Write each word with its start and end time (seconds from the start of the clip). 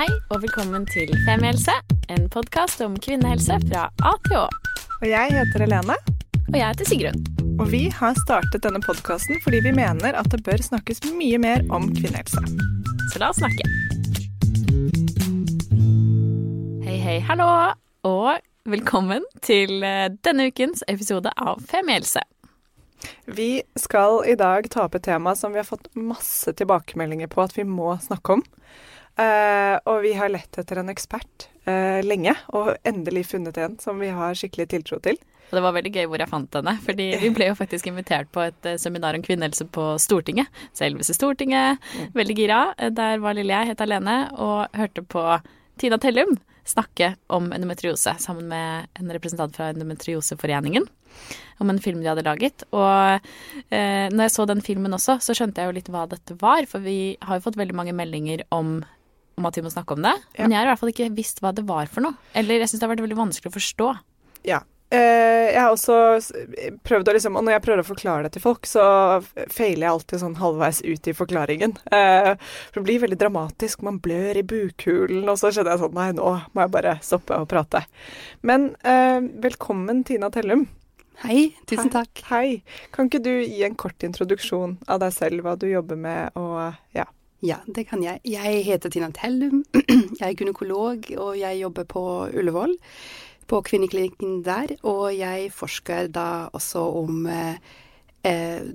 Hei 0.00 0.08
og 0.32 0.38
velkommen 0.40 0.86
til 0.88 1.10
Femihelse, 1.26 1.74
en 2.08 2.22
podkast 2.32 2.80
om 2.80 2.94
kvinnehelse 3.04 3.58
fra 3.66 3.82
A 4.00 4.12
til 4.24 4.38
Å. 4.38 4.46
Og 4.96 5.04
jeg 5.04 5.34
heter 5.34 5.60
Helene. 5.60 5.96
Og 6.46 6.56
jeg 6.56 6.62
heter 6.64 6.88
Sigrun. 6.88 7.18
Og 7.60 7.66
vi 7.68 7.82
har 7.92 8.16
startet 8.22 8.64
denne 8.64 8.80
podkasten 8.80 9.36
fordi 9.44 9.60
vi 9.66 9.74
mener 9.76 10.16
at 10.16 10.30
det 10.32 10.40
bør 10.46 10.64
snakkes 10.64 11.04
mye 11.18 11.36
mer 11.42 11.66
om 11.68 11.90
kvinnehelse. 11.92 12.40
Så 13.12 13.20
la 13.20 13.28
oss 13.28 13.42
snakke. 13.42 13.68
Hei, 16.86 16.96
hei, 16.96 17.18
hallo, 17.28 17.50
og 18.08 18.40
velkommen 18.72 19.26
til 19.44 19.84
eh, 19.84 20.06
denne 20.24 20.48
ukens 20.48 20.80
episode 20.88 21.34
av 21.36 21.60
Femihelse. 21.68 22.24
Vi 23.28 23.50
skal 23.76 24.22
i 24.32 24.38
dag 24.40 24.64
ta 24.72 24.86
opp 24.88 24.96
et 24.96 25.04
tema 25.04 25.36
som 25.36 25.52
vi 25.52 25.60
har 25.60 25.68
fått 25.68 25.92
masse 25.92 26.56
tilbakemeldinger 26.56 27.28
på 27.28 27.44
at 27.44 27.52
vi 27.60 27.68
må 27.68 27.98
snakke 28.00 28.40
om. 28.40 28.46
Eh, 29.20 29.76
og 29.90 30.00
vi 30.04 30.14
har 30.16 30.32
lett 30.32 30.60
etter 30.60 30.80
en 30.80 30.92
ekspert 30.92 31.48
uh, 31.68 32.00
lenge, 32.06 32.32
og 32.56 32.72
endelig 32.88 33.26
funnet 33.34 33.58
en 33.60 33.76
som 33.82 34.00
vi 34.00 34.08
har 34.14 34.38
skikkelig 34.38 34.70
tiltro 34.72 35.00
til. 35.04 35.20
Og 35.50 35.56
det 35.58 35.64
var 35.64 35.74
veldig 35.74 35.92
gøy 35.92 36.06
hvor 36.08 36.22
jeg 36.22 36.30
fant 36.30 36.58
henne, 36.60 36.76
fordi 36.84 37.08
vi 37.20 37.32
ble 37.36 37.50
jo 37.50 37.58
faktisk 37.58 37.90
invitert 37.90 38.30
på 38.32 38.44
et 38.46 38.68
eh, 38.70 38.78
seminar 38.80 39.18
om 39.18 39.24
kvinnehelse 39.26 39.66
på 39.74 39.92
Stortinget. 40.00 40.48
Selveste 40.78 41.16
Stortinget. 41.16 41.82
Veldig 42.16 42.36
gira. 42.38 42.60
Der 42.94 43.18
var 43.22 43.36
lille 43.36 43.56
jeg, 43.56 43.72
helt 43.72 43.82
alene, 43.84 44.20
og 44.38 44.78
hørte 44.78 45.04
på 45.04 45.26
Tina 45.80 45.98
Tellum 46.00 46.38
snakke 46.70 47.14
om 47.26 47.50
endometriose 47.52 48.14
sammen 48.18 48.48
med 48.48 48.86
en 49.00 49.12
representant 49.12 49.56
fra 49.56 49.70
Endometrioseforeningen. 49.72 50.86
Om 51.58 51.70
en 51.70 51.80
film 51.82 52.00
de 52.00 52.08
hadde 52.08 52.24
laget. 52.24 52.64
Og 52.70 53.20
eh, 53.74 54.06
når 54.12 54.22
jeg 54.26 54.34
så 54.36 54.46
den 54.48 54.62
filmen 54.64 54.94
også, 54.96 55.18
så 55.24 55.36
skjønte 55.36 55.60
jeg 55.60 55.70
jo 55.70 55.76
litt 55.76 55.90
hva 55.92 56.06
dette 56.10 56.36
var. 56.40 56.64
For 56.70 56.84
vi 56.84 57.16
har 57.26 57.38
jo 57.38 57.46
fått 57.48 57.58
veldig 57.60 57.76
mange 57.76 57.96
meldinger 57.96 58.44
om, 58.54 58.78
om 59.38 59.46
at 59.48 59.56
vi 59.56 59.64
må 59.64 59.72
snakke 59.72 59.96
om 59.96 60.04
det. 60.04 60.16
Ja. 60.34 60.44
Men 60.44 60.54
jeg 60.54 60.60
har 60.60 60.68
i 60.68 60.72
hvert 60.72 60.82
fall 60.82 60.92
ikke 60.94 61.12
visst 61.16 61.40
hva 61.44 61.54
det 61.56 61.66
var 61.68 61.90
for 61.92 62.04
noe. 62.04 62.18
Eller 62.36 62.62
jeg 62.62 62.72
syns 62.72 62.82
det 62.82 62.88
har 62.88 62.94
vært 62.94 63.06
veldig 63.06 63.20
vanskelig 63.20 63.52
å 63.52 63.56
forstå. 63.56 63.88
Ja. 64.48 64.62
Eh, 64.90 65.52
jeg 65.54 65.60
har 65.60 65.70
også 65.70 65.96
prøvd 66.82 67.06
å 67.06 67.12
liksom 67.14 67.36
Og 67.38 67.44
når 67.46 67.52
jeg 67.54 67.62
prøver 67.62 67.82
å 67.84 67.86
forklare 67.86 68.24
det 68.26 68.32
til 68.34 68.42
folk, 68.42 68.66
så 68.66 68.82
feiler 69.46 69.84
jeg 69.84 69.92
alltid 69.92 70.22
sånn 70.24 70.34
halvveis 70.40 70.80
ut 70.82 71.06
i 71.06 71.14
forklaringen. 71.14 71.76
Eh, 71.94 72.32
for 72.72 72.80
det 72.80 72.86
blir 72.88 73.04
veldig 73.04 73.20
dramatisk. 73.20 73.84
Man 73.86 74.00
blør 74.02 74.40
i 74.40 74.46
bukhulen, 74.46 75.22
og 75.30 75.38
så 75.38 75.52
skjønner 75.54 75.76
jeg 75.76 75.84
sånn 75.84 75.96
Nei, 76.00 76.10
nå 76.18 76.34
må 76.50 76.66
jeg 76.66 76.74
bare 76.74 76.98
stoppe 77.06 77.38
å 77.38 77.46
prate. 77.50 77.84
Men 78.42 78.72
eh, 78.82 79.22
velkommen, 79.46 80.02
Tina 80.08 80.32
Tellum. 80.34 80.66
Hei, 81.20 81.50
tusen 81.68 81.92
takk. 81.92 82.22
Hei. 82.30 82.62
Kan 82.96 83.10
ikke 83.10 83.20
du 83.22 83.32
gi 83.44 83.62
en 83.66 83.76
kort 83.78 84.02
introduksjon 84.06 84.78
av 84.88 85.02
deg 85.02 85.12
selv, 85.12 85.44
hva 85.44 85.52
du 85.60 85.68
jobber 85.68 85.98
med, 86.00 86.32
og 86.40 86.72
ja. 86.96 87.04
Ja, 87.40 87.56
det 87.66 87.86
kan 87.88 88.02
jeg. 88.04 88.20
Jeg 88.28 88.64
heter 88.66 88.92
Tina 88.92 89.08
Tellum. 89.16 89.62
Jeg 90.20 90.26
er 90.26 90.36
gynekolog, 90.36 91.06
og 91.16 91.38
jeg 91.38 91.60
jobber 91.62 91.86
på 91.88 92.02
Ullevål, 92.36 92.74
på 93.48 93.60
kvinneklinikken 93.64 94.42
der. 94.44 94.74
Og 94.84 95.14
jeg 95.16 95.48
forsker 95.56 96.10
da 96.12 96.50
også 96.52 96.82
om 97.00 97.24
eh, 97.30 97.56
eh, 98.28 98.68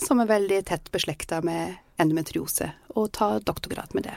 som 0.00 0.22
er 0.22 0.30
veldig 0.30 0.62
tett 0.70 0.88
beslekta 0.94 1.42
med 1.44 1.76
endometriose, 2.00 2.70
og 2.96 3.12
tar 3.12 3.44
doktorgrad 3.44 3.92
med 3.92 4.08
det. 4.08 4.16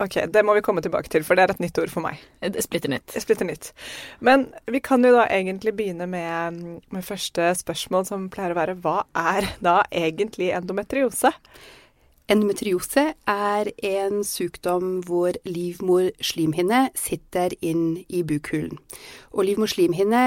Ok, 0.00 0.16
det 0.32 0.42
må 0.42 0.54
vi 0.56 0.62
komme 0.64 0.82
tilbake 0.82 1.10
til, 1.12 1.22
for 1.22 1.36
det 1.36 1.44
er 1.44 1.52
et 1.52 1.60
nytt 1.60 1.78
ord 1.78 1.90
for 1.92 2.02
meg. 2.02 2.18
Et 2.42 2.56
Splitter 2.64 2.90
nytt. 2.90 3.12
Splitter 3.20 3.46
nytt. 3.46 3.70
Men 4.24 4.48
vi 4.66 4.80
kan 4.80 5.04
jo 5.04 5.12
da 5.12 5.26
egentlig 5.28 5.76
begynne 5.76 6.08
med, 6.08 6.62
med 6.90 7.04
første 7.06 7.52
spørsmål, 7.60 8.06
som 8.08 8.30
pleier 8.32 8.56
å 8.56 8.58
være 8.58 8.78
hva 8.80 9.02
er 9.12 9.52
da 9.62 9.82
egentlig 9.92 10.54
endometriose? 10.56 11.30
Endometriose 12.30 13.02
er 13.26 13.68
en 13.82 14.20
sykdom 14.22 15.00
hvor 15.02 15.34
livmorslimhinne 15.48 16.84
sitter 16.94 17.56
inn 17.58 18.04
i 18.06 18.20
bukhulen. 18.22 18.78
Og 19.34 19.48
livmorslimhinne 19.48 20.22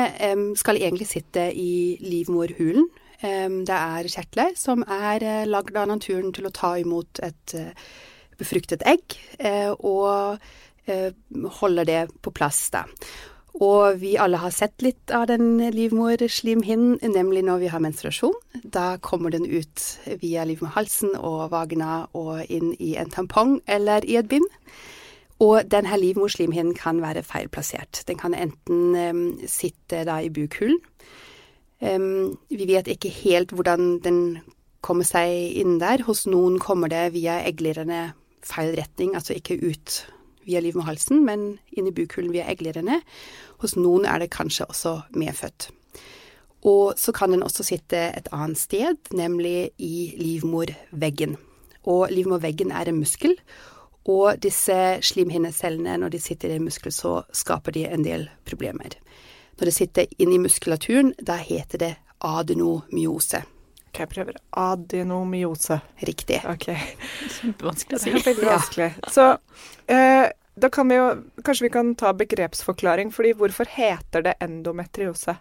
skal 0.60 0.82
egentlig 0.82 1.08
sitte 1.14 1.48
i 1.56 1.96
livmorhulen. 2.04 2.90
Det 3.24 3.78
er 3.78 4.10
kjertler 4.12 4.58
som 4.60 4.84
er 4.84 5.24
eh, 5.24 5.46
lagd 5.48 5.78
av 5.80 5.88
naturen 5.88 6.34
til 6.36 6.50
å 6.50 6.52
ta 6.52 6.74
imot 6.82 7.22
et 7.24 7.54
eh, 7.56 7.72
befruktet 8.36 8.84
egg, 8.84 9.16
eh, 9.40 9.72
og 9.72 10.44
holder 11.62 11.88
det 11.88 12.02
på 12.20 12.34
plass 12.36 12.66
da. 12.74 12.82
Og 13.62 14.00
vi 14.02 14.16
alle 14.18 14.40
har 14.42 14.54
sett 14.54 14.82
litt 14.82 15.12
av 15.14 15.28
den 15.30 15.60
livmorslimhinnen, 15.76 16.98
nemlig 17.14 17.44
når 17.46 17.62
vi 17.62 17.70
har 17.70 17.84
menstruasjon. 17.84 18.34
Da 18.64 18.98
kommer 18.98 19.30
den 19.34 19.46
ut 19.46 19.84
via 20.24 20.46
livmorhalsen 20.50 21.14
og 21.20 21.52
vagina 21.54 22.08
og 22.18 22.42
inn 22.50 22.74
i 22.82 22.96
en 22.98 23.14
tampong 23.14 23.60
eller 23.70 24.06
i 24.10 24.18
et 24.18 24.30
bind. 24.32 24.48
Og 25.44 25.68
denne 25.70 26.00
livmorslimhinnen 26.00 26.74
kan 26.78 27.02
være 27.04 27.24
feilplassert. 27.26 28.02
Den 28.08 28.18
kan 28.18 28.34
enten 28.34 28.96
um, 28.96 29.24
sitte 29.46 30.02
da 30.08 30.18
i 30.24 30.34
bukhulen. 30.34 30.80
Um, 31.84 32.40
vi 32.50 32.66
vet 32.70 32.90
ikke 32.90 33.12
helt 33.12 33.54
hvordan 33.54 34.00
den 34.02 34.20
kommer 34.82 35.06
seg 35.06 35.54
inn 35.60 35.78
der. 35.82 36.06
Hos 36.08 36.26
noen 36.26 36.58
kommer 36.64 36.90
det 36.90 37.12
via 37.14 37.42
egglirene 37.46 38.14
feil 38.44 38.74
retning, 38.76 39.14
altså 39.16 39.36
ikke 39.38 39.60
ut 39.62 40.04
via 40.48 40.62
livmorhalsen, 40.64 41.24
men 41.26 41.58
inn 41.72 41.88
i 41.90 41.96
bukhulen 41.96 42.34
via 42.34 42.48
egglederne. 42.52 43.02
Hos 43.64 43.78
noen 43.80 44.08
er 44.10 44.24
det 44.24 44.34
kanskje 44.36 44.68
også 44.70 45.00
medfødt. 45.18 45.70
Og 46.64 46.96
så 47.00 47.12
kan 47.12 47.34
den 47.34 47.44
også 47.44 47.66
sitte 47.68 48.00
et 48.16 48.30
annet 48.32 48.60
sted, 48.60 49.12
nemlig 49.12 49.72
i 49.78 50.14
livmorveggen. 50.20 51.36
Og 51.84 52.08
livmorveggen 52.12 52.72
er 52.72 52.88
en 52.88 53.02
muskel, 53.02 53.36
og 54.08 54.40
disse 54.44 54.76
slimhinnecellene, 55.02 55.98
når 55.98 56.16
de 56.16 56.20
sitter 56.20 56.52
i 56.52 56.60
en 56.60 56.68
muskel, 56.68 56.92
så 56.92 57.22
skaper 57.32 57.72
de 57.72 57.86
en 57.88 58.04
del 58.04 58.28
problemer. 58.48 58.98
Når 59.60 59.70
det 59.70 59.76
sitter 59.76 60.16
inni 60.20 60.42
muskulaturen, 60.44 61.14
da 61.20 61.38
heter 61.40 61.80
det 61.80 61.94
adenomyose. 62.24 63.44
Ok, 63.94 64.00
jeg 64.02 64.10
prøver. 64.10 64.38
Adenomyose. 64.58 65.76
Riktig. 66.02 66.40
Ok, 66.50 66.66
Kjempevanskelig 67.38 68.00
å 68.00 68.02
si. 68.02 68.14
veldig 68.26 68.48
vanskelig. 68.48 68.88
Så 69.16 69.28
eh, 69.94 70.26
da 70.56 70.70
kan 70.74 70.90
vi 70.90 70.98
jo 70.98 71.06
Kanskje 71.46 71.68
vi 71.68 71.70
kan 71.74 71.94
ta 71.98 72.12
begrepsforklaring, 72.18 73.12
fordi 73.14 73.36
hvorfor 73.38 73.70
heter 73.70 74.26
det 74.26 74.34
endometriose? 74.42 75.36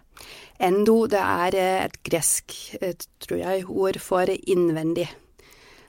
Endo, 0.61 0.99
det 1.09 1.21
er 1.21 1.57
eh, 1.57 1.81
et 1.87 1.97
gresk, 2.05 2.53
eh, 2.81 2.93
tror 3.25 3.41
jeg, 3.41 3.65
ord 3.69 3.97
for 4.01 4.29
innvendig. 4.37 5.09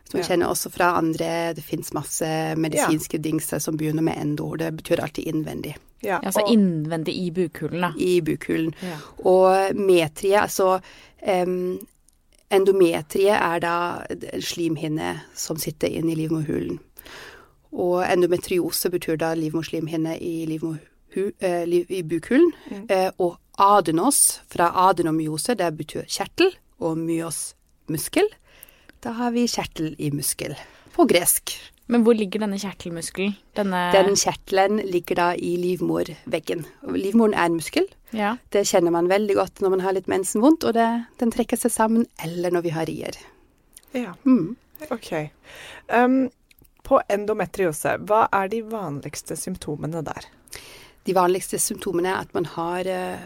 Som 0.09 0.19
vi 0.19 0.25
Ja. 0.25 0.29
kjenner 0.33 0.51
også 0.53 0.71
fra 0.73 0.91
andre, 1.01 1.53
det 1.57 1.65
fins 1.65 1.93
masse 1.97 2.27
medisinske 2.61 3.19
dingser 3.25 3.61
som 3.65 3.77
begynner 3.81 4.05
med 4.05 4.17
endo. 4.21 4.51
Det 4.61 4.73
betyr 4.81 5.01
alltid 5.05 5.29
innvendig. 5.33 5.77
Ja, 6.05 6.19
Ja, 6.19 6.21
altså 6.29 6.43
og- 6.45 6.53
innvendig 6.53 7.15
i 7.17 7.31
bukhulen, 7.33 7.81
da. 7.81 7.93
I 7.97 8.21
bukhulen. 8.21 8.75
Ja. 8.85 8.99
Og 9.25 9.75
metrie, 9.77 10.37
altså 10.41 10.79
em, 11.25 11.79
Endometrie 12.55 13.35
er 13.35 13.63
da 13.65 13.77
en 14.09 14.43
slimhinne 14.43 15.15
som 15.35 15.59
sitter 15.61 15.91
inn 15.91 16.11
i 16.11 16.17
livmorhulen. 16.19 16.79
Og 17.75 18.05
endometriose 18.07 18.91
betyr 18.93 19.19
da 19.19 19.33
livmorslimhinne 19.35 20.15
i, 20.23 20.45
livmorhu, 20.47 21.33
eh, 21.41 21.65
liv, 21.67 21.91
i 21.91 22.03
bukhulen. 22.07 22.53
Mm. 22.71 22.87
Eh, 22.89 23.11
og 23.19 23.37
adenos 23.59 24.41
fra 24.51 24.71
adenomyose, 24.89 25.57
det 25.59 25.73
betyr 25.77 26.07
kjertel, 26.07 26.55
og 26.79 26.99
myos 26.99 27.55
muskel. 27.91 28.29
Da 29.05 29.15
har 29.19 29.35
vi 29.35 29.47
kjertel 29.51 29.95
i 29.99 30.11
muskel 30.15 30.55
på 30.95 31.07
gresk. 31.11 31.57
Men 31.91 32.05
hvor 32.07 32.17
ligger 32.17 32.41
denne 32.41 32.57
kjertelmuskelen? 32.57 33.35
Denne 33.57 33.81
Den 33.93 34.17
kjertelen 34.17 34.81
ligger 34.89 35.19
da 35.19 35.27
i 35.37 35.57
livmorveggen. 35.61 36.65
Livmoren 36.97 37.35
er 37.35 37.51
en 37.51 37.59
muskel. 37.59 37.85
Ja. 38.15 38.35
Det 38.55 38.65
kjenner 38.69 38.95
man 38.95 39.11
veldig 39.11 39.37
godt 39.39 39.63
når 39.65 39.75
man 39.77 39.85
har 39.85 39.97
litt 39.97 40.11
mensenvondt, 40.11 40.67
og 40.69 40.77
det, 40.77 40.89
den 41.21 41.33
trekker 41.35 41.61
seg 41.61 41.75
sammen, 41.75 42.07
eller 42.25 42.55
når 42.55 42.67
vi 42.67 42.75
har 42.77 42.91
rier. 42.91 43.19
ja. 43.93 44.15
Mm. 44.25 44.57
Ok. 44.91 45.13
Um, 45.89 46.27
på 46.85 46.99
endometriose, 47.09 47.95
hva 48.05 48.27
er 48.35 48.51
de 48.53 48.59
vanligste 48.69 49.37
symptomene 49.39 50.03
der? 50.05 50.27
De 51.07 51.15
vanligste 51.17 51.61
symptomene 51.63 52.11
er 52.11 52.27
at 52.27 52.35
man 52.37 52.49
har 52.57 52.91
uh, 52.91 53.23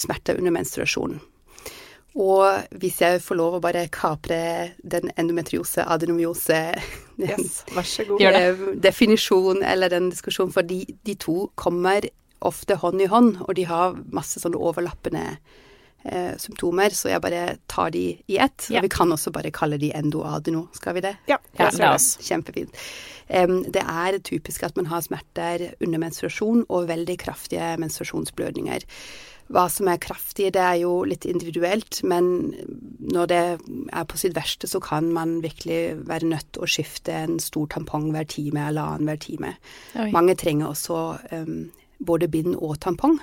smerter 0.00 0.40
under 0.40 0.54
menstruasjonen. 0.56 1.20
Og 2.16 2.78
hvis 2.80 3.02
jeg 3.02 3.20
får 3.20 3.36
lov 3.36 3.58
å 3.58 3.60
bare 3.60 3.84
kapre 3.92 4.38
den 4.80 5.10
endometriose, 5.20 5.84
adenomyose 5.84 6.60
Yes, 7.20 7.62
vær 7.76 7.84
så 7.88 8.06
god. 8.08 8.22
Eh, 8.24 8.62
definisjon 8.80 9.62
eller 9.64 9.92
den 9.92 10.08
diskusjonen, 10.12 10.52
for 10.52 10.64
de, 10.64 10.82
de 11.04 11.14
to 11.20 11.50
kommer 11.60 12.08
ofte 12.40 12.76
hånd 12.82 13.00
i 13.00 13.06
hånd, 13.10 13.38
og 13.46 13.54
de 13.56 13.64
har 13.68 13.96
masse 14.12 14.40
sånne 14.42 14.58
overlappende 14.60 15.22
eh, 16.04 16.34
symptomer, 16.38 16.90
så 16.94 17.10
jeg 17.10 17.22
bare 17.24 17.44
tar 17.70 17.90
de 17.94 18.04
i 18.28 18.38
ett. 18.38 18.68
Ja. 18.70 18.80
Og 18.80 18.86
vi 18.88 18.92
kan 18.92 19.12
også 19.14 19.32
bare 19.34 19.50
kalle 19.54 19.78
de 19.82 19.92
endoadeno, 19.96 20.66
skal 20.76 20.98
vi 20.98 21.04
det? 21.08 21.16
Ja, 21.30 21.38
Ja, 21.58 21.70
la 21.70 21.70
det. 21.70 21.94
oss. 21.94 22.18
Kjempefint. 22.22 22.76
Um, 23.28 23.64
det 23.74 23.82
er 23.82 24.18
typisk 24.22 24.62
at 24.62 24.76
man 24.76 24.86
har 24.86 25.00
smerter 25.02 25.72
under 25.82 25.98
menstruasjon 25.98 26.66
og 26.68 26.86
veldig 26.88 27.16
kraftige 27.18 27.72
menstruasjonsblødninger. 27.82 28.84
Hva 29.46 29.68
som 29.70 29.86
er 29.86 29.98
kraftig, 30.02 30.48
det 30.56 30.62
er 30.62 30.80
jo 30.80 31.04
litt 31.06 31.22
individuelt, 31.24 32.00
men 32.02 32.52
når 32.98 33.26
det 33.30 33.40
er 33.94 34.06
på 34.10 34.18
sitt 34.18 34.34
verste, 34.34 34.66
så 34.66 34.80
kan 34.82 35.12
man 35.14 35.36
virkelig 35.44 36.06
være 36.06 36.26
nødt 36.26 36.48
til 36.52 36.64
å 36.66 36.70
skifte 36.70 37.14
en 37.14 37.38
stor 37.38 37.68
tampong 37.70 38.08
hver 38.14 38.26
time 38.26 38.64
eller 38.68 38.82
annen 38.96 39.06
hver 39.06 39.20
time. 39.22 39.52
Oi. 39.94 40.08
Mange 40.14 40.34
trenger 40.34 40.72
også 40.72 40.98
um, 41.30 41.68
både 41.98 42.28
bind 42.28 42.56
og 42.56 42.78
tampong. 42.80 43.18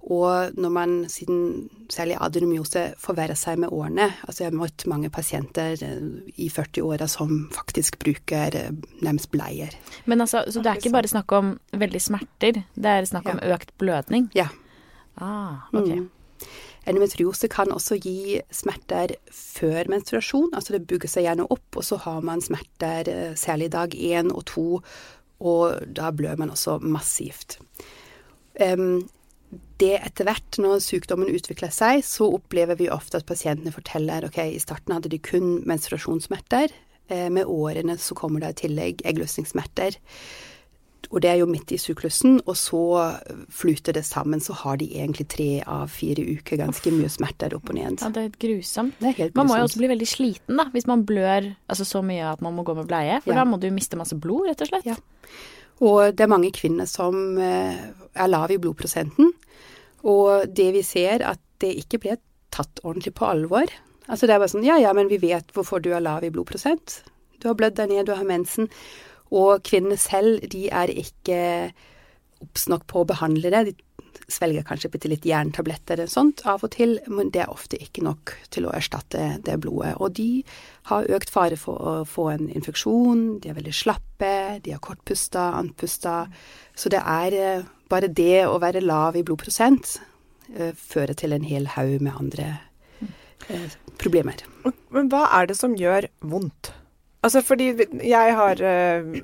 Og 0.00 0.56
når 0.56 0.70
man 0.72 0.92
siden 1.12 1.68
særlig 1.92 2.16
adenomyose 2.24 2.86
forverrer 2.98 3.36
seg 3.36 3.58
med 3.60 3.68
årene 3.68 4.06
Altså 4.24 4.44
jeg 4.44 4.48
har 4.48 4.56
møtt 4.56 4.86
mange 4.88 5.10
pasienter 5.12 5.82
eh, 5.84 6.06
i 6.40 6.48
40-åra 6.48 7.04
som 7.10 7.50
faktisk 7.52 7.98
bruker 8.00 8.56
eh, 8.56 8.70
nærmest 9.04 9.28
bleier. 9.34 9.76
Men 10.08 10.24
altså, 10.24 10.46
så 10.48 10.64
det 10.64 10.72
er 10.72 10.80
ikke 10.80 10.94
bare 10.96 11.12
snakk 11.12 11.36
om 11.36 11.52
veldig 11.76 12.00
smerter, 12.00 12.62
det 12.74 12.94
er 12.94 13.10
snakk 13.10 13.28
om 13.28 13.44
økt 13.44 13.76
blødning? 13.78 14.30
Ja. 14.34 14.48
Ah, 15.20 15.68
ok. 15.74 15.92
Mm. 15.92 16.08
Endometriose 16.88 17.50
kan 17.52 17.72
også 17.74 17.98
gi 18.00 18.40
smerter 18.50 19.12
før 19.36 19.90
menstruasjon. 19.92 20.54
Altså 20.56 20.78
det 20.78 20.86
bygger 20.88 21.12
seg 21.12 21.26
gjerne 21.28 21.44
opp, 21.52 21.76
og 21.76 21.84
så 21.84 22.00
har 22.00 22.24
man 22.24 22.40
smerter 22.40 23.10
eh, 23.12 23.32
særlig 23.36 23.68
dag 23.76 23.94
én 23.94 24.32
og 24.32 24.46
to, 24.48 24.68
og 25.44 25.92
da 25.96 26.08
blør 26.12 26.40
man 26.40 26.56
også 26.56 26.78
massivt. 26.80 27.58
Um, 28.60 29.08
det 29.80 29.96
etter 29.98 30.28
hvert, 30.28 30.58
når 30.62 30.82
sykdommen 30.84 31.32
utvikler 31.32 31.72
seg, 31.74 32.04
så 32.06 32.28
opplever 32.36 32.76
vi 32.78 32.86
ofte 32.92 33.18
at 33.18 33.26
pasientene 33.26 33.72
forteller 33.74 34.28
ok, 34.28 34.38
i 34.54 34.60
starten 34.62 34.94
hadde 34.94 35.10
de 35.10 35.18
kun 35.18 35.56
menstruasjonssmerter. 35.66 36.70
Eh, 37.10 37.26
med 37.34 37.48
årene 37.50 37.96
så 37.98 38.14
kommer 38.14 38.44
det 38.44 38.52
i 38.54 38.60
tillegg 38.68 39.02
eggløsningssmerter. 39.10 39.96
Og 41.10 41.18
det 41.24 41.30
er 41.32 41.40
jo 41.40 41.48
midt 41.50 41.72
i 41.74 41.78
syklusen, 41.80 42.36
og 42.46 42.54
så 42.54 42.80
flyter 43.50 43.96
det 43.96 44.04
sammen. 44.06 44.38
Så 44.44 44.54
har 44.60 44.76
de 44.78 44.86
egentlig 45.00 45.26
tre 45.32 45.48
av 45.66 45.90
fire 45.90 46.22
uker 46.22 46.60
ganske 46.60 46.92
mye 46.94 47.10
smerter 47.10 47.56
opp 47.56 47.72
og 47.72 47.78
ned. 47.80 47.98
Ja, 48.04 48.12
det 48.14 48.22
er 48.28 48.36
grusomt. 48.44 48.94
Det 49.00 49.08
er 49.10 49.16
helt 49.24 49.34
Man 49.40 49.48
må 49.50 49.56
jo 49.58 49.64
også 49.66 49.80
bli 49.82 49.90
veldig 49.90 50.06
sliten 50.06 50.60
da, 50.60 50.68
hvis 50.70 50.86
man 50.86 51.02
blør 51.08 51.48
altså, 51.66 51.88
så 51.88 52.04
mye 52.06 52.28
at 52.30 52.44
man 52.44 52.54
må 52.54 52.62
gå 52.68 52.76
med 52.78 52.86
bleie. 52.86 53.18
For 53.24 53.32
Ja. 53.34 53.42
da 53.42 53.50
må 53.50 53.58
du 53.58 53.66
miste 53.74 53.98
masse 53.98 54.14
blod, 54.14 54.46
rett 54.52 54.62
og 54.62 54.70
slett. 54.70 54.86
Ja. 54.86 54.94
Og 55.80 56.16
det 56.16 56.24
er 56.24 56.32
mange 56.32 56.52
kvinner 56.52 56.88
som 56.88 57.38
eh, 57.40 57.76
er 58.14 58.32
lav 58.32 58.52
i 58.52 58.58
blodprosenten. 58.60 59.32
Og 60.08 60.48
det 60.56 60.70
vi 60.76 60.82
ser, 60.84 61.24
at 61.24 61.40
det 61.60 61.72
ikke 61.82 62.00
ble 62.02 62.16
tatt 62.52 62.82
ordentlig 62.84 63.14
på 63.16 63.28
alvor. 63.28 63.70
Altså 64.10 64.26
det 64.26 64.34
er 64.34 64.42
bare 64.42 64.52
sånn 64.52 64.66
ja 64.66 64.76
ja, 64.80 64.92
men 64.96 65.10
vi 65.10 65.20
vet 65.22 65.52
hvorfor 65.54 65.82
du 65.82 65.92
er 65.94 66.02
lav 66.04 66.24
i 66.26 66.32
blodprosent. 66.32 67.00
Du 67.40 67.48
har 67.48 67.56
blødd 67.56 67.78
deg 67.78 67.92
ned, 67.92 68.08
du 68.08 68.16
har 68.16 68.26
mensen. 68.28 68.68
Og 69.30 69.62
kvinnene 69.64 69.96
selv, 70.00 70.42
de 70.50 70.66
er 70.74 70.90
ikke 70.92 71.38
obs 72.40 72.66
nok 72.72 72.86
på 72.90 73.02
å 73.02 73.08
behandle 73.08 73.52
det. 73.52 73.62
De 73.68 73.74
svelger 74.32 74.64
kanskje 74.66 74.90
bitte 74.92 75.10
litt 75.10 75.26
jerntabletter 75.28 75.98
eller 75.98 76.10
sånt 76.10 76.42
av 76.48 76.64
og 76.66 76.72
til, 76.74 76.98
men 77.10 77.32
det 77.34 77.44
er 77.44 77.52
ofte 77.52 77.78
ikke 77.80 78.04
nok 78.06 78.34
til 78.54 78.66
å 78.68 78.74
erstatte 78.76 79.36
det 79.46 79.58
blodet. 79.62 79.96
Og 79.98 80.14
de 80.18 80.42
har 80.90 81.10
økt 81.10 81.32
fare 81.32 81.58
for 81.60 81.76
å 81.80 81.94
få 82.08 82.30
en 82.32 82.48
infeksjon, 82.48 83.40
de 83.42 83.52
er 83.52 83.58
veldig 83.58 83.76
slappe, 83.76 84.32
de 84.64 84.74
har 84.74 84.82
kortpusta, 84.84 85.50
andpusta. 85.60 86.24
Så 86.74 86.92
det 86.92 87.02
er 87.04 87.36
eh, 87.36 87.68
bare 87.90 88.10
det 88.10 88.46
å 88.46 88.58
være 88.62 88.84
lav 88.84 89.18
i 89.18 89.24
blodprosent 89.26 89.98
eh, 90.56 90.74
fører 90.74 91.16
til 91.18 91.36
en 91.36 91.46
hel 91.46 91.70
haug 91.76 91.98
med 92.00 92.16
andre 92.16 92.52
eh, 93.48 93.78
problemer. 94.00 94.44
Men 94.94 95.10
hva 95.12 95.26
er 95.38 95.50
det 95.50 95.58
som 95.58 95.76
gjør 95.78 96.08
vondt? 96.22 96.74
Altså 97.20 97.42
fordi 97.44 97.74
jeg 98.00 98.36
har 98.36 98.60
uh, 98.64 99.16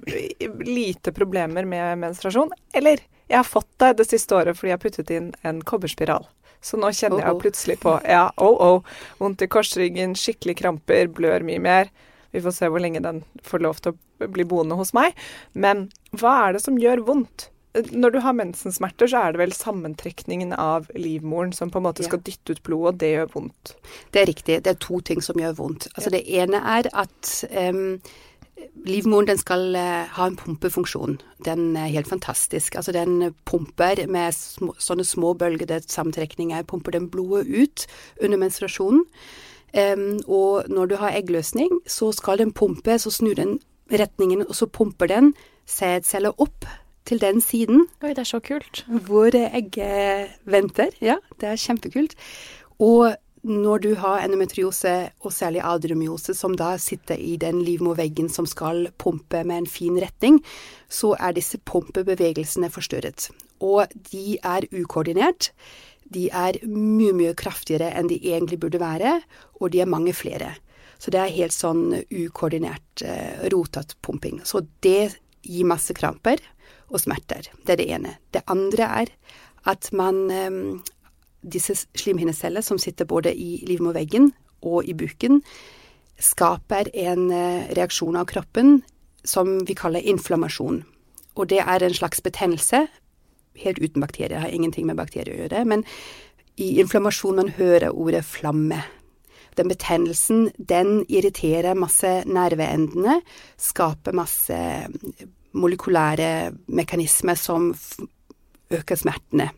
lite 0.68 1.12
problemer 1.16 1.64
med 1.64 2.02
menstruasjon. 2.02 2.50
Eller 2.76 3.00
jeg 3.26 3.38
har 3.40 3.46
fått 3.48 3.70
det 3.82 3.92
det 4.00 4.08
siste 4.08 4.36
året 4.36 4.58
fordi 4.58 4.72
jeg 4.72 4.78
har 4.78 4.84
puttet 4.84 5.12
inn 5.14 5.30
en 5.46 5.62
kobberspiral. 5.66 6.26
Så 6.64 6.78
nå 6.80 6.90
kjenner 6.94 7.22
jeg 7.22 7.40
plutselig 7.42 7.76
på 7.82 7.94
ja, 8.08 8.28
oh, 8.42 8.56
oh, 8.62 8.94
vondt 9.20 9.44
i 9.44 9.50
korsryggen, 9.50 10.16
skikkelig 10.18 10.56
kramper, 10.62 11.10
blør 11.14 11.44
mye 11.46 11.62
mer. 11.62 11.92
Vi 12.34 12.42
får 12.42 12.56
se 12.56 12.70
hvor 12.72 12.82
lenge 12.82 13.02
den 13.04 13.22
får 13.46 13.62
lov 13.64 13.82
til 13.82 13.94
å 13.94 14.30
bli 14.32 14.46
boende 14.48 14.78
hos 14.78 14.94
meg. 14.96 15.14
Men 15.52 15.86
hva 16.16 16.32
er 16.46 16.56
det 16.56 16.64
som 16.64 16.80
gjør 16.80 17.04
vondt? 17.06 17.50
Når 17.92 18.14
du 18.14 18.18
har 18.24 18.32
mensensmerter, 18.32 19.08
så 19.12 19.20
er 19.20 19.34
det 19.34 19.40
vel 19.42 19.52
sammentrekningen 19.52 20.54
av 20.56 20.88
livmoren 20.96 21.52
som 21.52 21.70
på 21.70 21.80
en 21.80 21.84
måte 21.84 22.06
skal 22.06 22.22
dytte 22.24 22.56
ut 22.56 22.62
blod, 22.64 22.86
og 22.88 23.00
det 23.02 23.10
gjør 23.12 23.34
vondt. 23.34 23.74
Det 24.14 24.22
er 24.22 24.30
riktig. 24.30 24.60
Det 24.64 24.72
er 24.72 24.78
to 24.80 25.02
ting 25.04 25.20
som 25.24 25.40
gjør 25.40 25.58
vondt. 25.58 25.90
Altså 25.92 26.14
Det 26.14 26.22
ene 26.40 26.62
er 26.76 26.88
at 26.96 27.34
em, 27.52 28.00
livmoren 28.86 29.28
den 29.28 29.38
skal 29.38 29.74
eh, 29.76 30.06
ha 30.16 30.26
en 30.26 30.36
pumpefunksjon. 30.36 31.18
Den 31.44 31.76
er 31.76 31.92
helt 31.92 32.08
fantastisk. 32.08 32.74
Altså 32.74 32.92
Den 32.92 33.34
pumper 33.44 34.06
med 34.06 34.32
små, 34.32 34.74
sånne 34.78 35.04
små 35.04 35.34
bølgede 35.34 35.80
sammentrekninger, 35.86 36.62
pumper 36.62 36.96
den 36.96 37.10
blodet 37.10 37.46
ut 37.46 37.86
under 38.22 38.38
menstruasjonen. 38.38 39.04
Um, 39.76 40.20
og 40.30 40.70
når 40.72 40.86
du 40.86 40.94
har 40.96 41.12
eggløsning, 41.12 41.68
så 41.86 42.12
skal 42.12 42.38
den 42.38 42.52
pumpe, 42.52 42.98
så 42.98 43.10
snur 43.10 43.34
den 43.34 43.58
retningen, 43.92 44.46
og 44.48 44.54
så 44.56 44.66
pumper 44.66 45.10
den 45.10 45.34
sædceller 45.66 46.32
opp 46.40 46.64
til 47.06 47.20
den 47.20 47.40
siden 47.40 47.84
Oi, 48.02 48.14
det 48.14 48.18
er 48.18 48.30
så 48.30 48.40
kult. 48.40 48.86
hvor 48.88 49.30
egget 49.34 50.30
venter. 50.44 50.94
Ja, 51.00 51.16
det 51.40 51.48
er 51.48 51.60
kjempekult. 51.60 52.14
Og 52.78 53.16
når 53.46 53.82
du 53.84 53.90
har 54.00 54.24
endometriose, 54.24 54.92
og 55.22 55.32
særlig 55.32 55.62
adenomyose, 55.64 56.34
som 56.34 56.56
da 56.58 56.74
sitter 56.82 57.20
i 57.20 57.36
den 57.40 57.62
livmorveggen 57.64 58.28
som 58.32 58.46
skal 58.48 58.88
pumpe 58.98 59.44
med 59.46 59.62
en 59.62 59.68
fin 59.70 59.98
retning, 60.02 60.40
så 60.88 61.14
er 61.18 61.36
disse 61.36 61.60
pumpebevegelsene 61.64 62.70
forstyrret. 62.74 63.28
Og 63.62 63.92
de 64.10 64.38
er 64.42 64.66
ukoordinert. 64.74 65.52
De 66.12 66.26
er 66.30 66.58
mye, 66.66 67.14
mye 67.16 67.34
kraftigere 67.38 67.92
enn 67.94 68.10
de 68.10 68.18
egentlig 68.18 68.58
burde 68.62 68.82
være, 68.82 69.20
og 69.60 69.72
de 69.72 69.82
er 69.82 69.90
mange 69.90 70.14
flere. 70.14 70.54
Så 70.98 71.12
det 71.12 71.20
er 71.20 71.34
helt 71.36 71.54
sånn 71.54 72.02
ukoordinert, 72.10 73.02
eh, 73.04 73.46
rotete 73.52 73.98
pumping. 74.02 74.40
Så 74.44 74.64
det 74.82 75.16
gir 75.46 75.68
masse 75.68 75.94
kramper 75.94 76.40
og 76.88 77.02
smerter. 77.02 77.50
Det 77.64 77.76
er 77.76 77.82
det 77.82 77.90
ene. 77.92 78.16
Det 78.32 78.46
andre 78.50 78.90
er 79.02 79.12
at 79.66 79.90
man 79.92 80.30
eh, 80.30 80.50
Disse 81.46 81.76
slimhinneceller 81.94 82.64
som 82.64 82.78
sitter 82.82 83.06
både 83.06 83.30
i 83.34 83.60
livmorveggen 83.68 84.32
og 84.66 84.88
i 84.88 84.96
buken, 84.98 85.42
skaper 86.18 86.90
en 86.96 87.30
eh, 87.30 87.68
reaksjon 87.76 88.16
av 88.16 88.26
kroppen 88.30 88.80
som 89.26 89.58
vi 89.68 89.76
kaller 89.78 90.04
inflammasjon. 90.06 90.82
Og 91.36 91.50
det 91.52 91.60
er 91.60 91.84
en 91.84 91.94
slags 91.94 92.22
betennelse, 92.24 92.86
helt 93.60 93.80
uten 93.80 94.02
bakterier, 94.02 94.40
har 94.40 94.52
ingenting 94.52 94.86
med 94.88 94.98
bakterier 94.98 95.34
å 95.34 95.40
gjøre. 95.44 95.64
Men 95.68 95.84
i 96.56 96.76
inflammasjon 96.80 97.36
man 97.42 97.52
hører 97.58 97.92
ordet 97.92 98.24
flamme. 98.24 98.80
Den 99.56 99.68
betennelsen, 99.72 100.50
den 100.56 101.04
irriterer 101.08 101.76
masse 101.76 102.22
nerveendene, 102.28 103.20
skaper 103.60 104.16
masse 104.16 104.58
molekylære 105.56 106.52
mekanismer 106.76 107.38
som 107.40 107.70
øker 108.72 109.00
smertene. 109.00 109.50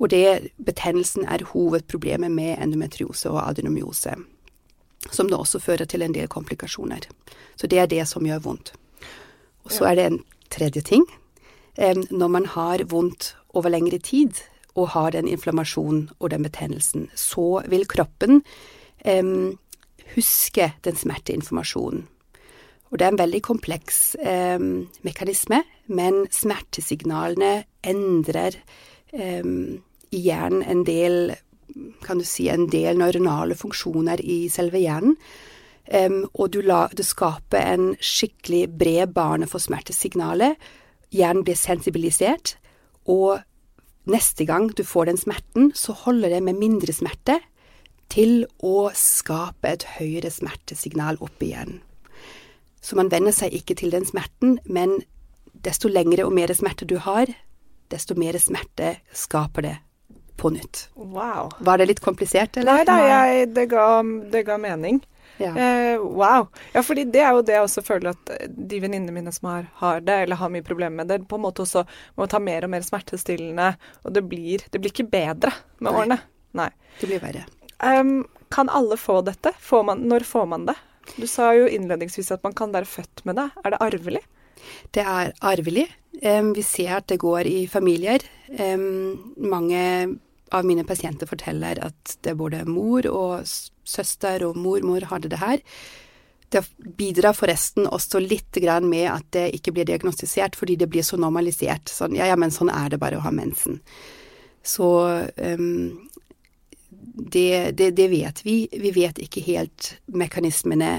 Og 0.00 0.08
det, 0.08 0.50
betennelsen 0.56 1.26
er 1.28 1.44
hovedproblemet 1.52 2.32
med 2.32 2.56
endometriose 2.56 3.30
og 3.30 3.42
adenomyose, 3.44 4.14
som 5.12 5.28
da 5.28 5.40
også 5.40 5.60
fører 5.60 5.88
til 5.88 6.02
en 6.02 6.14
del 6.16 6.28
komplikasjoner. 6.28 7.04
Så 7.56 7.68
det 7.68 7.78
er 7.78 7.90
det 7.90 8.06
som 8.08 8.24
gjør 8.26 8.40
vondt. 8.46 8.72
Og 9.64 9.74
så 9.76 9.90
er 9.90 9.98
det 9.98 10.06
en 10.08 10.22
tredje 10.50 10.80
ting. 10.80 11.04
Når 12.10 12.28
man 12.32 12.46
har 12.46 12.84
vondt 12.88 13.34
over 13.54 13.68
lengre 13.68 13.98
tid 13.98 14.40
og 14.74 14.92
har 14.94 15.12
den 15.12 15.28
inflammasjonen 15.28 16.08
og 16.18 16.30
den 16.32 16.46
betennelsen, 16.48 17.10
så 17.14 17.60
vil 17.68 17.84
kroppen 17.88 18.40
huske 20.14 20.72
den 20.84 20.96
smerteinformasjonen. 20.96 22.06
Og 22.90 22.98
det 22.98 23.06
er 23.06 23.12
en 23.12 23.20
veldig 23.20 23.42
kompleks 23.46 24.16
eh, 24.18 24.58
mekanisme, 25.06 25.62
men 25.86 26.24
smertesignalene 26.34 27.64
endrer 27.86 28.56
em, 29.14 29.78
i 30.10 30.24
hjernen 30.26 30.62
en 30.66 30.84
del 30.86 31.34
kan 32.04 32.18
du 32.18 32.26
si, 32.26 32.48
en 32.50 32.66
del 32.70 32.98
neuronale 32.98 33.56
funksjoner 33.58 34.22
i 34.24 34.42
selve 34.52 34.80
hjernen. 34.82 35.16
Um, 35.90 36.22
og 36.38 36.52
du, 36.54 36.60
la, 36.62 36.84
du 36.94 37.02
skaper 37.02 37.64
en 37.72 37.86
skikkelig 37.98 38.68
bred 38.78 39.14
bane 39.14 39.48
for 39.50 39.62
smertesignalet. 39.62 40.58
Hjernen 41.14 41.42
blir 41.46 41.58
sensibilisert, 41.58 42.54
og 43.10 43.40
neste 44.10 44.46
gang 44.46 44.68
du 44.76 44.84
får 44.86 45.10
den 45.10 45.18
smerten, 45.18 45.72
så 45.74 45.96
holder 46.04 46.36
det 46.36 46.44
med 46.46 46.60
mindre 46.60 46.94
smerte 46.94 47.40
til 48.10 48.44
å 48.66 48.90
skape 48.94 49.70
et 49.70 49.86
høyere 49.98 50.30
smertesignal 50.34 51.18
opp 51.22 51.42
i 51.42 51.52
hjernen. 51.54 51.82
Så 52.80 52.96
man 52.96 53.10
venner 53.12 53.34
seg 53.34 53.52
ikke 53.54 53.76
til 53.76 53.92
den 53.92 54.06
smerten, 54.08 54.58
men 54.64 55.00
desto 55.52 55.90
lengre 55.90 56.24
og 56.24 56.34
mer 56.34 56.54
smerte 56.56 56.86
du 56.88 56.96
har, 57.02 57.28
desto 57.90 58.14
mer 58.18 58.38
smerte 58.40 58.94
skaper 59.12 59.66
det 59.66 59.76
på 60.40 60.50
nytt. 60.54 60.86
Wow. 60.96 61.52
Var 61.60 61.80
det 61.80 61.90
litt 61.92 62.02
komplisert, 62.04 62.56
eller? 62.56 62.80
Nei 62.80 62.88
da, 62.88 62.96
det, 63.44 63.66
det 64.32 64.44
ga 64.48 64.58
mening. 64.60 65.02
Ja. 65.40 65.56
Eh, 65.56 65.98
wow. 66.00 66.48
Ja, 66.72 66.82
fordi 66.82 67.04
det 67.04 67.22
er 67.24 67.32
jo 67.32 67.44
det 67.44 67.54
jeg 67.56 67.64
også 67.64 67.82
føler 67.84 68.12
at 68.12 68.32
de 68.48 68.80
venninnene 68.82 69.14
mine 69.14 69.32
som 69.32 69.48
har, 69.48 69.70
har 69.80 70.02
det, 70.04 70.18
eller 70.24 70.36
har 70.36 70.52
mye 70.52 70.66
problemer 70.66 71.00
med 71.00 71.08
det, 71.08 71.22
på 71.28 71.38
en 71.38 71.44
måte 71.46 71.64
også 71.64 71.86
må 72.20 72.28
ta 72.28 72.40
mer 72.44 72.66
og 72.66 72.72
mer 72.74 72.84
smertestillende, 72.84 73.70
og 74.04 74.12
det 74.16 74.24
blir, 74.28 74.66
det 74.68 74.82
blir 74.82 74.92
ikke 74.92 75.08
bedre 75.08 75.54
med 75.78 75.88
Nei. 75.88 75.94
årene. 75.94 76.20
Nei. 76.60 76.68
Det 77.00 77.08
blir 77.08 77.24
verre. 77.24 77.46
Um, 77.80 78.26
kan 78.52 78.68
alle 78.68 79.00
få 79.00 79.22
dette? 79.24 79.54
Får 79.64 79.86
man, 79.88 80.04
når 80.10 80.28
får 80.28 80.50
man 80.52 80.68
det? 80.68 80.76
Du 81.16 81.24
sa 81.30 81.54
jo 81.56 81.70
innledningsvis 81.72 82.28
at 82.36 82.44
man 82.44 82.52
kan 82.56 82.74
være 82.76 82.88
født 82.88 83.24
med 83.24 83.40
det. 83.40 83.48
Er 83.64 83.72
det 83.72 83.80
arvelig? 83.86 84.24
Det 84.92 85.06
er 85.08 85.32
arvelig. 85.40 85.86
Um, 86.20 86.52
vi 86.52 86.66
ser 86.66 86.98
at 86.98 87.08
det 87.08 87.22
går 87.22 87.48
i 87.48 87.62
familier. 87.70 88.26
Um, 88.52 89.32
mange 89.40 89.80
av 90.50 90.66
mine 90.66 90.84
pasienter 90.84 91.28
forteller 91.30 91.80
at 91.84 92.16
det 92.26 92.36
både 92.38 92.64
mor 92.68 93.06
og 93.10 93.48
søster 93.86 94.44
og 94.46 94.58
mormor 94.58 95.06
hadde 95.10 95.30
det 95.32 95.40
her. 95.42 95.62
Det 96.50 96.64
bidrar 96.98 97.36
forresten 97.38 97.86
også 97.86 98.18
litt 98.18 98.58
med 98.82 99.06
at 99.06 99.26
det 99.30 99.54
ikke 99.54 99.72
blir 99.72 99.86
diagnostisert, 99.86 100.56
fordi 100.56 100.76
det 100.76 100.90
blir 100.90 101.02
så 101.06 101.16
normalisert. 101.16 101.88
Sånn, 101.88 102.16
ja, 102.18 102.26
ja, 102.26 102.36
men 102.36 102.50
sånn 102.50 102.70
er 102.70 102.90
det 102.90 102.98
bare 102.98 103.18
å 103.18 103.24
ha 103.24 103.30
mensen. 103.30 103.78
Så 104.62 104.88
um, 105.36 106.08
det, 106.90 107.70
det, 107.78 107.90
det 107.90 108.08
vet 108.10 108.42
vi. 108.44 108.68
Vi 108.72 108.90
vet 108.90 109.18
ikke 109.22 109.44
helt 109.46 109.94
mekanismene 110.06 110.98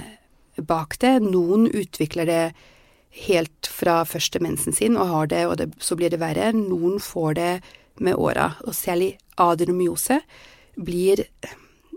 bak 0.57 0.97
det. 0.99 1.19
Noen 1.19 1.67
utvikler 1.67 2.25
det 2.25 2.43
helt 3.27 3.67
fra 3.67 4.01
første 4.07 4.39
mensen 4.39 4.73
sin 4.73 4.95
og 4.95 5.11
har 5.11 5.31
det, 5.31 5.43
og 5.47 5.57
det, 5.59 5.69
så 5.83 5.97
blir 5.99 6.11
det 6.13 6.21
verre. 6.21 6.53
Noen 6.55 6.99
får 7.03 7.35
det 7.35 7.51
med 8.03 8.19
åra, 8.19 8.53
og 8.65 8.75
særlig 8.75 9.15
adenomyose 9.41 10.19
blir 10.81 11.23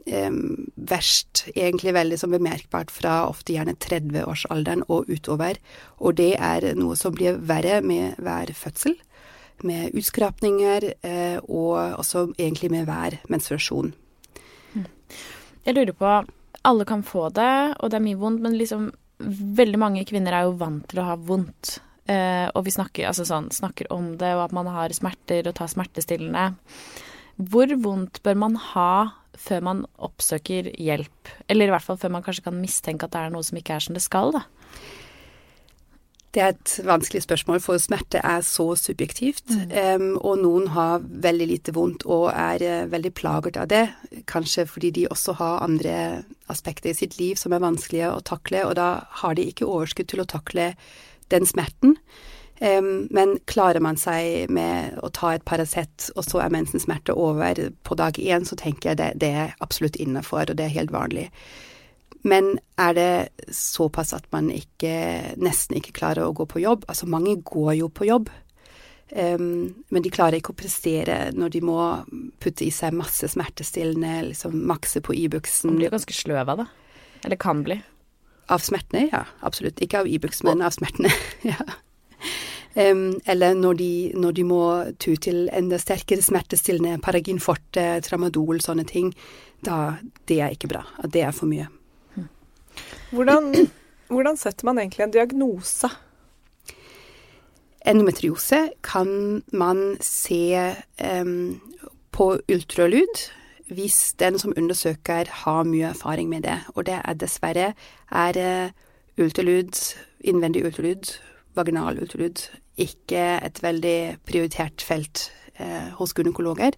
em, 0.07 0.71
verst, 0.77 1.45
egentlig 1.55 1.95
veldig 1.97 2.19
som 2.21 2.35
bemerkbart 2.35 2.93
fra 2.93 3.25
ofte 3.29 3.57
gjerne 3.57 3.77
30-årsalderen 3.81 4.85
og 4.89 5.11
utover. 5.11 5.61
Og 5.99 6.17
det 6.21 6.35
er 6.39 6.71
noe 6.79 6.97
som 6.99 7.15
blir 7.17 7.41
verre 7.49 7.81
med 7.85 8.19
hver 8.23 8.53
fødsel, 8.57 8.97
med 9.65 9.95
utskrapninger, 9.97 10.91
eh, 11.07 11.39
og 11.47 12.01
også 12.01 12.27
egentlig 12.37 12.73
med 12.75 12.89
hver 12.89 13.21
menstruasjon. 13.31 13.95
Jeg 15.65 15.77
lurer 15.77 15.95
på 15.97 16.17
Alle 16.65 16.85
kan 16.89 17.03
få 17.05 17.29
det, 17.29 17.77
og 17.81 17.91
det 17.91 17.99
er 17.99 18.05
mye 18.07 18.17
vondt, 18.17 18.41
men 18.41 18.55
liksom 18.57 18.87
veldig 19.21 19.79
mange 19.79 20.05
kvinner 20.09 20.33
er 20.33 20.47
jo 20.47 20.55
vant 20.57 20.87
til 20.89 21.03
å 21.03 21.09
ha 21.11 21.17
vondt. 21.21 21.75
Eh, 22.11 22.47
og 22.53 22.67
vi 22.67 22.75
snakker, 22.75 23.09
altså 23.09 23.25
sånn, 23.29 23.49
snakker 23.55 23.89
om 23.95 24.15
det, 24.21 24.35
og 24.37 24.47
at 24.49 24.57
man 24.57 24.69
har 24.69 24.93
smerter 24.97 25.49
og 25.49 25.57
tar 25.57 25.71
smertestillende. 25.73 26.51
Hvor 27.41 27.71
vondt 27.83 28.21
bør 28.27 28.37
man 28.39 28.59
ha 28.73 28.91
før 29.41 29.65
man 29.67 29.87
oppsøker 29.97 30.69
hjelp? 30.79 31.33
Eller 31.49 31.71
i 31.71 31.75
hvert 31.75 31.87
fall 31.87 31.99
før 32.01 32.13
man 32.15 32.27
kanskje 32.27 32.45
kan 32.51 32.61
mistenke 32.61 33.09
at 33.09 33.15
det 33.15 33.23
er 33.25 33.33
noe 33.35 33.47
som 33.47 33.59
ikke 33.59 33.79
er 33.79 33.87
som 33.87 33.97
det 33.97 34.05
skal, 34.05 34.37
da. 34.37 34.45
Det 36.35 36.43
er 36.43 36.51
et 36.51 36.73
vanskelig 36.83 37.23
spørsmål, 37.23 37.61
for 37.63 37.79
smerte 37.79 38.19
er 38.19 38.41
så 38.43 38.73
subjektivt. 38.75 39.45
em, 39.71 40.17
og 40.19 40.41
noen 40.43 40.67
har 40.75 40.99
veldig 41.01 41.47
lite 41.47 41.75
vondt 41.75 42.03
og 42.11 42.33
er 42.35 42.63
uh, 42.63 42.91
veldig 42.91 43.13
plaget 43.15 43.57
av 43.57 43.69
det. 43.71 43.85
Kanskje 44.27 44.67
fordi 44.67 44.91
de 44.91 45.07
også 45.09 45.37
har 45.39 45.63
andre 45.63 46.25
aspekter 46.51 46.91
i 46.91 46.99
sitt 46.99 47.19
liv 47.21 47.39
som 47.39 47.55
er 47.55 47.63
vanskelige 47.63 48.11
å 48.11 48.21
takle, 48.21 48.65
og 48.67 48.75
da 48.75 49.07
har 49.23 49.35
de 49.35 49.47
ikke 49.47 49.67
overskudd 49.67 50.11
til 50.11 50.25
å 50.25 50.27
takle 50.27 50.75
den 51.35 51.47
smerten. 51.51 51.99
Um, 52.61 53.09
men 53.11 53.39
klarer 53.51 53.83
man 53.83 53.97
seg 53.99 54.47
med 54.55 54.95
å 55.03 55.11
ta 55.11 55.33
et 55.35 55.45
Paracet, 55.47 56.11
og 56.15 56.23
så 56.23 56.39
er 56.45 56.53
mensensmerte 56.55 57.17
over 57.19 57.59
på 57.83 57.97
dag 57.99 58.19
én, 58.23 58.47
så 58.47 58.55
tenker 58.59 58.93
jeg 58.93 59.01
det, 59.01 59.09
det 59.25 59.31
er 59.35 59.57
absolutt 59.65 59.99
innafor, 59.99 60.47
og 60.47 60.59
det 60.61 60.69
er 60.69 60.77
helt 60.77 60.95
vanlig. 60.95 61.27
Men 62.25 62.55
er 62.81 62.95
det 62.97 63.09
såpass 63.53 64.15
at 64.17 64.31
man 64.33 64.53
ikke, 64.55 64.95
nesten 65.37 65.77
ikke 65.81 65.97
klarer 65.99 66.25
å 66.25 66.37
gå 66.37 66.47
på 66.49 66.63
jobb? 66.63 66.87
Altså 66.89 67.11
mange 67.11 67.35
går 67.43 67.75
jo 67.83 67.91
på 67.91 68.07
jobb, 68.07 68.31
um, 69.11 69.75
men 69.91 70.07
de 70.07 70.15
klarer 70.15 70.39
ikke 70.39 70.55
å 70.55 70.63
prestere 70.63 71.19
når 71.35 71.57
de 71.57 71.65
må 71.67 71.81
putte 72.39 72.69
i 72.69 72.71
seg 72.73 72.95
masse 72.95 73.35
smertestillende, 73.35 74.31
liksom 74.31 74.63
makse 74.71 75.03
på 75.03 75.13
Man 75.13 75.27
Ibux-en. 75.27 75.75
blir 75.75 75.91
jo 75.91 75.97
ganske 75.99 76.17
sløv 76.23 76.55
av 76.55 76.63
det. 76.63 76.71
Eller 77.27 77.41
kan 77.41 77.67
bli. 77.67 77.83
Av 78.47 78.61
smertene, 78.65 79.09
ja. 79.13 79.25
Absolutt. 79.41 79.81
Ikke 79.85 80.03
av 80.03 80.11
Ibux, 80.11 80.43
men 80.45 80.63
av 80.65 80.75
smertene. 80.77 81.13
ja. 81.53 81.59
Um, 82.75 83.21
eller 83.31 83.55
når 83.55 83.79
de, 83.79 83.91
når 84.19 84.35
de 84.35 84.45
må 84.49 84.63
tu 84.99 85.13
til 85.23 85.47
enda 85.55 85.79
sterkere 85.79 86.25
smertestillende, 86.25 86.99
Paragin 87.05 87.39
forte, 87.43 87.85
tramadol, 88.05 88.59
sånne 88.65 88.87
ting. 88.89 89.13
Da, 89.65 89.97
det 90.29 90.41
er 90.43 90.57
ikke 90.57 90.73
bra. 90.75 90.83
Det 91.07 91.23
er 91.25 91.35
for 91.37 91.49
mye. 91.51 91.69
Hvordan, 93.15 93.53
hvordan 94.11 94.37
setter 94.41 94.67
man 94.67 94.81
egentlig 94.83 95.07
en 95.07 95.15
diagnose? 95.15 95.93
Endometriose 97.85 98.73
kan 98.83 99.43
man 99.53 99.97
se 100.03 100.75
um, 100.99 101.61
på 102.11 102.31
ultralyd 102.51 103.27
hvis 103.69 104.15
den 104.21 104.39
som 104.39 104.53
undersøker 104.57 105.31
har 105.45 105.65
mye 105.65 105.93
erfaring 105.93 106.29
med 106.29 106.43
det. 106.43 106.59
Og 106.75 106.87
det 106.87 107.01
er 107.05 107.15
dessverre 107.15 107.73
er 108.11 108.39
eh, 108.39 108.71
ultralyd, 109.19 109.79
innvendig 110.21 110.65
ultralyd, 110.67 111.15
vaginal 111.55 112.01
ultralyd, 112.03 112.49
ikke 112.77 113.25
et 113.47 113.63
veldig 113.63 114.19
prioritert 114.27 114.83
felt 114.83 115.31
eh, 115.59 115.91
hos 115.99 116.15
gynekologer. 116.15 116.77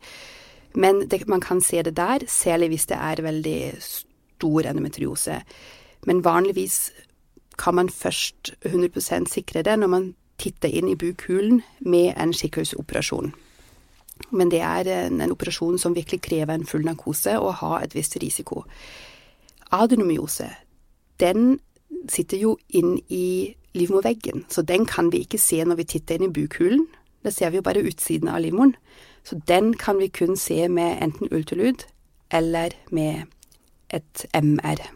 Men 0.75 1.09
det, 1.09 1.29
man 1.29 1.41
kan 1.41 1.61
se 1.61 1.83
det 1.83 1.97
der, 1.97 2.19
særlig 2.29 2.69
hvis 2.69 2.87
det 2.87 2.97
er 3.01 3.23
veldig 3.23 3.73
stor 3.81 4.61
endometriose. 4.61 5.41
Men 6.07 6.25
vanligvis 6.25 6.93
kan 7.59 7.75
man 7.75 7.89
først 7.89 8.55
100% 8.67 9.27
sikre 9.33 9.63
det 9.63 9.79
når 9.79 9.87
man 9.87 10.15
titter 10.39 10.69
inn 10.69 10.89
i 10.89 10.97
bukhulen 10.97 11.63
med 11.81 12.13
en 12.21 12.33
skikkhusoperasjon. 12.37 13.33
Men 14.31 14.51
det 14.51 14.61
er 14.65 14.89
en, 14.91 15.21
en 15.21 15.35
operasjon 15.35 15.79
som 15.79 15.95
virkelig 15.97 16.23
krever 16.27 16.55
en 16.55 16.67
full 16.67 16.87
narkose 16.87 17.37
og 17.39 17.59
har 17.63 17.85
et 17.85 17.95
visst 17.95 18.17
risiko. 18.23 18.65
Adenomyose, 19.75 20.49
den 21.21 21.59
sitter 22.11 22.41
jo 22.41 22.57
inn 22.69 22.99
i 23.13 23.55
livmorveggen, 23.77 24.45
så 24.49 24.63
den 24.63 24.87
kan 24.89 25.11
vi 25.13 25.25
ikke 25.25 25.41
se 25.43 25.63
når 25.65 25.83
vi 25.83 25.91
titter 25.97 26.19
inn 26.19 26.31
i 26.31 26.35
bukhulen. 26.35 26.87
Da 27.27 27.33
ser 27.35 27.51
vi 27.51 27.61
jo 27.61 27.67
bare 27.67 27.83
utsiden 27.83 28.31
av 28.31 28.41
livmoren. 28.45 28.77
Så 29.27 29.41
den 29.49 29.75
kan 29.75 29.99
vi 29.99 30.07
kun 30.09 30.37
se 30.39 30.69
med 30.71 31.03
enten 31.03 31.33
ultralyd 31.35 31.83
eller 32.31 32.77
med 32.95 33.27
et 33.91 34.27
MR. 34.35 34.96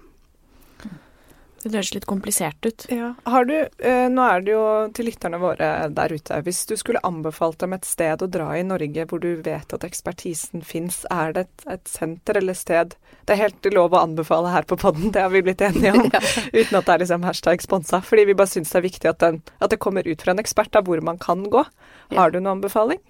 Det 1.60 1.74
høres 1.74 1.92
litt 1.92 2.06
komplisert 2.08 2.64
ut. 2.64 2.86
Ja. 2.88 3.10
Har 3.28 3.44
du, 3.44 3.54
eh, 3.78 4.06
nå 4.08 4.24
er 4.24 4.40
det 4.44 4.52
jo 4.54 4.62
til 4.96 5.10
lytterne 5.10 5.40
våre 5.42 5.90
der 5.92 6.14
ute, 6.14 6.38
hvis 6.46 6.62
du 6.70 6.72
skulle 6.80 7.02
anbefalt 7.04 7.58
dem 7.60 7.74
et 7.76 7.84
sted 7.84 8.22
å 8.24 8.28
dra 8.32 8.48
i 8.56 8.64
Norge 8.64 9.04
hvor 9.10 9.20
du 9.20 9.34
vet 9.44 9.74
at 9.76 9.84
ekspertisen 9.84 10.64
fins, 10.64 11.02
er 11.12 11.34
det 11.36 11.44
et, 11.46 11.66
et 11.76 11.92
senter 11.92 12.40
eller 12.40 12.56
sted 12.56 12.96
Det 13.26 13.36
er 13.36 13.42
helt 13.44 13.68
lov 13.74 13.92
å 13.92 14.00
anbefale 14.00 14.54
her 14.54 14.64
på 14.64 14.78
podden, 14.80 15.12
det 15.12 15.20
har 15.20 15.34
vi 15.34 15.44
blitt 15.44 15.60
enige 15.60 15.92
om, 15.92 16.08
uten 16.60 16.80
at 16.80 16.88
det 16.88 16.94
er 16.94 17.04
liksom 17.04 17.28
hashtag 17.28 17.62
sponsa, 17.62 18.00
fordi 18.00 18.24
vi 18.30 18.38
bare 18.38 18.50
syns 18.50 18.72
det 18.72 18.80
er 18.80 18.88
viktig 18.88 19.12
at, 19.12 19.20
den, 19.20 19.42
at 19.60 19.70
det 19.70 19.82
kommer 19.84 20.08
ut 20.08 20.24
fra 20.24 20.32
en 20.32 20.42
ekspert 20.42 20.80
av 20.80 20.88
hvor 20.88 21.04
man 21.04 21.20
kan 21.20 21.44
gå. 21.52 21.66
Ja. 22.08 22.22
Har 22.22 22.32
du 22.32 22.40
noen 22.40 22.56
anbefaling? 22.56 23.04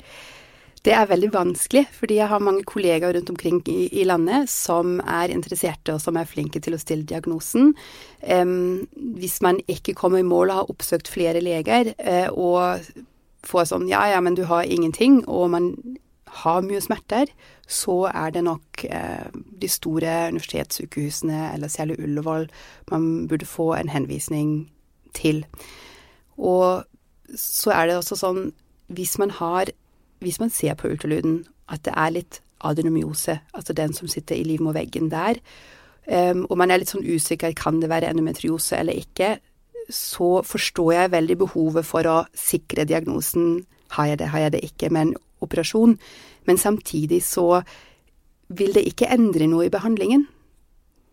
Det 0.81 0.95
er 0.97 1.09
veldig 1.11 1.29
vanskelig, 1.35 1.83
fordi 1.93 2.17
jeg 2.17 2.29
har 2.31 2.41
mange 2.41 2.65
kollegaer 2.65 3.13
rundt 3.13 3.31
omkring 3.31 3.59
i, 3.69 3.91
i 4.01 4.05
landet 4.09 4.49
som 4.49 4.97
er 5.05 5.33
interesserte 5.33 5.93
og 5.93 6.01
som 6.01 6.17
er 6.17 6.29
flinke 6.29 6.63
til 6.65 6.73
å 6.73 6.81
stille 6.81 7.05
diagnosen. 7.05 7.75
Um, 8.25 8.89
hvis 9.21 9.43
man 9.45 9.61
ikke 9.69 9.93
kommer 9.99 10.23
i 10.23 10.27
mål 10.27 10.49
og 10.49 10.57
har 10.57 10.71
oppsøkt 10.73 11.11
flere 11.13 11.43
leger 11.45 11.93
uh, 12.01 12.33
og 12.33 12.89
får 13.45 13.69
sånn 13.69 13.89
ja, 13.91 14.07
ja, 14.09 14.23
men 14.25 14.39
du 14.39 14.47
har 14.49 14.65
ingenting, 14.65 15.21
og 15.29 15.51
man 15.53 15.69
har 16.41 16.65
mye 16.65 16.81
smerter, 16.81 17.29
så 17.69 18.07
er 18.09 18.33
det 18.33 18.45
nok 18.49 18.87
uh, 18.89 19.29
de 19.37 19.69
store 19.69 20.15
universitetssykehusene, 20.33 21.51
eller 21.59 21.69
særlig 21.69 21.99
Ullevål, 22.01 22.49
man 22.89 23.29
burde 23.29 23.49
få 23.49 23.75
en 23.77 23.93
henvisning 23.93 24.71
til. 25.13 25.45
Og 26.41 26.89
så 27.37 27.77
er 27.77 27.91
det 27.91 28.01
også 28.01 28.17
sånn, 28.17 28.43
hvis 28.89 29.19
man 29.21 29.37
har 29.37 29.75
hvis 30.21 30.41
man 30.41 30.53
ser 30.53 30.77
på 30.79 30.91
ultralyden 30.93 31.43
at 31.71 31.85
det 31.87 31.95
er 31.97 32.15
litt 32.15 32.41
adenomyose, 32.67 33.39
altså 33.57 33.73
den 33.77 33.95
som 33.97 34.09
sitter 34.11 34.37
i 34.37 34.45
livmorveggen 34.45 35.09
der, 35.13 35.41
um, 36.07 36.45
og 36.51 36.59
man 36.61 36.71
er 36.71 36.83
litt 36.83 36.93
sånn 36.93 37.07
usikker 37.07 37.55
kan 37.57 37.81
det 37.81 37.89
være 37.93 38.11
endometriose 38.11 38.77
eller 38.81 39.01
ikke, 39.01 39.39
så 39.91 40.43
forstår 40.47 40.93
jeg 40.93 41.13
veldig 41.15 41.37
behovet 41.41 41.87
for 41.87 42.07
å 42.07 42.19
sikre 42.37 42.87
diagnosen 42.87 43.65
har 43.97 44.13
jeg 44.13 44.21
det, 44.21 44.29
har 44.31 44.45
jeg 44.45 44.53
det 44.55 44.65
ikke, 44.67 44.91
med 44.91 45.01
en 45.01 45.15
operasjon. 45.43 45.97
Men 46.47 46.59
samtidig 46.59 47.23
så 47.27 47.63
vil 48.49 48.75
det 48.75 48.85
ikke 48.87 49.11
endre 49.11 49.49
noe 49.51 49.67
i 49.67 49.73
behandlingen. 49.73 50.27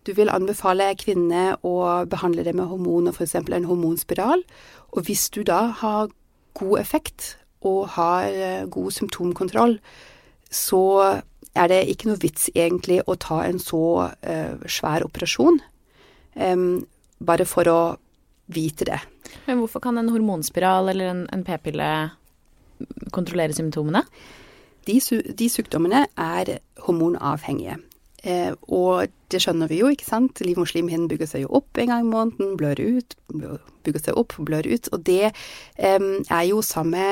Du 0.05 0.13
vil 0.15 0.31
anbefale 0.31 0.91
kvinnene 0.99 1.57
å 1.67 2.05
behandle 2.09 2.45
det 2.45 2.53
med 2.55 2.69
hormoner, 2.69 3.11
f.eks. 3.11 3.35
en 3.35 3.67
hormonspiral. 3.67 4.43
Og 4.93 5.09
hvis 5.09 5.27
du 5.33 5.41
da 5.43 5.67
har 5.81 6.13
god 6.57 6.79
effekt 6.79 7.35
og 7.67 7.89
har 7.97 8.27
eh, 8.31 8.65
god 8.71 8.95
symptomkontroll, 8.95 9.77
så 10.51 10.83
er 11.57 11.71
det 11.71 11.83
ikke 11.91 12.11
noe 12.11 12.21
vits 12.21 12.47
egentlig 12.55 13.01
å 13.03 13.17
ta 13.19 13.41
en 13.45 13.59
så 13.59 13.83
eh, 14.21 14.55
svær 14.69 15.05
operasjon. 15.07 15.59
Bare 17.17 17.45
for 17.49 17.65
å 17.71 17.79
vite 18.53 18.85
det. 18.85 18.99
Men 19.47 19.57
hvorfor 19.61 19.81
kan 19.83 19.97
en 19.97 20.11
hormonspiral 20.13 20.91
eller 20.91 21.11
en, 21.11 21.23
en 21.33 21.43
p-pille 21.43 21.87
kontrollere 23.15 23.55
symptomene? 23.57 24.03
De, 24.87 24.99
de 25.35 25.49
sykdommene 25.51 26.05
er 26.13 26.59
hormonavhengige. 26.85 27.79
Eh, 28.23 28.53
og 28.73 29.11
det 29.31 29.41
skjønner 29.43 29.69
vi 29.69 29.81
jo, 29.81 29.91
ikke 29.91 30.07
sant. 30.07 30.41
Livmorslimhinnen 30.43 31.09
bygger 31.11 31.29
seg 31.29 31.45
jo 31.45 31.51
opp 31.59 31.79
en 31.79 31.91
gang 31.91 32.05
i 32.05 32.09
måneden, 32.09 32.55
blør 32.59 32.79
ut, 32.81 33.17
bygger 33.85 34.03
seg 34.07 34.19
opp, 34.19 34.35
blør 34.47 34.67
ut. 34.67 34.89
Og 34.95 35.03
det 35.07 35.29
eh, 35.29 35.99
er 35.99 36.43
jo 36.47 36.63
samme 36.65 37.03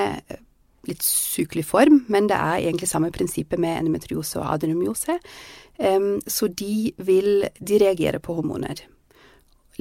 litt 0.89 1.03
sykelig 1.05 1.65
form, 1.69 2.03
men 2.11 2.29
det 2.31 2.37
er 2.37 2.63
egentlig 2.63 2.89
samme 2.91 3.11
prinsippet 3.13 3.61
med 3.61 3.79
endometriose 3.79 4.39
og 4.41 4.49
adenomyose. 4.53 5.17
Um, 5.79 6.21
så 6.27 6.47
de 6.47 6.93
vil 6.97 7.49
De 7.59 7.79
reagerer 7.81 8.21
på 8.23 8.37
hormoner. 8.37 8.85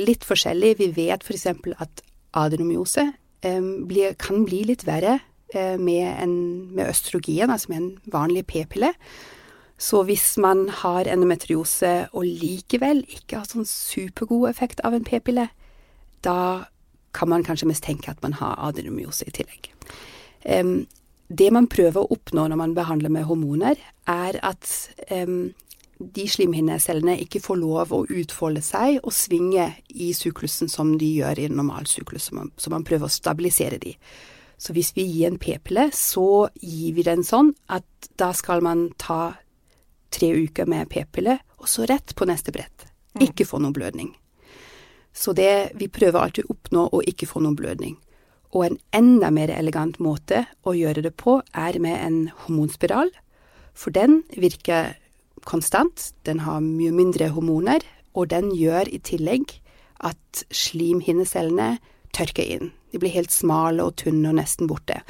Litt 0.00 0.24
forskjellig. 0.26 0.74
Vi 0.80 0.90
vet 0.96 1.22
f.eks. 1.22 1.46
at 1.78 2.02
adenomyose 2.34 3.12
blir, 3.44 4.14
kan 4.18 4.46
bli 4.48 4.62
litt 4.64 4.86
verre 4.88 5.18
uh, 5.54 5.76
med, 5.78 6.08
en, 6.18 6.36
med 6.74 6.88
østrogen, 6.88 7.50
altså 7.50 7.70
med 7.70 7.82
en 7.82 8.12
vanlig 8.14 8.46
p-pille. 8.48 8.94
Så 9.78 10.04
hvis 10.06 10.36
man 10.38 10.68
har 10.70 11.08
endometriose 11.10 12.08
og 12.14 12.24
likevel 12.24 13.02
ikke 13.10 13.40
har 13.40 13.50
sånn 13.50 13.66
supergod 13.68 14.48
effekt 14.48 14.80
av 14.86 14.94
en 14.96 15.04
p-pille, 15.06 15.48
da 16.24 16.38
kan 17.14 17.30
man 17.30 17.44
kanskje 17.46 17.68
mistenke 17.70 18.10
at 18.10 18.22
man 18.22 18.38
har 18.40 18.58
adenomyose 18.70 19.26
i 19.28 19.34
tillegg. 19.34 19.73
Det 20.44 21.50
man 21.54 21.66
prøver 21.72 22.02
å 22.02 22.14
oppnå 22.14 22.46
når 22.50 22.58
man 22.60 22.74
behandler 22.76 23.12
med 23.12 23.24
hormoner, 23.28 23.78
er 24.10 24.38
at 24.44 24.68
de 25.98 26.26
slimhinnecellene 26.28 27.16
ikke 27.22 27.40
får 27.42 27.58
lov 27.60 27.92
å 27.94 28.04
utfolde 28.10 28.62
seg 28.64 28.98
og 29.02 29.14
svinge 29.14 29.70
i 29.88 30.10
syklusen 30.16 30.68
som 30.70 30.94
de 30.98 31.08
gjør 31.20 31.40
i 31.40 31.46
en 31.48 31.56
normal 31.60 31.86
syklus, 31.88 32.28
så 32.28 32.38
man, 32.38 32.50
så 32.56 32.72
man 32.74 32.84
prøver 32.86 33.08
å 33.08 33.14
stabilisere 33.14 33.78
de. 33.82 33.94
Så 34.58 34.74
hvis 34.74 34.92
vi 34.96 35.06
gir 35.06 35.30
en 35.30 35.38
p-pille, 35.40 35.88
så 35.94 36.48
gir 36.60 36.94
vi 36.96 37.06
den 37.06 37.24
sånn 37.26 37.52
at 37.72 38.10
da 38.20 38.32
skal 38.36 38.62
man 38.64 38.88
ta 39.00 39.34
tre 40.14 40.30
uker 40.44 40.68
med 40.70 40.90
p-pille, 40.92 41.38
og 41.58 41.70
så 41.70 41.86
rett 41.90 42.14
på 42.14 42.26
neste 42.28 42.54
brett. 42.54 42.86
Mm. 43.14 43.26
Ikke 43.28 43.46
få 43.48 43.60
noen 43.62 43.74
blødning. 43.74 44.12
Så 45.14 45.34
det, 45.34 45.74
vi 45.78 45.88
prøver 45.90 46.20
alltid 46.20 46.46
å 46.46 46.54
oppnå 46.54 46.88
å 46.90 47.02
ikke 47.06 47.28
få 47.30 47.42
noen 47.42 47.58
blødning. 47.58 47.96
Og 48.54 48.68
en 48.68 48.78
enda 48.94 49.32
mer 49.34 49.50
elegant 49.50 49.98
måte 50.02 50.44
å 50.62 50.76
gjøre 50.78 51.02
det 51.02 51.16
på 51.18 51.40
er 51.58 51.78
med 51.82 51.98
en 51.98 52.18
hormonspiral, 52.44 53.10
for 53.74 53.90
den 53.90 54.22
virker 54.38 54.94
konstant, 55.44 56.12
den 56.22 56.44
har 56.46 56.62
mye 56.62 56.94
mindre 56.94 57.32
hormoner, 57.34 57.82
og 58.14 58.30
den 58.30 58.52
gjør 58.54 58.88
i 58.94 59.00
tillegg 59.02 59.56
at 60.06 60.44
slimhinnecellene 60.54 61.76
tørker 62.14 62.46
inn. 62.46 62.70
De 62.94 63.00
blir 63.02 63.14
helt 63.16 63.34
smale 63.34 63.82
og 63.82 63.96
tynne 63.98 64.30
og 64.30 64.38
nesten 64.38 64.70
borte. 64.70 65.00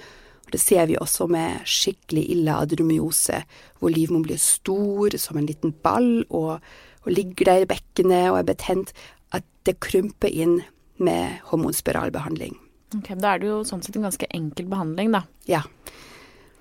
Og 0.46 0.52
det 0.54 0.60
ser 0.62 0.88
vi 0.88 0.96
også 1.00 1.28
med 1.28 1.68
skikkelig 1.68 2.24
ille 2.32 2.56
adromyose, 2.64 3.42
hvor 3.78 3.92
livmoren 3.92 4.24
blir 4.24 4.40
stor 4.40 5.16
som 5.20 5.36
en 5.36 5.48
liten 5.48 5.76
ball 5.84 6.24
og, 6.30 6.64
og 7.04 7.12
ligger 7.12 7.52
der 7.52 7.64
i 7.64 7.68
bekkenet 7.68 8.30
og 8.32 8.40
er 8.40 8.48
betent, 8.54 8.94
at 9.36 9.44
det 9.68 9.80
krymper 9.84 10.32
inn 10.32 10.62
med 10.96 11.42
hormonspiralbehandling. 11.50 12.63
Ok, 12.96 13.14
Da 13.20 13.34
er 13.34 13.42
det 13.42 13.48
jo 13.48 13.62
sånn 13.66 13.82
sett 13.82 13.96
en 13.96 14.06
ganske 14.06 14.28
enkel 14.30 14.66
behandling, 14.70 15.12
da. 15.14 15.24
Ja. 15.50 15.62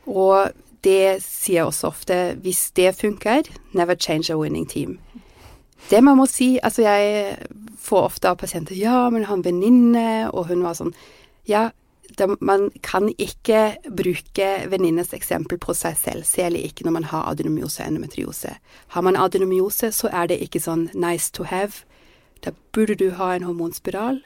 Og 0.06 0.54
det 0.84 1.22
sier 1.24 1.62
jeg 1.62 1.70
også 1.70 1.92
ofte, 1.94 2.18
hvis 2.44 2.72
det 2.76 2.96
funker, 2.98 3.48
never 3.74 3.96
change 3.96 4.34
a 4.34 4.38
winning 4.38 4.66
team. 4.68 4.98
Det 5.90 6.00
man 6.04 6.18
må 6.18 6.26
si 6.32 6.58
Altså, 6.64 6.86
jeg 6.86 7.48
får 7.84 8.06
ofte 8.08 8.30
av 8.30 8.38
pasienter 8.40 8.76
Ja, 8.80 9.10
men 9.10 9.24
jeg 9.24 9.28
har 9.28 9.40
en 9.40 9.48
venninne, 9.48 10.06
og 10.32 10.48
hun 10.48 10.64
var 10.64 10.78
sånn 10.80 10.94
Ja, 11.48 11.72
det, 12.18 12.28
man 12.40 12.70
kan 12.84 13.10
ikke 13.18 13.76
bruke 13.90 14.50
venninnes 14.70 15.14
eksempel 15.16 15.58
på 15.60 15.74
seg 15.76 15.98
selv, 15.98 16.28
særlig 16.28 16.66
ikke 16.68 16.86
når 16.86 16.96
man 17.00 17.08
har 17.10 17.26
adenomyose 17.32 17.82
og 17.82 17.88
endometriose. 17.88 18.52
Har 18.94 19.02
man 19.02 19.18
adenomyose, 19.18 19.90
så 19.92 20.12
er 20.12 20.30
det 20.30 20.38
ikke 20.44 20.62
sånn 20.62 20.90
nice 20.94 21.32
to 21.34 21.48
have. 21.50 21.84
Da 22.46 22.54
burde 22.76 22.96
du 23.00 23.10
ha 23.18 23.34
en 23.34 23.48
hormonspiral 23.48 24.22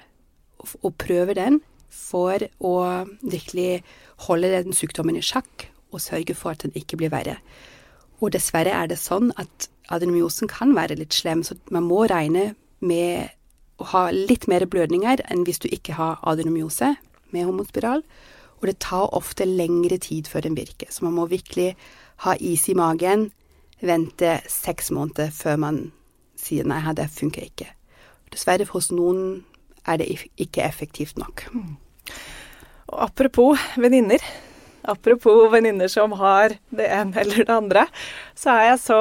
og, 0.60 0.74
og 0.82 0.98
prøve 1.00 1.38
den 1.38 1.62
for 1.90 2.44
å 2.60 2.76
virkelig 3.22 3.84
holde 4.28 4.52
den 4.52 4.76
sykdommen 4.76 5.18
i 5.18 5.26
sjakk 5.26 5.68
og 5.94 6.04
sørge 6.04 6.36
for 6.36 6.54
at 6.54 6.66
den 6.66 6.76
ikke 6.76 7.00
blir 7.00 7.14
verre. 7.14 7.38
Og 8.20 8.34
dessverre 8.34 8.74
er 8.74 8.90
det 8.90 9.00
sånn 9.00 9.32
at 9.38 9.70
adenomyosen 9.94 10.50
kan 10.52 10.74
være 10.76 10.98
litt 11.00 11.16
slem, 11.16 11.44
så 11.44 11.56
man 11.72 11.88
må 11.88 12.06
regne 12.10 12.54
med 12.80 13.34
å 13.78 13.88
ha 13.94 14.08
litt 14.12 14.48
mer 14.50 14.66
blødninger 14.66 15.22
enn 15.30 15.46
hvis 15.46 15.62
du 15.62 15.70
ikke 15.70 15.98
har 16.00 16.20
adenomyose 16.28 16.96
med 17.34 17.46
hormonspiral. 17.46 18.04
Og 18.58 18.70
det 18.70 18.80
tar 18.82 19.14
ofte 19.14 19.46
lengre 19.46 20.00
tid 20.02 20.30
før 20.32 20.48
den 20.48 20.58
virker, 20.58 20.90
så 20.90 21.06
man 21.06 21.18
må 21.20 21.28
virkelig 21.30 21.76
ha 22.26 22.34
is 22.42 22.66
i 22.72 22.74
magen, 22.78 23.30
vente 23.86 24.40
seks 24.50 24.90
måneder 24.90 25.30
før 25.30 25.60
man 25.62 25.84
sier 26.38 26.66
nei, 26.66 26.82
det 26.98 27.06
funker 27.14 27.46
ikke. 27.46 27.70
Dessverre 28.34 28.66
hos 28.72 28.90
noen 28.90 29.44
er 29.86 30.02
det 30.02 30.10
ikke 30.42 30.66
effektivt 30.66 31.22
nok. 31.22 31.46
Og 32.88 33.04
apropos 33.04 33.60
venninner. 33.78 34.24
Apropos 34.88 35.50
venninner 35.52 35.92
som 35.92 36.14
har 36.20 36.58
det 36.72 36.88
ene 36.96 37.20
eller 37.22 37.44
det 37.44 37.54
andre, 37.54 37.86
så 38.38 38.54
er 38.56 38.70
jeg 38.70 38.82
så, 38.86 39.00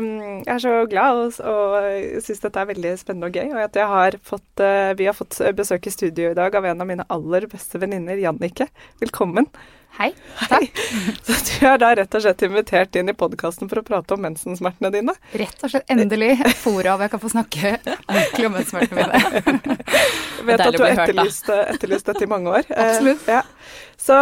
um, 0.00 0.08
jeg 0.42 0.54
er 0.56 0.62
så 0.64 0.76
glad 0.90 1.20
og, 1.22 1.42
og 1.54 2.22
syns 2.26 2.42
dette 2.42 2.62
er 2.62 2.70
veldig 2.72 2.94
spennende 2.98 3.30
og 3.30 3.38
gøy. 3.38 3.52
Og 3.54 3.64
at 3.64 3.82
har 3.94 4.20
fått, 4.26 4.48
uh, 4.58 4.90
vi 4.98 5.06
har 5.06 5.16
fått 5.16 5.38
besøk 5.56 5.86
i 5.86 5.94
studio 5.94 6.32
i 6.32 6.38
dag 6.38 6.56
av 6.58 6.66
en 6.66 6.82
av 6.82 6.88
mine 6.88 7.06
aller 7.08 7.46
beste 7.50 7.78
venninner, 7.78 8.18
Jannike. 8.18 8.70
Velkommen. 9.02 9.46
Hei. 9.98 10.14
Hei. 10.50 10.72
Så 11.26 11.34
du 11.46 11.66
er 11.66 11.80
da 11.82 11.90
rett 11.98 12.14
og 12.14 12.22
slett 12.24 12.42
invitert 12.46 12.96
inn 12.96 13.10
i 13.10 13.14
podkasten 13.16 13.70
for 13.70 13.82
å 13.82 13.86
prate 13.86 14.14
om 14.14 14.22
mensensmertene 14.24 14.92
dine? 14.94 15.14
Rett 15.36 15.64
og 15.66 15.72
slett. 15.72 15.86
Endelig 15.92 16.30
et 16.38 16.54
fora 16.58 16.94
hvor 16.94 17.06
jeg 17.06 17.12
kan 17.14 17.22
få 17.22 17.32
snakke 17.32 17.72
ordentlig 18.06 18.46
om 18.46 18.54
mensensmertene 18.56 19.02
mine. 19.02 19.74
Jeg 20.38 20.46
vet 20.50 20.64
at 20.66 20.78
du 20.78 20.84
har 20.84 20.94
etterlyst, 20.94 21.50
etterlyst 21.74 22.12
dette 22.12 22.24
i 22.26 22.30
mange 22.30 22.54
år. 22.54 22.70
Absolutt. 22.70 23.26
Eh, 23.26 23.40
ja. 23.40 23.42
Så 24.00 24.20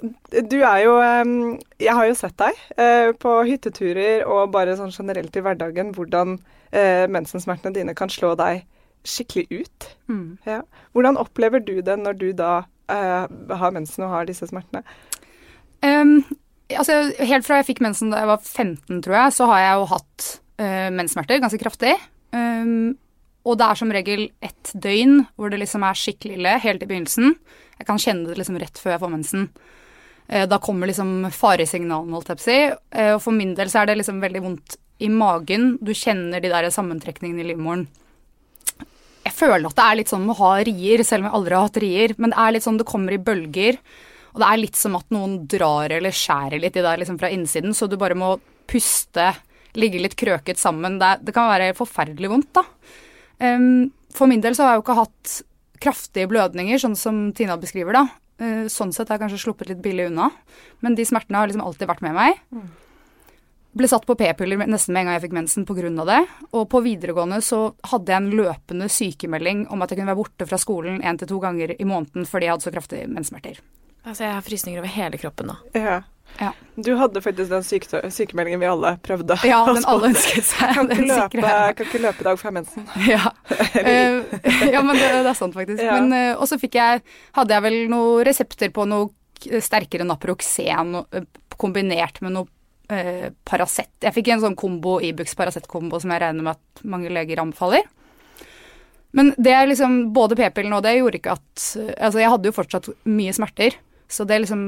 du 0.00 0.58
er 0.64 0.78
jo 0.84 0.94
Jeg 1.80 1.94
har 1.96 2.06
jo 2.08 2.16
sett 2.16 2.36
deg 2.40 2.56
eh, 2.80 3.10
på 3.20 3.34
hytteturer 3.48 4.24
og 4.24 4.52
bare 4.54 4.76
sånn 4.78 4.94
generelt 4.94 5.36
i 5.36 5.42
hverdagen 5.44 5.92
hvordan 5.96 6.38
eh, 6.72 7.04
mensensmertene 7.10 7.76
dine 7.76 7.96
kan 7.98 8.12
slå 8.12 8.32
deg 8.40 8.64
skikkelig 9.06 9.62
ut. 9.62 9.88
Mm. 10.10 10.38
Ja. 10.44 10.60
Hvordan 10.92 11.18
opplever 11.20 11.62
du 11.64 11.80
det 11.84 11.96
når 11.98 12.18
du 12.20 12.28
da 12.36 12.52
uh, 12.92 13.24
har 13.62 13.74
mensen 13.74 14.04
og 14.04 14.12
har 14.12 14.28
disse 14.28 14.48
smertene? 14.50 14.82
Um, 15.80 16.20
altså, 16.68 17.12
helt 17.16 17.46
fra 17.46 17.60
jeg 17.60 17.70
fikk 17.70 17.84
mensen 17.84 18.12
da 18.12 18.22
jeg 18.22 18.32
var 18.32 18.42
15, 18.44 19.00
tror 19.04 19.16
jeg, 19.16 19.36
så 19.38 19.48
har 19.50 19.62
jeg 19.64 19.78
jo 19.78 19.88
hatt 19.94 20.26
uh, 20.60 20.88
menssmerter 20.96 21.40
ganske 21.42 21.62
kraftig. 21.62 21.94
Um, 22.36 22.98
og 23.48 23.56
det 23.56 23.66
er 23.66 23.80
som 23.80 23.92
regel 23.94 24.26
ett 24.44 24.72
døgn 24.76 25.24
hvor 25.40 25.52
det 25.52 25.62
liksom 25.62 25.84
er 25.86 25.96
skikkelig 25.96 26.36
ille 26.36 26.56
helt 26.60 26.84
i 26.84 26.88
begynnelsen. 26.90 27.36
Jeg 27.80 27.88
kan 27.88 28.00
kjenne 28.00 28.28
det 28.28 28.36
liksom 28.36 28.60
rett 28.60 28.80
før 28.80 28.94
jeg 28.94 29.02
får 29.02 29.14
mensen. 29.14 29.48
Eh, 30.30 30.46
da 30.46 30.60
kommer 30.62 30.86
liksom 30.86 31.26
faresignalene, 31.34 32.14
holdt 32.14 32.30
jeg 32.30 32.38
på 32.38 32.44
å 32.44 32.46
si. 32.46 32.60
Eh, 32.94 33.14
og 33.16 33.22
for 33.24 33.34
min 33.34 33.56
del 33.58 33.70
så 33.72 33.82
er 33.82 33.90
det 33.90 33.98
liksom 33.98 34.20
veldig 34.22 34.44
vondt 34.44 34.76
i 35.02 35.08
magen. 35.10 35.72
Du 35.82 35.90
kjenner 35.96 36.42
de 36.42 36.52
der 36.52 36.68
sammentrekningene 36.70 37.42
i 37.42 37.48
livmoren. 37.50 37.88
Jeg 39.24 39.34
føler 39.36 39.66
at 39.66 39.76
det 39.76 39.86
er 39.86 39.98
litt 39.98 40.12
sånn 40.12 40.22
med 40.26 40.36
å 40.36 40.44
ha 40.44 40.52
rier, 40.64 41.02
selv 41.06 41.24
om 41.24 41.28
jeg 41.28 41.38
aldri 41.40 41.56
har 41.56 41.66
hatt 41.66 41.82
rier. 41.82 42.14
Men 42.16 42.32
det 42.32 42.40
er 42.44 42.54
litt 42.54 42.66
sånn 42.66 42.78
det 42.80 42.88
kommer 42.88 43.16
i 43.16 43.20
bølger. 43.20 43.80
Og 44.30 44.42
det 44.42 44.46
er 44.46 44.62
litt 44.62 44.78
som 44.78 44.94
at 44.98 45.10
noen 45.10 45.40
drar 45.50 45.90
eller 45.96 46.14
skjærer 46.14 46.62
litt 46.62 46.78
i 46.78 46.84
deg 46.86 47.02
liksom 47.02 47.18
fra 47.18 47.32
innsiden, 47.34 47.74
så 47.74 47.88
du 47.90 47.98
bare 47.98 48.14
må 48.18 48.36
puste, 48.70 49.32
ligge 49.74 49.98
litt 49.98 50.14
krøket 50.18 50.60
sammen. 50.60 51.00
Det, 51.02 51.16
det 51.26 51.34
kan 51.34 51.50
være 51.50 51.74
forferdelig 51.78 52.30
vondt, 52.30 52.52
da. 52.60 52.62
Um, 53.42 53.90
for 54.14 54.30
min 54.30 54.42
del 54.44 54.54
så 54.54 54.66
har 54.66 54.76
jeg 54.76 54.80
jo 54.80 54.84
ikke 54.84 55.00
hatt 55.00 55.36
kraftige 55.82 56.30
blødninger, 56.30 56.78
sånn 56.78 56.94
som 56.98 57.22
Tina 57.34 57.58
beskriver, 57.58 57.96
da. 57.96 58.06
Eh, 58.40 58.66
sånn 58.72 58.92
sett 58.96 59.10
har 59.10 59.18
jeg 59.18 59.26
kanskje 59.26 59.42
sluppet 59.44 59.68
litt 59.70 59.82
billig 59.84 60.08
unna. 60.08 60.30
Men 60.80 60.96
de 60.96 61.04
smertene 61.04 61.40
har 61.40 61.50
liksom 61.50 61.64
alltid 61.64 61.90
vært 61.90 62.04
med 62.06 62.16
meg. 62.16 62.40
Mm. 62.54 62.68
Ble 63.70 63.86
satt 63.86 64.06
på 64.08 64.16
p-piller 64.18 64.64
nesten 64.66 64.96
med 64.96 65.04
en 65.04 65.10
gang 65.10 65.18
jeg 65.18 65.28
fikk 65.28 65.36
mensen 65.36 65.66
pga. 65.68 66.04
det. 66.04 66.20
Og 66.52 66.68
på 66.68 66.80
videregående 66.82 67.38
så 67.44 67.74
hadde 67.92 68.10
jeg 68.10 68.16
en 68.16 68.30
løpende 68.34 68.88
sykemelding 68.90 69.68
om 69.70 69.82
at 69.82 69.90
jeg 69.90 70.00
kunne 70.00 70.10
være 70.10 70.22
borte 70.22 70.46
fra 70.48 70.58
skolen 70.58 71.02
én 71.02 71.18
til 71.18 71.28
to 71.28 71.38
ganger 71.38 71.76
i 71.78 71.84
måneden 71.84 72.26
fordi 72.26 72.46
jeg 72.46 72.56
hadde 72.56 72.66
så 72.66 72.72
kraftige 72.74 73.06
menssmerter. 73.06 73.60
Altså, 74.04 74.24
jeg 74.24 74.32
har 74.32 74.42
frysninger 74.42 74.80
over 74.80 74.88
hele 74.88 75.20
kroppen 75.20 75.52
nå. 75.52 75.56
Ja. 75.76 76.00
Ja. 76.38 76.52
Du 76.74 76.94
hadde 76.96 77.20
faktisk 77.20 77.50
den 77.50 77.64
syke 77.64 78.00
sykemeldingen 78.10 78.60
vi 78.62 78.68
alle 78.70 78.94
prøvde. 79.04 79.36
Ja, 79.44 79.60
den 79.76 79.84
alle 79.88 80.10
ønsket 80.12 80.46
seg. 80.48 80.74
Kan 80.76 80.92
ikke, 80.92 81.08
løpe, 81.10 81.42
kan 81.76 81.88
ikke 81.88 82.02
løpe 82.06 82.26
dag 82.26 82.40
fra 82.40 82.52
mensen. 82.54 82.86
Ja, 83.10 83.32
uh, 83.50 84.22
ja 84.74 84.82
men 84.84 84.96
det, 84.96 85.10
det, 85.10 85.26
er 85.26 85.36
sant, 85.36 85.56
faktisk. 85.56 85.82
Ja. 85.84 85.98
Men, 86.00 86.14
uh, 86.14 86.40
og 86.40 86.48
så 86.48 86.60
hadde 86.60 87.54
jeg 87.54 87.66
vel 87.66 87.78
noen 87.92 88.24
resepter 88.26 88.72
på 88.74 88.86
noe 88.88 89.10
sterkere 89.64 90.06
Naproxen 90.08 90.96
uh, 91.00 91.22
kombinert 91.60 92.22
med 92.24 92.36
noe 92.38 92.48
uh, 92.92 93.28
Paracet. 93.44 93.92
Jeg 94.00 94.16
fikk 94.16 94.32
en 94.32 94.44
sånn 94.46 94.58
kombo, 94.58 94.98
Ibux 95.04 95.36
Paracet-kombo 95.36 96.00
som 96.00 96.14
jeg 96.14 96.24
regner 96.24 96.46
med 96.46 96.56
at 96.56 96.84
mange 96.88 97.12
leger 97.12 97.42
anbefaler. 97.44 97.84
Men 99.16 99.34
det 99.36 99.52
er 99.52 99.66
liksom, 99.66 100.12
både 100.14 100.38
p-pillen 100.38 100.76
og 100.76 100.84
det 100.86 100.94
gjorde 101.00 101.18
ikke 101.18 101.32
at 101.34 101.46
Altså, 101.98 102.20
jeg 102.22 102.30
hadde 102.30 102.46
jo 102.46 102.54
fortsatt 102.54 102.88
mye 103.10 103.32
smerter, 103.34 103.74
så 104.10 104.26
det 104.26 104.42
liksom 104.42 104.64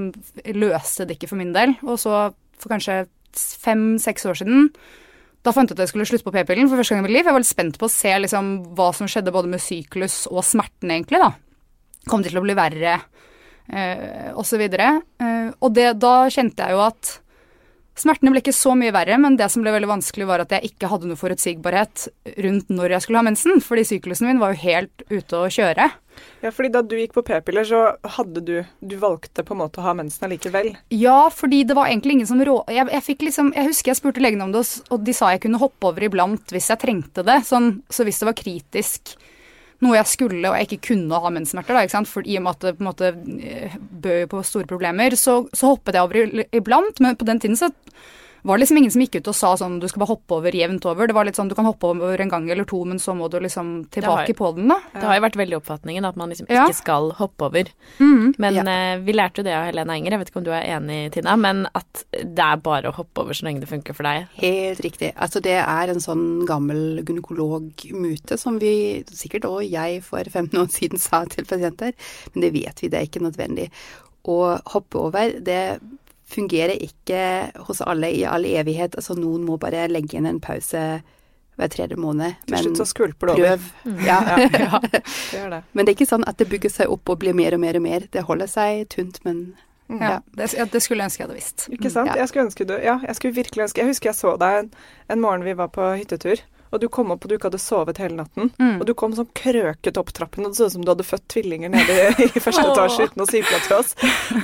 løste 0.54 1.06
det 1.08 1.18
ikke 1.18 1.32
for 1.32 1.40
min 1.40 1.54
del. 1.54 1.74
Og 1.82 1.98
så, 2.00 2.28
for 2.60 2.72
kanskje 2.72 3.04
fem-seks 3.34 4.26
år 4.28 4.42
siden, 4.42 4.68
da 5.42 5.50
fant 5.54 5.70
jeg 5.70 5.74
ut 5.74 5.80
at 5.80 5.86
jeg 5.86 5.92
skulle 5.92 6.06
slutte 6.06 6.26
på 6.28 6.34
p-pillen 6.36 6.68
for 6.70 6.78
første 6.78 6.94
gang 6.94 7.02
i 7.02 7.06
mitt 7.08 7.16
liv. 7.16 7.26
Jeg 7.26 7.34
var 7.34 7.42
litt 7.42 7.50
spent 7.50 7.78
på 7.80 7.88
å 7.88 7.92
se 7.92 8.12
liksom 8.22 8.52
hva 8.78 8.92
som 8.94 9.08
skjedde 9.10 9.34
både 9.34 9.50
med 9.50 9.62
syklus 9.62 10.22
og 10.30 10.44
smerten, 10.46 10.92
egentlig, 10.94 11.18
da. 11.22 11.32
Kom 12.10 12.22
det 12.22 12.30
til 12.30 12.38
å 12.38 12.44
bli 12.44 12.54
verre, 12.58 13.00
eh, 13.66 14.30
og 14.36 14.46
så 14.46 14.60
videre. 14.60 14.94
Eh, 15.18 15.50
og 15.58 15.74
det, 15.74 15.88
da 16.02 16.14
kjente 16.30 16.62
jeg 16.62 16.78
jo 16.78 16.86
at 16.86 17.18
Smertene 17.92 18.30
ble 18.32 18.40
ikke 18.40 18.54
så 18.56 18.72
mye 18.72 18.92
verre, 18.94 19.18
men 19.20 19.34
det 19.36 19.50
som 19.52 19.60
ble 19.60 19.72
veldig 19.74 19.90
vanskelig, 19.90 20.24
var 20.24 20.40
at 20.40 20.52
jeg 20.54 20.70
ikke 20.70 20.88
hadde 20.88 21.10
noe 21.10 21.20
forutsigbarhet 21.20 22.06
rundt 22.40 22.70
når 22.72 22.94
jeg 22.94 23.04
skulle 23.04 23.20
ha 23.20 23.26
mensen, 23.26 23.60
fordi 23.60 23.84
syklusen 23.84 24.30
min 24.30 24.40
var 24.40 24.54
jo 24.54 24.62
helt 24.62 25.04
ute 25.10 25.36
å 25.36 25.50
kjøre. 25.52 25.90
Ja, 26.42 26.50
fordi 26.50 26.72
da 26.74 26.82
du 26.82 26.96
gikk 26.98 27.14
på 27.14 27.22
p-piller, 27.26 27.66
så 27.66 27.82
hadde 28.16 28.42
du 28.42 28.54
Du 28.80 28.96
valgte 28.98 29.44
på 29.46 29.54
en 29.54 29.60
måte 29.62 29.78
å 29.80 29.86
ha 29.86 29.94
mensen 29.94 30.26
allikevel? 30.26 30.72
Ja, 30.90 31.30
fordi 31.30 31.62
det 31.68 31.76
var 31.78 31.90
egentlig 31.90 32.18
ingen 32.18 32.30
som 32.30 32.42
rå... 32.42 32.56
Jeg, 32.72 32.88
jeg, 32.90 33.18
liksom, 33.28 33.52
jeg 33.56 33.70
husker 33.70 33.92
jeg 33.92 34.00
spurte 34.00 34.22
legene 34.24 34.48
om 34.48 34.54
det, 34.54 34.64
og 34.90 35.04
de 35.06 35.14
sa 35.16 35.30
jeg 35.34 35.44
kunne 35.46 35.60
hoppe 35.62 35.92
over 35.92 36.08
iblant 36.08 36.54
hvis 36.54 36.70
jeg 36.72 36.82
trengte 36.82 37.24
det. 37.26 37.42
Sånn, 37.46 37.76
så 37.92 38.06
hvis 38.08 38.22
det 38.22 38.28
var 38.30 38.38
kritisk 38.38 39.14
noe 39.82 39.96
jeg 39.96 40.10
skulle 40.12 40.46
og 40.46 40.56
jeg 40.56 40.68
ikke 40.68 40.92
kunne 40.92 41.18
ha 41.18 41.30
menssmerter, 41.34 41.74
da, 41.74 41.84
ikke 41.84 41.96
sant? 41.96 42.10
For 42.10 42.26
i 42.26 42.38
og 42.38 42.44
med 42.44 42.54
at 42.54 42.66
det 42.66 42.74
på 42.78 42.84
en 42.84 42.90
måte 42.90 43.12
eh, 43.50 43.78
bød 43.78 44.28
på 44.30 44.42
store 44.46 44.70
problemer, 44.70 45.16
så, 45.18 45.40
så 45.54 45.72
hoppet 45.74 45.98
jeg 45.98 46.06
over 46.06 46.44
iblant. 46.54 47.02
Men 47.02 47.18
på 47.18 47.26
den 47.28 47.42
tiden 47.42 47.58
så 47.58 47.70
var 48.42 48.56
det 48.58 48.62
liksom 48.64 48.76
ingen 48.80 48.90
som 48.90 49.00
gikk 49.04 49.16
ut 49.20 49.28
og 49.30 49.34
sa 49.38 49.52
sånn 49.56 49.78
du 49.80 49.86
skal 49.88 50.00
bare 50.02 50.12
hoppe 50.16 50.34
over 50.34 50.50
jevnt 50.52 50.84
over. 50.90 51.06
Det 51.06 51.14
var 51.14 51.24
litt 51.28 51.36
sånn 51.38 51.48
du 51.48 51.54
kan 51.54 51.64
hoppe 51.68 51.84
over 51.92 52.20
en 52.20 52.28
gang 52.32 52.48
eller 52.50 52.64
to, 52.66 52.80
men 52.84 52.98
så 52.98 53.14
må 53.14 53.28
du 53.30 53.38
liksom 53.40 53.88
tilbake 53.94 54.26
har, 54.26 54.34
på 54.34 54.50
den, 54.56 54.68
da. 54.68 54.80
Det 54.94 55.04
har 55.06 55.14
jo 55.20 55.24
vært 55.28 55.38
veldig 55.38 55.58
oppfatningen 55.60 56.04
at 56.08 56.16
man 56.16 56.28
liksom 56.32 56.46
Ja. 56.50 56.66
ikke 56.66 56.74
skal 56.80 57.10
hoppe 57.20 57.46
over. 57.46 57.64
Mm, 58.00 58.34
Men 58.38 58.54
Ja. 58.54 58.62
eh, 58.66 58.98
vi 58.98 59.12
lærte 59.12 59.38
jo 59.38 59.44
det 59.44 59.54
av 59.54 59.66
Helene 59.70 59.92
Enger, 59.94 60.10
jeg 60.10 60.18
vet 60.18 60.30
ikke 60.32 60.36
om 60.42 60.44
du 60.44 60.50
er 60.52 60.62
enig, 60.78 61.12
Tina, 61.12 61.36
men 61.36 61.66
at 61.74 62.04
det 62.12 62.38
er 62.42 62.56
bare 62.56 62.90
å 62.90 62.94
hoppe 62.94 63.20
over 63.22 63.32
så 63.32 63.44
lenge 63.46 63.60
det 63.60 63.68
funker 63.68 63.94
for 63.94 64.02
deg. 64.02 64.26
Helt 64.36 64.80
riktig. 64.80 65.12
Altså 65.16 65.40
det 65.40 65.56
er 65.62 65.88
en 65.90 66.00
sånn 66.00 66.44
gammel 66.46 67.04
gynekologmute 67.04 68.38
som 68.38 68.58
vi 68.58 69.04
sikkert 69.12 69.46
òg 69.48 69.68
jeg 69.70 70.02
for 70.02 70.22
15 70.24 70.58
år 70.58 70.68
siden 70.72 70.98
sa 70.98 71.24
til 71.24 71.44
pasienter, 71.44 71.92
men 72.34 72.42
det 72.42 72.52
vet 72.52 72.80
vi, 72.82 72.88
det 72.88 72.98
er 73.00 73.06
ikke 73.06 73.22
nødvendig. 73.24 73.70
Å 74.24 74.60
hoppe 74.70 75.00
over, 75.00 75.32
det 75.42 75.80
fungerer 76.32 76.78
ikke 76.82 77.22
hos 77.68 77.82
alle 77.84 78.10
i 78.12 78.22
all 78.28 78.44
evighet. 78.48 78.96
Altså 78.98 79.16
noen 79.18 79.44
må 79.46 79.58
bare 79.60 79.86
legge 79.92 80.16
inn 80.18 80.26
en 80.28 80.40
pause 80.42 81.02
hver 81.60 81.68
tredje 81.68 81.98
måned. 82.00 82.38
Til 82.48 82.56
slutt 82.64 82.78
så 82.80 82.86
skvulper 82.88 83.28
det 83.28 83.34
over. 83.36 83.66
prøv. 83.82 83.98
Ja. 84.06 84.20
Ja, 84.24 84.78
det 84.80 85.02
gjør 85.36 85.50
det. 85.58 85.60
Men 85.72 85.84
det 85.84 85.92
er 85.92 85.98
ikke 86.00 86.08
sånn 86.14 86.24
at 86.30 86.38
det 86.40 86.48
bygger 86.48 86.72
seg 86.72 86.94
opp 86.94 87.12
og 87.12 87.20
blir 87.20 87.36
mer 87.36 87.52
og 87.58 87.60
mer 87.60 87.76
og 87.76 87.84
mer. 87.84 88.06
Det 88.12 88.24
holder 88.28 88.48
seg 88.50 88.86
tynt, 88.94 89.20
men 89.28 89.44
Ja, 89.92 90.22
det, 90.32 90.46
ja, 90.56 90.64
det 90.64 90.80
skulle 90.80 91.02
jeg 91.04 91.10
ønske 91.10 91.20
jeg 91.20 91.28
hadde 91.28 91.36
visst. 91.36 91.66
Ikke 91.68 91.90
sant? 91.92 92.08
Ja. 92.08 92.14
Jeg 92.22 92.30
skulle 92.30 92.46
ønske 92.48 92.64
du 92.64 92.72
Ja, 92.80 92.94
jeg 93.04 93.16
skulle 93.18 93.34
virkelig 93.36 93.66
ønske 93.66 93.82
Jeg 93.82 93.90
husker 93.90 94.08
jeg 94.08 94.16
så 94.16 94.30
deg 94.40 94.58
en, 94.62 94.70
en 95.12 95.20
morgen 95.20 95.44
vi 95.44 95.52
var 95.58 95.68
på 95.74 95.84
hyttetur, 96.00 96.40
og 96.72 96.80
du 96.80 96.88
kom 96.92 97.12
opp 97.12 97.26
og 97.26 97.30
du 97.30 97.36
ikke 97.36 97.50
hadde 97.50 97.60
sovet 97.60 98.00
hele 98.00 98.22
natten. 98.22 98.50
Mm. 98.56 98.80
Og 98.80 98.86
du 98.88 98.94
kom 98.98 99.12
sånn 99.16 99.28
krøket 99.36 99.98
opp 100.00 100.12
trappen, 100.16 100.46
og 100.46 100.54
det 100.54 100.60
så 100.60 100.70
ut 100.70 100.76
som 100.76 100.84
du 100.86 100.92
hadde 100.92 101.06
født 101.06 101.26
tvillinger 101.34 101.72
nede 101.72 101.96
i, 102.10 102.28
i 102.30 102.42
første 102.42 102.64
etasje 102.72 103.08
uten 103.10 103.24
å 103.24 103.28
si 103.28 103.42
ifra 103.42 103.60
til 103.66 103.76
oss. 103.78 103.94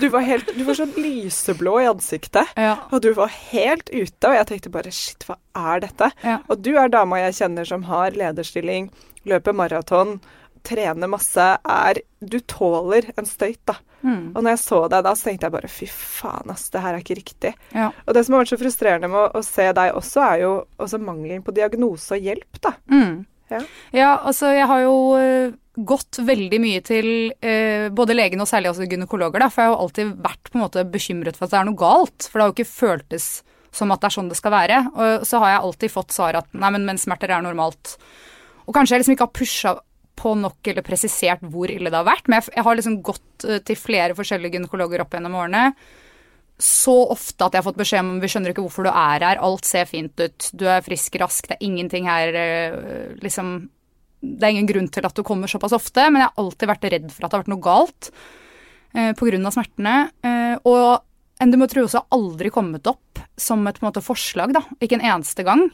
Du 0.03 0.09
var 0.13 0.27
helt 0.29 0.53
Du 0.59 0.65
var 0.69 0.79
sånn 0.79 0.95
lyseblå 1.01 1.79
i 1.83 1.89
ansiktet. 1.89 2.53
Ja. 2.61 2.75
Og 2.93 3.03
du 3.05 3.11
var 3.17 3.33
helt 3.33 3.89
ute, 3.89 4.29
og 4.29 4.37
jeg 4.37 4.49
tenkte 4.53 4.75
bare 4.75 4.93
shit, 4.95 5.25
hva 5.29 5.39
er 5.57 5.85
dette? 5.87 6.11
Ja. 6.25 6.41
Og 6.53 6.61
du 6.65 6.75
er 6.77 6.93
dama 6.93 7.23
jeg 7.25 7.39
kjenner 7.41 7.69
som 7.69 7.87
har 7.89 8.17
lederstilling, 8.17 8.91
løper 9.29 9.57
maraton, 9.57 10.19
trener 10.67 11.11
masse, 11.11 11.45
er 11.59 12.03
Du 12.19 12.41
tåler 12.41 13.13
en 13.17 13.29
støyt, 13.29 13.61
da. 13.69 13.79
Mm. 14.03 14.35
Og 14.35 14.43
når 14.43 14.55
jeg 14.55 14.63
så 14.63 14.81
deg 14.91 15.05
da, 15.07 15.15
så 15.15 15.29
tenkte 15.29 15.49
jeg 15.49 15.55
bare 15.55 15.71
fy 15.71 15.89
faen, 15.91 16.53
ass, 16.55 16.69
det 16.75 16.83
her 16.83 16.95
er 16.95 17.03
ikke 17.03 17.19
riktig. 17.19 17.55
Ja. 17.75 17.89
Og 18.07 18.15
det 18.15 18.25
som 18.27 18.35
har 18.35 18.45
vært 18.45 18.53
så 18.53 18.61
frustrerende 18.61 19.11
med 19.11 19.21
å, 19.21 19.41
å 19.41 19.47
se 19.47 19.69
deg 19.75 19.97
også, 19.99 20.23
er 20.27 20.45
jo 20.45 20.53
også 20.79 21.01
mangelen 21.03 21.45
på 21.47 21.55
diagnose 21.57 22.19
og 22.19 22.31
hjelp, 22.31 22.61
da. 22.65 22.75
Mm. 22.91 23.25
Ja. 23.49 23.63
Ja, 23.97 24.11
altså 24.29 24.51
jeg 24.53 24.69
har 24.69 24.83
jo 24.85 24.97
eh, 25.17 25.57
gått 25.89 26.19
veldig 26.21 26.59
mye 26.61 26.81
til 26.85 27.11
eh, 27.41 27.89
både 27.95 28.17
legen 28.17 28.43
og 28.45 28.51
særlig 28.51 28.73
også 28.73 28.89
gynekologer, 28.91 29.41
da, 29.41 29.49
for 29.53 29.63
jeg 29.63 29.71
har 29.71 29.77
jo 29.77 29.83
alltid 29.87 30.17
vært 30.27 30.51
på 30.51 30.59
en 30.59 30.65
måte 30.67 30.85
bekymret 30.93 31.39
for 31.39 31.49
at 31.49 31.55
det 31.55 31.61
er 31.63 31.69
noe 31.71 31.81
galt. 31.81 32.29
For 32.29 32.39
det 32.39 32.45
har 32.45 32.53
jo 32.53 32.59
ikke 32.59 32.73
føltes 32.73 33.29
som 33.75 33.93
at 33.93 34.03
det 34.03 34.11
er 34.11 34.17
sånn 34.17 34.31
det 34.31 34.39
skal 34.39 34.55
være. 34.55 34.81
Og 34.95 35.29
så 35.29 35.43
har 35.43 35.55
jeg 35.55 35.65
alltid 35.67 35.95
fått 35.95 36.17
svar 36.17 36.41
at 36.41 36.51
nei, 36.57 36.73
men 36.75 36.87
menssmerter 36.89 37.33
er 37.35 37.45
normalt. 37.45 37.97
Og 38.67 38.75
kanskje 38.77 38.97
jeg 38.97 39.05
liksom 39.05 39.17
ikke 39.17 39.29
har 39.29 39.37
pusha 39.39 39.75
på 40.19 40.35
nok 40.39 40.71
eller 40.71 40.85
presisert 40.87 41.43
hvor 41.47 41.71
ille 41.71 41.91
det 41.91 41.99
har 41.99 42.09
vært, 42.09 42.29
men 42.29 42.43
jeg, 42.43 42.65
har 42.67 42.79
liksom 42.79 43.01
gått 43.07 43.47
eh, 43.47 43.63
til 43.65 43.79
flere 43.79 44.17
forskjellige 44.19 44.59
gynekologer 44.59 45.05
opp 45.05 45.15
gjennom 45.15 45.39
årene. 45.39 45.71
Så 46.59 46.95
ofte 47.15 47.47
at 47.47 47.55
jeg 47.55 47.63
har 47.63 47.69
fått 47.69 47.79
beskjed 47.79 48.03
om 48.03 48.19
vi 48.19 48.31
skjønner 48.31 48.51
ikke 48.51 48.65
hvorfor 48.65 48.89
du 48.89 48.91
er 48.91 49.23
her, 49.23 49.39
alt 49.39 49.69
ser 49.69 49.87
fint 49.87 50.19
ut, 50.19 50.51
du 50.59 50.67
er 50.67 50.83
frisk, 50.83 51.15
rask, 51.23 51.47
det 51.47 51.59
er 51.59 51.67
ingenting 51.69 52.09
her 52.11 52.35
eh, 52.35 53.15
liksom 53.23 53.69
Det 54.19 54.43
er 54.43 54.57
ingen 54.57 54.67
grunn 54.67 54.89
til 54.91 55.07
at 55.07 55.15
du 55.15 55.23
kommer 55.23 55.47
såpass 55.47 55.77
ofte, 55.77 56.09
men 56.11 56.25
jeg 56.25 56.33
har 56.33 56.43
alltid 56.43 56.71
vært 56.73 56.87
redd 56.91 57.11
for 57.13 57.23
at 57.23 57.31
det 57.31 57.37
har 57.37 57.45
vært 57.45 57.53
noe 57.55 57.63
galt 57.63 58.11
eh, 58.99 59.13
pga. 59.15 59.53
smertene. 59.55 59.97
Eh, 60.27 60.57
og 60.67 61.05
endometriose 61.39 62.01
har 62.01 62.19
aldri 62.19 62.51
kommet 62.51 62.91
opp 62.91 63.23
som 63.39 63.63
et 63.71 63.79
måte, 63.85 64.03
forslag, 64.03 64.51
da. 64.57 64.65
Ikke 64.83 64.99
en 64.99 65.07
eneste 65.07 65.47
gang. 65.47 65.69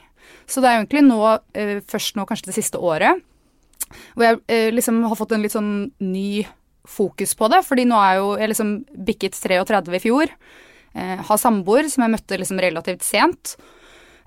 Så 0.45 0.61
det 0.61 0.69
er 0.69 0.83
egentlig 0.83 1.05
nå, 1.07 1.21
eh, 1.57 1.81
først 1.81 2.19
nå 2.19 2.27
kanskje 2.29 2.51
det 2.51 2.59
siste 2.59 2.77
året, 2.81 3.25
hvor 4.15 4.27
jeg 4.27 4.41
eh, 4.49 4.71
liksom 4.75 5.03
har 5.09 5.19
fått 5.19 5.35
en 5.37 5.45
litt 5.45 5.55
sånn 5.55 5.75
ny 6.03 6.45
fokus 6.85 7.35
på 7.39 7.49
det. 7.53 7.63
Fordi 7.67 7.87
nå 7.89 7.99
er 8.01 8.21
jo 8.21 8.33
jeg 8.41 8.53
liksom 8.53 8.75
bikket 9.07 9.39
33 9.41 9.99
i 9.99 10.03
fjor. 10.03 10.33
Eh, 10.95 11.21
har 11.29 11.41
samboer 11.41 11.89
som 11.91 12.05
jeg 12.05 12.15
møtte 12.15 12.41
liksom 12.41 12.61
relativt 12.63 13.07
sent. 13.07 13.57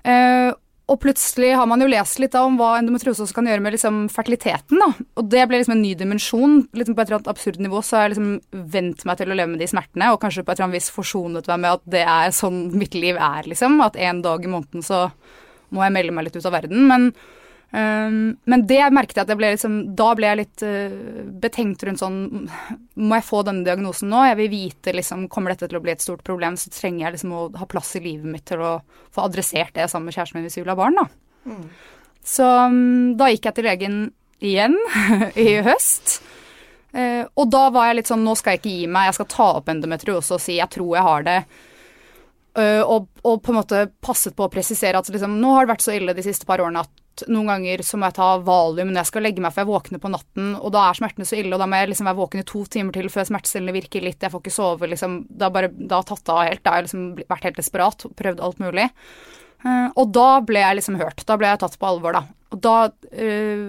Eh, 0.04 0.50
og 0.88 0.96
plutselig 1.02 1.50
har 1.52 1.66
man 1.68 1.82
jo 1.84 1.88
lest 1.90 2.16
litt 2.16 2.32
da 2.32 2.46
om 2.48 2.54
hva 2.56 2.78
endometriose 2.78 3.20
også 3.26 3.36
kan 3.36 3.48
gjøre 3.50 3.60
med 3.60 3.74
liksom 3.74 3.96
fertiliteten. 4.08 4.80
da. 4.80 4.88
Og 5.20 5.26
det 5.28 5.42
ble 5.48 5.60
liksom 5.60 5.74
en 5.76 5.82
ny 5.84 5.90
dimensjon. 6.00 6.62
Liksom 6.72 6.96
på 6.96 7.02
et 7.02 7.10
eller 7.10 7.18
annet 7.18 7.32
absurd 7.34 7.58
nivå 7.60 7.82
så 7.84 7.98
har 7.98 8.06
jeg 8.06 8.14
liksom 8.14 8.70
vent 8.72 9.04
meg 9.04 9.18
til 9.20 9.28
å 9.28 9.36
leve 9.36 9.52
med 9.52 9.60
de 9.60 9.68
smertene, 9.68 10.08
og 10.14 10.22
kanskje 10.22 10.46
på 10.46 10.54
et 10.54 10.56
eller 10.56 10.70
annet 10.70 10.80
vis 10.80 10.88
forsonet 10.94 11.50
meg 11.52 11.60
med 11.60 11.76
at 11.76 11.84
det 11.92 12.04
er 12.08 12.32
sånn 12.32 12.62
mitt 12.72 12.96
liv 12.96 13.20
er, 13.20 13.44
liksom. 13.52 13.76
At 13.84 14.00
en 14.00 14.24
dag 14.24 14.44
i 14.44 14.52
måneden 14.54 14.86
så 14.86 15.10
må 15.76 15.84
jeg 15.84 15.92
melde 15.98 16.16
meg 16.16 16.28
litt 16.30 16.40
ut 16.40 16.48
av 16.48 16.56
verden. 16.56 16.88
Men 16.88 17.10
Um, 17.68 18.38
men 18.48 18.62
det 18.64 18.80
merket 18.96 19.18
jeg 19.18 19.26
at 19.26 19.30
jeg 19.34 19.36
ble 19.36 19.50
liksom, 19.52 19.74
da 19.92 20.06
ble 20.16 20.24
jeg 20.30 20.38
litt 20.40 20.62
uh, 20.64 21.24
betenkt 21.36 21.82
rundt 21.84 22.00
sånn 22.00 22.46
Må 22.96 23.18
jeg 23.18 23.26
få 23.26 23.42
denne 23.44 23.60
diagnosen 23.66 24.08
nå? 24.08 24.22
Jeg 24.24 24.38
vil 24.38 24.48
vite 24.54 24.94
liksom, 24.96 25.26
Kommer 25.28 25.52
dette 25.52 25.68
til 25.68 25.76
å 25.76 25.82
bli 25.84 25.92
et 25.92 26.00
stort 26.00 26.22
problem, 26.24 26.56
så 26.56 26.72
trenger 26.72 27.04
jeg 27.04 27.18
liksom 27.18 27.34
å 27.36 27.42
ha 27.60 27.68
plass 27.68 27.92
i 28.00 28.02
livet 28.06 28.24
mitt 28.24 28.46
til 28.48 28.64
å 28.64 28.72
få 29.12 29.26
adressert 29.26 29.74
det 29.76 29.90
sammen 29.92 30.08
med 30.08 30.16
kjæresten 30.16 30.40
min 30.40 30.48
hvis 30.48 30.56
vi 30.56 30.64
vil 30.64 30.72
ha 30.72 30.78
barn. 30.80 30.96
da. 30.96 31.04
Så 32.24 32.46
um, 32.72 33.18
da 33.20 33.28
gikk 33.32 33.50
jeg 33.50 33.58
til 33.58 33.68
legen 33.68 33.98
igjen 34.44 34.76
i 35.48 35.48
høst. 35.66 36.18
Uh, 36.96 37.28
og 37.36 37.50
da 37.52 37.66
var 37.74 37.90
jeg 37.90 37.98
litt 37.98 38.08
sånn 38.08 38.24
Nå 38.24 38.32
skal 38.38 38.54
jeg 38.54 38.62
ikke 38.62 38.76
gi 38.78 38.86
meg, 38.88 39.10
jeg 39.10 39.18
skal 39.18 39.28
ta 39.34 39.48
opp 39.58 39.68
endometriose 39.68 40.38
og 40.38 40.40
si 40.40 40.56
jeg 40.56 40.72
tror 40.72 40.94
jeg 40.96 41.04
har 41.04 41.26
det. 41.26 41.40
Uh, 42.56 42.80
og, 42.80 43.12
og 43.28 43.42
på 43.44 43.52
en 43.52 43.60
måte 43.60 43.84
passet 44.00 44.32
på 44.32 44.46
å 44.46 44.52
presisere 44.52 44.96
at 44.96 45.12
liksom, 45.12 45.36
nå 45.36 45.52
har 45.52 45.66
det 45.66 45.74
vært 45.74 45.84
så 45.84 45.94
ille 45.98 46.16
de 46.16 46.24
siste 46.24 46.48
par 46.48 46.64
årene 46.64 46.86
at 46.86 47.04
noen 47.26 47.50
ganger 47.50 47.82
så 47.86 47.98
må 47.98 48.08
jeg 48.08 48.18
ta 48.18 48.28
valium 48.44 48.92
når 48.92 49.00
jeg 49.02 49.10
skal 49.10 49.24
legge 49.26 49.42
meg, 49.42 49.54
for 49.54 49.64
jeg 49.64 49.70
våkner 49.70 50.02
på 50.02 50.10
natten, 50.12 50.52
og 50.58 50.72
da 50.74 50.84
er 50.88 50.98
smertene 50.98 51.26
så 51.28 51.38
ille, 51.38 51.50
og 51.56 51.62
da 51.62 51.66
må 51.70 51.80
jeg 51.80 51.90
liksom 51.90 52.10
være 52.10 52.20
våken 52.20 52.42
i 52.42 52.46
to 52.48 52.62
timer 52.70 52.94
til 52.94 53.10
før 53.12 53.26
smertestillende 53.28 53.74
virker 53.74 54.04
litt, 54.04 54.22
jeg 54.22 54.34
får 54.34 54.44
ikke 54.44 54.54
sove, 54.54 54.90
liksom. 54.92 55.18
Det 55.30 55.46
har 55.46 55.54
bare 55.54 55.72
tatt 56.12 56.32
av 56.34 56.44
helt. 56.44 56.62
Da 56.62 56.74
har 56.74 56.82
jeg 56.82 56.88
liksom 56.88 57.08
vært 57.24 57.48
helt 57.48 57.60
desperat, 57.60 58.06
prøvd 58.18 58.44
alt 58.44 58.62
mulig. 58.62 58.88
Eh, 59.66 59.88
og 59.98 60.12
da 60.14 60.28
ble 60.46 60.62
jeg 60.62 60.78
liksom 60.78 60.98
hørt. 61.00 61.24
Da 61.26 61.38
ble 61.40 61.50
jeg 61.50 61.62
tatt 61.62 61.78
på 61.80 61.88
alvor, 61.88 62.18
da. 62.18 62.22
Og 62.54 62.62
da, 62.64 62.76
eh, 63.10 63.64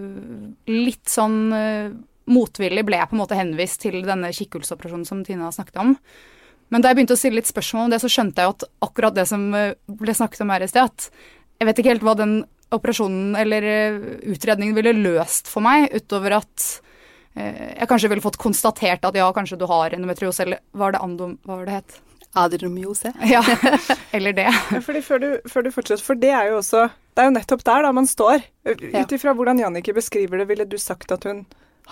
litt 0.70 1.10
sånn 1.10 1.40
eh, 1.56 1.90
motvillig, 2.30 2.86
ble 2.86 3.00
jeg 3.00 3.10
på 3.10 3.18
en 3.18 3.24
måte 3.24 3.40
henvist 3.40 3.82
til 3.82 4.04
denne 4.06 4.30
kikkhullsoperasjonen 4.36 5.08
som 5.08 5.24
Tina 5.26 5.50
snakket 5.52 5.82
om. 5.82 5.96
Men 6.70 6.84
da 6.84 6.92
jeg 6.92 7.00
begynte 7.00 7.18
å 7.18 7.20
stille 7.20 7.40
litt 7.40 7.50
spørsmål 7.50 7.88
om 7.88 7.96
det, 7.96 8.04
så 8.04 8.12
skjønte 8.14 8.44
jeg 8.44 8.46
jo 8.52 8.56
at 8.60 8.70
akkurat 8.86 9.16
det 9.18 9.26
som 9.26 9.50
ble 9.50 10.14
snakket 10.14 10.44
om 10.46 10.52
her 10.54 10.62
i 10.62 10.70
sted, 10.70 10.86
at 10.86 11.10
jeg 11.60 11.68
vet 11.68 11.82
ikke 11.82 11.94
helt 11.96 12.06
hva 12.06 12.14
den 12.20 12.36
operasjonen 12.76 13.36
eller 13.40 13.64
eh, 13.66 13.98
utredningen 14.34 14.76
ville 14.78 14.94
løst 14.94 15.48
for 15.50 15.66
meg, 15.66 15.88
utover 15.96 16.38
at 16.40 16.68
eh, 17.36 17.74
jeg 17.80 17.90
kanskje 17.90 18.12
ville 18.12 18.24
fått 18.26 18.38
konstatert 18.42 19.06
at 19.10 19.18
ja, 19.18 19.30
kanskje 19.34 19.58
du 19.62 19.66
har 19.70 19.96
endometriose, 19.96 20.44
eller 20.46 20.62
var 20.78 20.94
det 20.96 21.02
andom... 21.06 21.38
Hva 21.48 21.58
var 21.62 21.66
det 21.70 21.80
het? 21.82 22.00
Adromyose. 22.38 23.10
Ja, 23.34 23.42
eller 24.14 24.34
det. 24.38 24.48
Ja, 24.54 24.82
fordi 24.86 25.02
før 25.02 25.20
du, 25.24 25.30
før 25.50 25.66
du 25.66 25.72
fortsetter, 25.74 26.06
for 26.06 26.20
det 26.22 26.30
er 26.30 26.52
jo 26.52 26.60
også 26.60 26.84
Det 27.18 27.24
er 27.24 27.30
jo 27.32 27.34
nettopp 27.40 27.64
der 27.66 27.88
da 27.88 27.92
man 27.96 28.06
står. 28.08 28.44
Ut 28.70 29.16
ifra 29.18 29.34
hvordan 29.34 29.60
Jannicke 29.64 29.96
beskriver 29.98 30.44
det, 30.44 30.46
ville 30.52 30.68
du 30.70 30.78
sagt 30.78 31.12
at 31.12 31.26
hun 31.26 31.42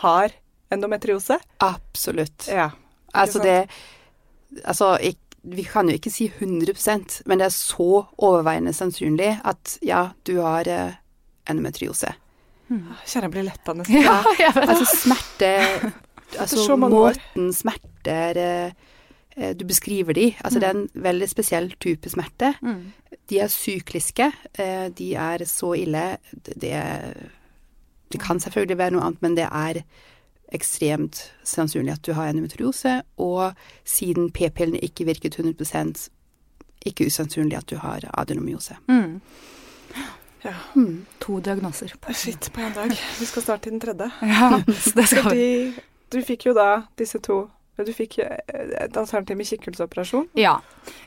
har 0.04 0.36
endometriose? 0.72 1.40
Absolutt. 1.66 2.46
Ja. 2.54 2.70
Altså 3.18 3.42
sant? 3.42 3.48
det 3.50 4.62
Altså, 4.64 4.94
ik- 5.04 5.27
vi 5.48 5.64
kan 5.64 5.88
jo 5.90 5.96
ikke 5.98 6.12
si 6.12 6.28
100% 6.30 7.22
men 7.26 7.40
det 7.40 7.46
er 7.48 7.54
så 7.56 8.06
overveiende 8.18 8.74
sannsynlig 8.76 9.38
at 9.48 9.78
ja, 9.86 10.10
du 10.28 10.38
har 10.44 10.68
eh, 10.68 10.98
endometriose. 11.50 12.12
Kjenner 12.68 13.28
jeg 13.30 13.32
blir 13.32 13.46
lettende. 13.48 13.86
Ja, 14.08 14.18
ja. 14.42 14.52
Altså 14.60 14.86
smerte 14.92 15.52
Altså 16.42 16.76
måten 16.76 17.54
smerter 17.56 18.36
eh, 18.42 18.72
eh, 19.38 19.54
Du 19.56 19.64
beskriver 19.70 20.14
de. 20.18 20.26
Altså 20.44 20.60
det 20.60 20.68
er 20.68 20.76
en 20.76 20.90
veldig 21.08 21.30
spesiell 21.32 21.70
type 21.80 22.12
smerte. 22.12 22.50
Mm. 22.62 22.82
De 23.32 23.40
er 23.40 23.48
sykliske. 23.54 24.28
eh, 24.60 24.90
De 24.92 25.14
er 25.16 25.46
så 25.48 25.72
ille. 25.80 26.18
Det, 26.44 26.74
det 28.12 28.20
kan 28.22 28.40
selvfølgelig 28.44 28.78
være 28.78 28.96
noe 28.98 29.06
annet, 29.08 29.22
men 29.24 29.38
det 29.40 29.48
er 29.48 29.82
ekstremt 30.56 31.32
sannsynlig 31.44 31.98
at 31.98 32.06
du 32.08 32.14
har 32.18 32.30
endometriose. 32.30 33.02
Og 33.18 33.58
siden 33.88 34.32
p-pillene 34.32 34.82
ikke 34.86 35.08
virket 35.10 35.40
100% 35.40 36.08
ikke 36.88 37.10
usannsynlig 37.10 37.58
at 37.58 37.68
du 37.70 37.78
har 37.82 38.06
adenomyose. 38.14 38.78
Mm. 38.88 39.20
Ja. 40.46 40.54
To 41.20 41.40
diagnoser. 41.44 41.94
Shit, 42.14 42.54
på 42.54 42.62
en 42.62 42.74
dag. 42.74 42.94
Vi 43.20 43.26
skal 43.26 43.44
snart 43.44 43.62
til 43.62 43.76
den 43.76 43.84
tredje. 43.84 44.10
Ja, 44.22 44.62
det 44.68 45.08
skal 45.08 45.24
vi. 45.24 45.30
Fordi 45.30 45.48
du 46.14 46.24
fikk 46.24 46.48
jo 46.48 46.56
da 46.56 46.88
disse 47.00 47.20
to 47.24 47.48
Du 47.78 47.92
fikk 47.94 48.16
eh, 48.24 48.40
et 48.82 48.96
alternativ 48.98 49.38
med 49.38 49.46
kikkhullsoperasjon. 49.46 50.32
Ja. 50.34 50.56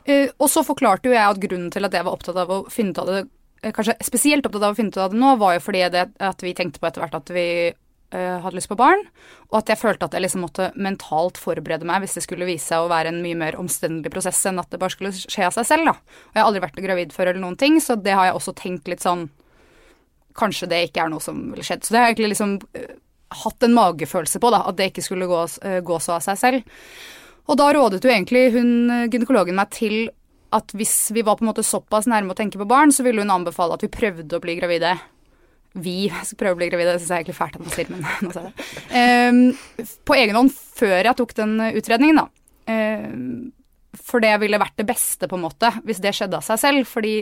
Eh, 0.07 0.29
og 0.39 0.47
så 0.47 0.61
forklarte 0.63 1.09
jo 1.09 1.15
jeg 1.17 1.33
at 1.33 1.39
grunnen 1.43 1.67
til 1.73 1.83
at 1.83 1.97
jeg 1.97 2.05
var 2.07 2.15
opptatt 2.15 2.37
av 2.39 2.53
å 2.55 2.59
finne 2.71 2.93
ut 2.95 3.01
av 3.01 3.09
det, 3.09 3.17
eh, 3.59 3.73
kanskje 3.75 3.97
spesielt 4.07 4.47
opptatt 4.47 4.63
av 4.63 4.71
å 4.71 4.77
finne 4.77 4.87
ut 4.87 4.99
av 5.03 5.11
det 5.11 5.19
nå, 5.19 5.33
var 5.41 5.57
jo 5.57 5.65
fordi 5.65 5.81
det, 5.91 6.05
at 6.15 6.45
vi 6.45 6.53
tenkte 6.55 6.79
på 6.79 6.87
etter 6.87 7.03
hvert 7.03 7.17
at 7.19 7.33
vi 7.35 7.43
hadde 8.11 8.57
lyst 8.57 8.67
på 8.67 8.75
barn, 8.75 9.05
og 9.51 9.61
at 9.61 9.69
jeg 9.71 9.79
følte 9.79 10.07
at 10.07 10.15
jeg 10.17 10.25
liksom 10.25 10.41
måtte 10.43 10.65
mentalt 10.75 11.37
forberede 11.39 11.87
meg 11.87 12.03
hvis 12.03 12.17
det 12.17 12.23
skulle 12.25 12.47
vise 12.49 12.65
seg 12.67 12.83
å 12.83 12.89
være 12.91 13.13
en 13.13 13.21
mye 13.23 13.37
mer 13.39 13.55
omstendelig 13.59 14.11
prosess 14.11 14.41
enn 14.49 14.59
at 14.59 14.67
det 14.73 14.81
bare 14.81 14.91
skulle 14.91 15.13
skje 15.15 15.45
av 15.47 15.55
seg 15.55 15.69
selv, 15.69 15.87
da. 15.87 15.93
Og 15.95 16.35
jeg 16.35 16.41
har 16.41 16.49
aldri 16.49 16.63
vært 16.65 16.81
gravid 16.83 17.15
før 17.15 17.31
eller 17.31 17.43
noen 17.45 17.55
ting, 17.61 17.79
så 17.79 17.95
det 17.95 18.17
har 18.17 18.27
jeg 18.27 18.35
også 18.39 18.55
tenkt 18.59 18.91
litt 18.91 19.05
sånn 19.05 19.29
Kanskje 20.31 20.69
det 20.71 20.77
ikke 20.87 21.01
er 21.03 21.09
noe 21.11 21.19
som 21.19 21.39
ville 21.51 21.63
skjedd. 21.67 21.81
Så 21.83 21.91
det 21.91 21.99
har 21.99 22.05
jeg 22.07 22.13
egentlig 22.13 22.29
liksom 22.31 22.53
uh, 22.63 22.91
hatt 23.41 23.65
en 23.67 23.73
magefølelse 23.75 24.39
på, 24.39 24.51
da, 24.53 24.61
at 24.63 24.77
det 24.77 24.85
ikke 24.93 25.03
skulle 25.03 25.27
gå, 25.27 25.41
uh, 25.43 25.79
gå 25.83 25.97
så 25.99 26.13
av 26.15 26.23
seg 26.23 26.39
selv. 26.39 26.77
Og 27.51 27.59
da 27.59 27.67
rådet 27.75 27.99
jo 28.03 28.11
egentlig 28.11 28.51
hun 28.55 28.71
eh, 28.93 29.07
gynekologen 29.11 29.57
meg 29.57 29.71
til 29.75 29.95
at 30.55 30.73
hvis 30.75 31.11
vi 31.15 31.23
var 31.25 31.39
på 31.39 31.45
en 31.45 31.49
måte 31.49 31.65
såpass 31.65 32.07
nærme 32.11 32.31
å 32.31 32.37
tenke 32.37 32.59
på 32.59 32.67
barn, 32.69 32.91
så 32.93 33.03
ville 33.03 33.23
hun 33.23 33.33
anbefale 33.33 33.77
at 33.77 33.83
vi 33.85 33.91
prøvde 33.91 34.37
å 34.37 34.43
bli 34.43 34.57
gravide. 34.59 34.93
Vi 35.73 35.95
skal 36.27 36.41
prøve 36.41 36.57
å 36.57 36.59
bli 36.59 36.69
gravide, 36.71 36.97
det 36.97 37.01
syns 37.01 37.13
jeg 37.13 37.15
er 37.15 37.23
egentlig 37.23 37.39
fælt 37.39 37.57
at 37.57 37.65
man 37.65 37.73
sier, 37.75 37.93
men 37.93 38.05
nå 38.25 38.35
sa 38.35 38.45
jeg 38.45 38.51
det. 38.51 38.69
Um, 38.91 39.89
på 40.07 40.19
egen 40.19 40.39
hånd 40.39 40.53
før 40.81 40.99
jeg 40.99 41.19
tok 41.21 41.33
den 41.39 41.57
utredningen, 41.71 42.21
da. 42.23 42.29
Um, 42.71 43.51
for 43.97 44.23
det 44.23 44.31
ville 44.39 44.59
vært 44.59 44.77
det 44.79 44.87
beste, 44.87 45.27
på 45.27 45.35
en 45.35 45.43
måte, 45.43 45.69
hvis 45.83 45.99
det 46.03 46.13
skjedde 46.15 46.39
av 46.39 46.45
seg 46.45 46.59
selv. 46.61 46.87
Fordi 46.87 47.15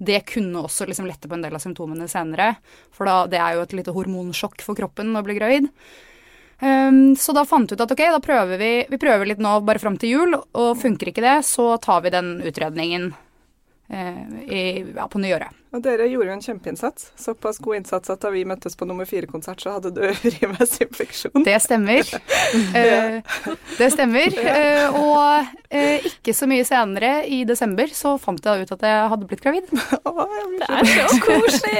det 0.00 0.22
kunne 0.30 0.62
også 0.64 0.86
liksom 0.88 1.08
lette 1.08 1.28
på 1.28 1.36
en 1.36 1.44
del 1.44 1.56
av 1.56 1.62
symptomene 1.62 2.08
senere. 2.10 2.54
For 2.94 3.08
da, 3.08 3.18
det 3.30 3.40
er 3.40 3.58
jo 3.58 3.64
et 3.66 3.74
lite 3.76 3.94
hormonsjokk 3.94 4.64
for 4.64 4.78
kroppen 4.78 5.12
å 5.16 5.24
bli 5.26 5.36
gravid. 5.36 5.68
Um, 6.60 7.12
så 7.18 7.34
da 7.36 7.44
fant 7.44 7.68
vi 7.68 7.76
ut 7.76 7.82
at 7.84 7.92
ok, 7.92 8.04
da 8.14 8.22
prøver 8.24 8.60
vi, 8.60 8.70
vi 8.88 9.00
prøver 9.00 9.28
litt 9.28 9.42
nå 9.42 9.58
bare 9.66 9.82
fram 9.82 9.98
til 10.00 10.14
jul, 10.14 10.38
og 10.38 10.78
funker 10.80 11.10
ikke 11.10 11.24
det, 11.24 11.36
så 11.44 11.74
tar 11.82 12.04
vi 12.04 12.14
den 12.14 12.38
utredningen 12.46 13.10
uh, 13.12 14.24
i, 14.46 14.62
ja, 14.94 15.08
på 15.10 15.20
nyåret. 15.20 15.63
Og 15.74 15.82
dere 15.82 16.06
gjorde 16.06 16.28
jo 16.30 16.34
en 16.36 16.44
kjempeinnsats. 16.44 17.08
Såpass 17.18 17.58
god 17.62 17.80
innsats 17.80 18.12
at 18.12 18.22
da 18.22 18.30
vi 18.30 18.44
møttes 18.46 18.76
på 18.78 18.86
nummer 18.86 19.08
fire-konsert, 19.08 19.64
så 19.64 19.74
hadde 19.76 19.90
du 19.96 20.02
urinveisinfeksjon. 20.28 21.42
Det 21.46 21.58
stemmer. 21.64 22.06
Eh, 22.74 23.20
det 23.78 23.88
stemmer. 23.94 24.34
Eh, 24.54 24.94
og 24.94 25.46
eh, 25.74 26.04
ikke 26.06 26.34
så 26.36 26.46
mye 26.48 26.64
senere, 26.66 27.24
i 27.26 27.40
desember, 27.48 27.90
så 27.94 28.14
fant 28.20 28.44
jeg 28.44 28.64
ut 28.64 28.72
at 28.76 28.84
jeg 28.86 29.08
hadde 29.10 29.26
blitt 29.28 29.42
gravid. 29.42 29.66
Det 29.72 30.68
er 30.68 30.90
så 30.90 31.18
koselig. 31.24 31.74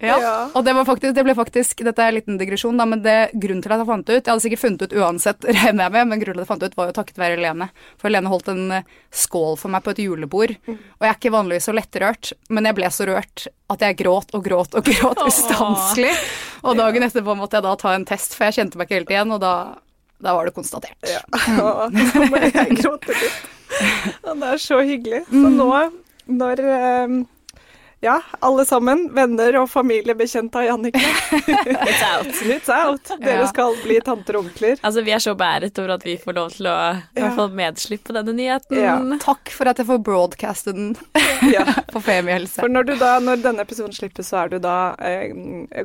Ja. 0.00 0.18
Ja. 0.20 0.34
Og 0.54 0.64
det, 0.64 0.74
var 0.76 0.86
faktisk, 0.86 1.14
det 1.16 1.24
ble 1.24 1.34
faktisk 1.36 1.80
Dette 1.86 2.04
er 2.04 2.12
en 2.12 2.16
liten 2.18 2.38
digresjon, 2.40 2.76
da, 2.78 2.84
men 2.88 3.02
det, 3.04 3.16
grunnen 3.32 3.62
til 3.64 3.72
at 3.72 3.80
jeg 3.80 3.88
fant 3.88 4.06
det 4.06 4.16
ut 4.16 4.20
Jeg 4.20 4.32
hadde 4.32 4.44
sikkert 4.44 4.62
funnet 4.62 4.84
ut 4.84 4.96
uansett, 5.00 5.46
regner 5.48 5.86
jeg 5.86 5.94
med, 5.96 6.10
men 6.10 6.22
grunnen 6.22 6.36
til 6.36 6.42
at 6.42 6.44
jeg 6.44 6.50
fant 6.50 6.64
det 6.64 6.70
ut, 6.70 6.78
var 6.78 6.90
jo 6.90 6.96
takket 6.98 7.20
være 7.20 7.40
Lene. 7.40 7.70
For 8.00 8.12
Lene 8.12 8.32
holdt 8.32 8.52
en 8.52 8.78
eh, 8.78 8.90
skål 9.24 9.56
for 9.60 9.72
meg 9.72 9.84
på 9.86 9.94
et 9.94 10.02
julebord. 10.04 10.56
Og 10.68 11.06
jeg 11.06 11.10
er 11.10 11.18
ikke 11.18 11.34
vanligvis 11.34 11.68
så 11.70 11.74
lettrørt, 11.76 12.32
men 12.48 12.68
jeg 12.68 12.76
ble 12.78 12.90
så 12.94 13.06
rørt 13.08 13.46
at 13.72 13.82
jeg 13.82 13.98
gråt 13.98 14.30
og 14.36 14.44
gråt 14.44 14.76
og 14.78 14.86
gråt 14.86 15.22
ustanselig. 15.26 16.12
Og 16.66 16.78
dagen 16.78 17.06
etterpå 17.06 17.34
måtte 17.38 17.58
jeg 17.58 17.66
da 17.66 17.74
ta 17.80 17.94
en 17.96 18.06
test, 18.08 18.36
for 18.36 18.48
jeg 18.48 18.60
kjente 18.60 18.78
meg 18.78 18.88
ikke 18.88 19.00
helt 19.00 19.12
igjen, 19.14 19.34
og 19.36 19.42
da, 19.42 19.52
da 20.22 20.34
var 20.36 20.48
det 20.48 20.54
konstatert. 20.56 20.98
Ja. 21.06 21.22
Jeg 22.56 22.78
gråte 22.80 23.14
litt. 23.14 23.40
Og 24.22 24.36
det 24.42 24.52
er 24.52 24.62
så 24.62 24.80
hyggelig. 24.86 25.22
Så 25.30 25.48
nå, 25.52 25.70
når 26.30 26.62
eh, 26.62 27.16
ja, 28.06 28.14
alle 28.46 28.62
sammen, 28.68 29.00
venner 29.16 29.56
og 29.60 29.68
familie 29.72 30.14
bekjent 30.16 30.54
av 30.58 30.62
Jannicke. 30.68 31.00
It's 31.34 32.02
out. 32.06 32.30
It's 32.46 32.70
out. 32.72 33.10
Dere 33.20 33.40
Ja. 33.42 33.46
skal 33.50 33.74
bli 33.82 33.96
tanter 34.06 34.38
og 34.38 34.44
onkler. 34.46 34.78
Altså, 34.86 35.02
vi 35.06 35.12
er 35.16 35.22
så 35.24 35.34
beæret 35.38 35.78
over 35.82 35.94
at 35.96 36.06
vi 36.06 36.14
får 36.22 36.36
lov 36.38 36.52
til 36.54 36.68
å 36.70 36.74
i 36.94 37.00
Ja. 37.18 37.24
hvert 37.24 37.36
fall 37.40 37.50
medslippe 37.58 38.14
denne 38.16 38.34
nyheten. 38.38 38.78
Ja. 38.78 38.94
Takk 39.22 39.50
for 39.54 39.68
at 39.72 39.80
jeg 39.82 39.88
får 39.90 40.02
broadcaste 40.06 40.74
den 40.76 40.92
Ja. 41.56 41.64
på 41.94 42.00
Femihelse. 42.06 42.60
For 42.62 42.70
når, 42.72 42.86
du 42.92 42.94
da, 43.00 43.16
når 43.20 43.42
denne 43.44 43.66
episoden 43.66 43.96
slippes, 43.96 44.30
så 44.30 44.44
er 44.44 44.54
du 44.54 44.58
da 44.62 44.76
eh, 45.02 45.34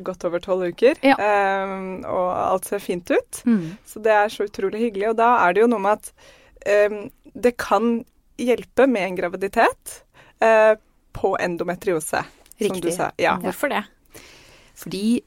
godt 0.05 0.25
over 0.29 0.39
tolv 0.43 0.69
uker. 0.71 0.99
Ja. 1.05 1.17
Eh, 1.17 1.73
og 2.05 2.29
alt 2.37 2.69
ser 2.69 2.79
fint 2.83 3.09
ut. 3.11 3.41
Mm. 3.49 3.73
Så 3.87 3.99
det 4.05 4.13
er 4.13 4.29
så 4.33 4.45
utrolig 4.47 4.85
hyggelig. 4.85 5.09
Og 5.11 5.17
da 5.19 5.33
er 5.47 5.57
det 5.57 5.65
jo 5.65 5.71
noe 5.73 5.81
med 5.87 5.97
at 5.99 6.13
eh, 6.69 7.01
det 7.33 7.55
kan 7.61 8.03
hjelpe 8.41 8.87
med 8.89 9.03
en 9.09 9.17
graviditet 9.19 9.99
eh, 10.41 10.73
på 11.13 11.35
endometriose, 11.39 12.23
som 12.57 12.67
du 12.67 12.73
Riktig. 12.75 12.95
sa. 12.97 13.11
Ja. 13.21 13.37
Hvorfor 13.41 13.71
det? 13.73 13.83
Fordi 14.77 15.21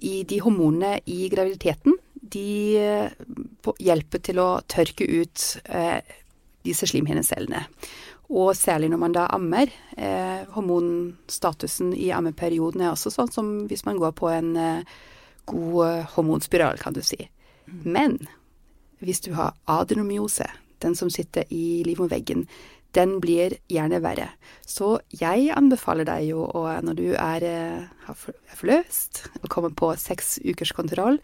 i 0.00 0.22
de 0.28 0.40
hormonene 0.40 1.00
i 1.06 1.28
graviditeten, 1.32 1.96
de 2.28 2.76
eh, 2.80 3.10
hjelper 3.80 4.22
til 4.24 4.40
å 4.42 4.48
tørke 4.68 5.06
ut 5.08 5.44
eh, 5.64 6.00
disse 6.66 6.88
slimhinnecellene. 6.90 7.64
Og 8.28 8.52
særlig 8.56 8.90
når 8.92 9.00
man 9.00 9.14
da 9.16 9.26
ammer. 9.32 9.70
Eh, 9.96 10.44
hormonstatusen 10.52 11.94
i 11.96 12.10
ammeperioden 12.12 12.84
er 12.84 12.92
også 12.92 13.12
sånn 13.14 13.32
som 13.32 13.52
hvis 13.70 13.86
man 13.88 14.00
går 14.00 14.12
på 14.18 14.28
en 14.32 14.50
eh, 14.60 14.96
god 15.48 15.78
eh, 15.86 16.10
hormonspiral, 16.16 16.80
kan 16.80 16.96
du 16.96 17.00
si. 17.04 17.30
Men 17.66 18.18
hvis 19.00 19.22
du 19.24 19.32
har 19.38 19.56
adenomyose, 19.70 20.48
den 20.84 20.94
som 20.94 21.10
sitter 21.10 21.48
i 21.50 21.82
livmorveggen, 21.86 22.44
den 22.98 23.18
blir 23.22 23.54
gjerne 23.70 24.00
verre. 24.02 24.28
Så 24.66 24.98
jeg 25.14 25.52
anbefaler 25.56 26.08
deg 26.08 26.26
jo 26.32 26.46
når 26.84 26.98
du 26.98 27.06
er, 27.14 27.44
eh, 27.46 27.86
er 28.10 28.56
forløst 28.58 29.22
og 29.42 29.48
kommer 29.52 29.70
på 29.70 29.92
seks 29.96 30.38
ukers 30.44 30.74
kontroll, 30.76 31.20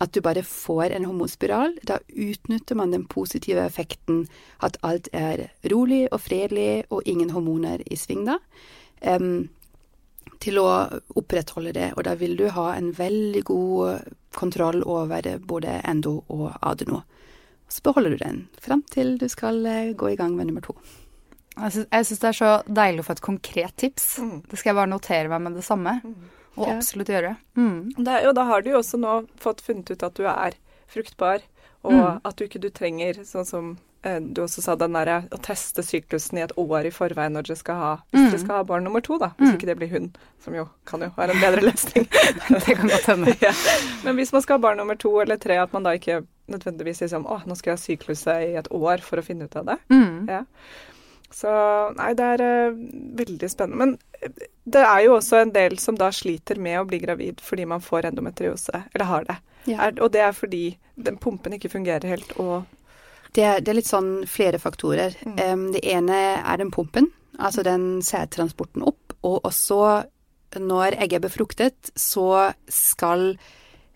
at 0.00 0.12
du 0.12 0.20
bare 0.20 0.44
får 0.46 0.94
en 0.94 1.08
hormonspiral. 1.08 1.76
Da 1.82 1.98
utnytter 2.08 2.76
man 2.76 2.92
den 2.94 3.06
positive 3.10 3.64
effekten 3.66 4.26
at 4.62 4.78
alt 4.82 5.08
er 5.12 5.48
rolig 5.72 6.06
og 6.12 6.20
fredelig 6.20 6.84
og 6.90 7.02
ingen 7.06 7.30
hormoner 7.30 7.82
i 7.90 7.96
sving 7.96 8.26
da. 8.28 8.38
um, 9.02 9.48
til 10.42 10.58
å 10.60 10.66
opprettholde 11.16 11.72
det, 11.72 11.86
og 11.96 12.04
da 12.04 12.14
vil 12.18 12.36
du 12.36 12.48
ha 12.52 12.74
en 12.74 12.90
veldig 12.92 13.42
god 13.48 14.10
kontroll 14.36 14.82
over 14.84 15.24
både 15.38 15.80
endo 15.88 16.18
og 16.28 16.50
adeno. 16.60 17.02
Så 17.68 17.82
beholder 17.82 18.10
du 18.14 18.16
den 18.20 18.42
fram 18.62 18.84
til 18.92 19.16
du 19.18 19.26
skal 19.32 19.64
eh, 19.66 19.94
gå 19.96 20.12
i 20.12 20.18
gang 20.18 20.36
med 20.36 20.50
nummer 20.50 20.62
to. 20.62 20.76
Jeg 21.56 21.86
syns, 22.06 22.18
det 22.20 22.28
er 22.28 22.36
så 22.36 22.50
deilig 22.68 23.00
å 23.00 23.06
få 23.08 23.12
et 23.16 23.20
konkret 23.24 23.76
tips. 23.80 24.18
Mm. 24.20 24.42
Det 24.50 24.58
skal 24.58 24.70
jeg 24.74 24.76
bare 24.76 24.90
notere 24.92 25.28
meg 25.32 25.40
med 25.46 25.54
det 25.56 25.64
samme. 25.64 26.00
Og 26.56 26.66
Ja. 26.68 26.74
absolutt 26.76 27.08
gjøre. 27.08 27.36
Mm. 27.56 27.92
Det 28.04 28.26
og 28.26 28.34
da 28.34 28.44
har 28.44 28.62
du 28.62 28.70
jo 28.70 28.78
også 28.78 28.98
nå 29.00 29.26
fått 29.40 29.60
funnet 29.60 29.90
ut 29.90 30.02
at 30.02 30.14
du 30.14 30.24
er 30.26 30.52
fruktbar, 30.88 31.40
og 31.84 31.92
Mm. 31.92 32.20
at 32.24 32.36
du 32.36 32.44
ikke 32.46 32.60
du 32.60 32.70
trenger, 32.70 33.14
sånn 33.24 33.46
som 33.46 33.78
eh, 34.04 34.20
du 34.20 34.40
også 34.42 34.62
sa, 34.62 34.74
den 34.76 34.92
derre 34.92 35.28
å 35.32 35.38
teste 35.42 35.82
syklusen 35.82 36.38
i 36.38 36.42
et 36.42 36.52
år 36.56 36.86
i 36.86 36.90
forveien 36.90 37.32
når 37.32 37.42
dere 37.48 37.56
skal 37.56 37.74
ha, 37.74 37.96
hvis 38.12 38.20
Mm. 38.26 38.30
dere 38.30 38.38
skal 38.40 38.56
ha 38.56 38.62
barn 38.62 38.84
nummer 38.84 39.00
to, 39.00 39.18
da. 39.18 39.30
Hvis 39.38 39.50
Mm. 39.50 39.56
ikke 39.58 39.66
det 39.66 39.76
blir 39.78 39.88
hun, 39.90 40.16
som 40.44 40.54
jo 40.54 40.68
kan 40.84 41.00
jo 41.00 41.08
være 41.16 41.30
en 41.34 41.40
bedre 41.40 41.62
løsning. 41.62 42.06
Det 42.66 42.76
kan 42.76 42.88
godt 42.88 43.06
hende. 43.06 43.36
ja. 43.42 43.52
Men 44.04 44.16
hvis 44.16 44.32
man 44.32 44.42
skal 44.42 44.58
ha 44.58 44.62
barn 44.62 44.76
nummer 44.76 44.94
to 44.96 45.18
eller 45.20 45.36
tre, 45.36 45.56
at 45.58 45.72
man 45.72 45.82
da 45.82 45.90
ikke 45.90 46.24
nødvendigvis 46.48 47.00
liksom 47.02 47.26
Å, 47.26 47.44
nå 47.46 47.56
skal 47.56 47.76
jeg 47.76 47.78
ha 47.78 48.14
sykluset 48.14 48.42
i 48.52 48.56
et 48.56 48.68
år 48.70 49.00
for 49.00 49.16
å 49.18 49.24
finne 49.24 49.44
ut 49.44 49.56
av 49.56 49.64
det. 49.66 49.78
Mm. 49.90 50.28
Ja. 50.28 50.44
Så 51.36 51.50
nei, 51.98 52.12
det 52.16 52.26
er 52.36 52.42
uh, 52.72 52.78
veldig 53.18 53.48
spennende. 53.52 53.82
Men 53.82 54.22
eh, 54.24 54.46
det 54.64 54.84
er 54.86 55.02
jo 55.04 55.18
også 55.18 55.42
en 55.42 55.52
del 55.52 55.76
som 55.82 55.98
da 55.98 56.08
sliter 56.14 56.56
med 56.62 56.80
å 56.80 56.86
bli 56.88 57.00
gravid 57.02 57.42
fordi 57.44 57.66
man 57.68 57.84
får 57.84 58.08
endometriose, 58.08 58.86
eller 58.94 59.10
har 59.10 59.28
det. 59.28 59.36
Er, 59.66 59.92
og 59.98 60.12
det 60.14 60.22
er 60.22 60.32
fordi 60.32 60.64
den 60.94 61.18
pumpen 61.20 61.56
ikke 61.56 61.72
fungerer 61.72 62.08
helt, 62.14 62.32
og 62.40 62.64
Det 63.36 63.42
er, 63.44 63.58
det 63.60 63.68
er 63.68 63.76
litt 63.76 63.88
sånn 63.90 64.22
flere 64.30 64.56
faktorer. 64.56 65.12
Mm. 65.26 65.34
Um, 65.36 65.64
det 65.74 65.82
ene 65.84 66.18
er 66.38 66.56
den 66.56 66.70
pumpen, 66.72 67.10
altså 67.36 67.60
den 67.66 68.00
sædtransporten 68.00 68.86
opp. 68.86 69.12
Og 69.26 69.44
også 69.44 70.06
når 70.56 70.96
egget 70.96 71.18
er 71.18 71.26
befruktet, 71.26 71.90
så 72.00 72.54
skal 72.72 73.34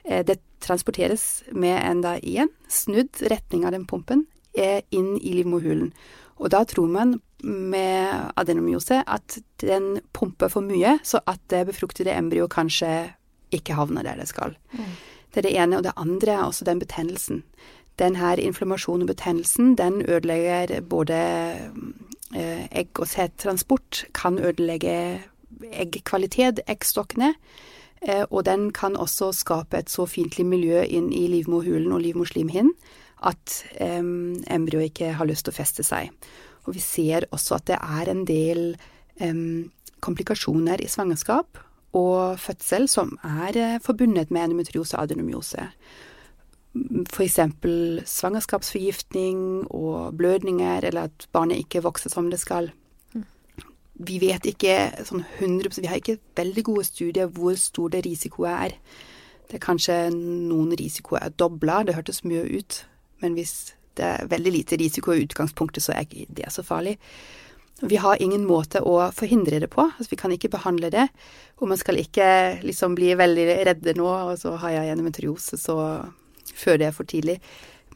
eh, 0.04 0.20
det 0.26 0.42
transporteres 0.60 1.42
med 1.52 1.78
en 1.78 2.02
da 2.04 2.18
igjen 2.20 2.50
snudd 2.68 3.22
retning 3.32 3.64
av 3.64 3.72
den 3.72 3.86
pumpen 3.88 4.26
eh, 4.52 4.82
inn 4.92 5.14
i 5.16 5.32
livmorhulen. 5.38 5.94
Og 6.36 6.52
da 6.52 6.64
tror 6.68 6.90
man 6.90 7.16
med 7.44 8.32
adenomyose 8.36 9.02
at 9.06 9.38
den 9.60 10.00
pumper 10.12 10.48
for 10.48 10.64
mye, 10.64 10.98
så 11.02 11.22
at 11.26 11.40
det 11.50 11.66
befruktede 11.70 12.14
embryo 12.16 12.48
kanskje 12.50 13.12
ikke 13.54 13.74
havner 13.74 14.06
der 14.06 14.20
det 14.20 14.28
skal. 14.30 14.56
Mm. 14.72 14.92
Det 15.30 15.42
er 15.42 15.48
det 15.48 15.56
ene. 15.56 15.78
Og 15.78 15.84
det 15.84 15.92
andre 15.96 16.32
er 16.32 16.44
også 16.44 16.64
den 16.64 16.78
betennelsen. 16.78 17.42
Den 17.98 18.16
her 18.16 18.40
inflammasjonen 18.40 19.02
og 19.02 19.14
betennelsen, 19.14 19.74
den 19.78 20.02
ødelegger 20.08 20.80
både 20.80 21.18
eh, 22.34 22.66
egg- 22.70 23.00
og 23.00 23.08
sædtransport, 23.08 24.04
kan 24.14 24.38
ødelegge 24.38 25.20
eggkvalitet, 25.72 26.60
eggstokkene. 26.66 27.34
Eh, 28.08 28.24
og 28.30 28.46
den 28.46 28.72
kan 28.72 28.96
også 28.96 29.32
skape 29.32 29.78
et 29.78 29.90
så 29.90 30.06
fiendtlig 30.06 30.46
miljø 30.46 30.82
inn 30.82 31.12
i 31.12 31.26
livmorhulen 31.28 31.92
og 31.92 32.00
livmorslimhinnen 32.00 32.74
at 33.22 33.64
eh, 33.80 34.00
embryoet 34.50 34.90
ikke 34.90 35.12
har 35.12 35.28
lyst 35.28 35.44
til 35.44 35.52
å 35.52 35.58
feste 35.60 35.84
seg. 35.84 36.08
Og 36.66 36.74
vi 36.76 36.82
ser 36.84 37.26
også 37.30 37.58
at 37.58 37.66
det 37.70 37.78
er 37.80 38.10
en 38.10 38.24
del 38.28 38.62
um, 39.22 39.70
komplikasjoner 40.00 40.82
i 40.82 40.88
svangerskap 40.90 41.60
og 41.96 42.38
fødsel 42.38 42.88
som 42.88 43.16
er 43.26 43.56
uh, 43.58 43.80
forbundet 43.82 44.30
med 44.30 44.44
endometriose 44.48 44.96
og 44.96 45.04
adenomyose. 45.04 45.70
F.eks. 47.10 47.40
svangerskapsforgiftning 48.06 49.66
og 49.74 50.14
blødninger, 50.16 50.86
eller 50.86 51.08
at 51.10 51.26
barnet 51.32 51.58
ikke 51.58 51.82
vokser 51.82 52.12
som 52.12 52.30
det 52.30 52.38
skal 52.38 52.70
vi 54.00 54.18
vet 54.22 54.46
ikke 54.48 54.76
sånn 55.04 55.24
100 55.38 55.80
Vi 55.80 55.88
har 55.90 56.00
ikke 56.00 56.20
veldig 56.38 56.64
gode 56.70 56.84
studier 56.88 57.30
hvor 57.34 57.56
stor 57.60 57.92
det 57.92 58.04
risikoet 58.06 58.50
er. 58.50 58.76
Det 59.50 59.58
er 59.58 59.64
kanskje 59.64 59.96
noen 60.14 60.72
risikoer 60.78 61.26
er 61.26 61.34
dobla, 61.34 61.82
det 61.84 61.96
hørtes 61.96 62.22
mye 62.24 62.44
ut. 62.46 62.84
Men 63.20 63.36
hvis 63.36 63.74
det 63.98 64.06
er 64.06 64.30
veldig 64.30 64.52
lite 64.54 64.78
risiko 64.80 65.14
i 65.14 65.24
utgangspunktet, 65.24 65.84
så 65.84 65.94
er 65.94 66.06
ikke 66.06 66.26
det 66.40 66.50
så 66.54 66.64
farlig. 66.66 66.96
Vi 67.80 67.96
har 67.96 68.20
ingen 68.20 68.44
måte 68.44 68.82
å 68.84 69.08
forhindre 69.16 69.60
det 69.62 69.70
på. 69.72 69.86
Altså, 69.88 70.10
vi 70.12 70.18
kan 70.20 70.32
ikke 70.34 70.52
behandle 70.52 70.90
det. 70.92 71.06
Og 71.60 71.70
man 71.70 71.80
skal 71.80 72.00
ikke 72.00 72.60
liksom 72.64 72.96
bli 72.98 73.14
veldig 73.16 73.46
redde 73.70 73.96
nå, 73.96 74.08
og 74.08 74.36
så 74.40 74.54
har 74.60 74.76
jeg 74.76 74.92
endometriose, 74.92 75.56
så 75.60 75.76
før 76.56 76.80
det 76.80 76.90
er 76.90 76.96
for 76.96 77.08
tidlig. 77.08 77.38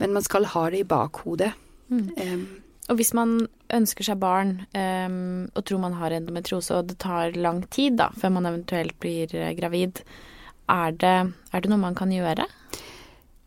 Men 0.00 0.14
man 0.16 0.24
skal 0.24 0.48
ha 0.54 0.68
det 0.72 0.80
i 0.82 0.88
bakhodet. 0.88 1.52
Mm. 1.92 2.08
Um, 2.16 2.46
og 2.88 2.98
hvis 2.98 3.12
man 3.16 3.36
ønsker 3.72 4.06
seg 4.08 4.20
barn 4.20 4.56
um, 4.72 5.46
og 5.52 5.64
tror 5.68 5.80
man 5.84 5.96
har 6.00 6.16
endometriose, 6.16 6.80
og 6.80 6.88
det 6.90 6.98
tar 7.04 7.36
lang 7.36 7.62
tid 7.72 8.00
da, 8.00 8.10
før 8.16 8.38
man 8.38 8.48
eventuelt 8.48 8.96
blir 9.00 9.32
eh, 9.36 9.52
gravid, 9.56 10.00
er 10.72 10.96
det, 10.96 11.16
er 11.52 11.64
det 11.64 11.70
noe 11.70 11.80
man 11.80 11.96
kan 11.96 12.12
gjøre? 12.12 12.48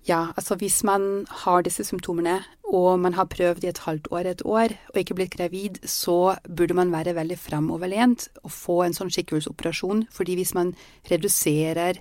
Ja, 0.07 0.27
altså 0.39 0.55
hvis 0.55 0.83
man 0.87 1.25
har 1.43 1.65
disse 1.67 1.83
symptomene, 1.83 2.39
og 2.67 2.99
man 2.99 3.13
har 3.13 3.27
prøvd 3.31 3.63
i 3.63 3.71
et 3.71 3.83
halvt 3.83 4.07
år, 4.11 4.31
et 4.31 4.41
år, 4.45 4.73
og 4.93 4.99
ikke 4.99 5.15
blitt 5.15 5.35
gravid, 5.35 5.81
så 5.87 6.35
burde 6.47 6.73
man 6.73 6.91
være 6.91 7.15
veldig 7.15 7.37
framoverlent 7.39 8.29
og 8.43 8.51
få 8.51 8.81
en 8.85 8.95
sånn 8.95 9.11
skikkhusoperasjon. 9.11 10.05
Fordi 10.11 10.35
hvis 10.39 10.53
man 10.55 10.73
reduserer 11.11 11.99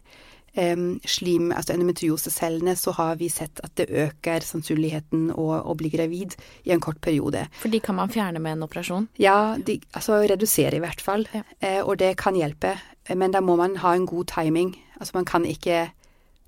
um, 0.55 1.01
slim, 1.07 1.51
altså 1.53 1.75
endometriosecellene, 1.75 2.77
så 2.79 2.95
har 2.99 3.19
vi 3.21 3.29
sett 3.33 3.61
at 3.65 3.75
det 3.79 3.91
øker 3.91 4.47
sannsynligheten 4.47 5.31
å, 5.35 5.49
å, 5.63 5.77
bli 5.79 5.91
gravid 5.93 6.39
i 6.67 6.75
en 6.75 6.83
kort 6.83 7.01
periode. 7.03 7.47
For 7.61 7.73
de 7.73 7.83
kan 7.83 7.99
man 7.99 8.13
fjerne 8.13 8.43
med 8.43 8.57
en 8.57 8.67
operasjon? 8.67 9.11
Ja, 9.23 9.57
de, 9.59 9.81
altså 9.99 10.23
redusere 10.27 10.79
i 10.79 10.83
hvert 10.85 11.03
fall. 11.03 11.27
Ja. 11.35 11.43
Eh, 11.61 11.83
og 11.83 11.99
det 12.03 12.17
kan 12.23 12.39
hjelpe. 12.39 12.77
Men 13.15 13.35
da 13.35 13.43
må 13.43 13.59
man 13.59 13.79
ha 13.83 13.95
en 13.95 14.07
god 14.07 14.31
timing. 14.31 14.75
Altså 14.99 15.21
man 15.21 15.29
kan 15.29 15.47
ikke 15.47 15.89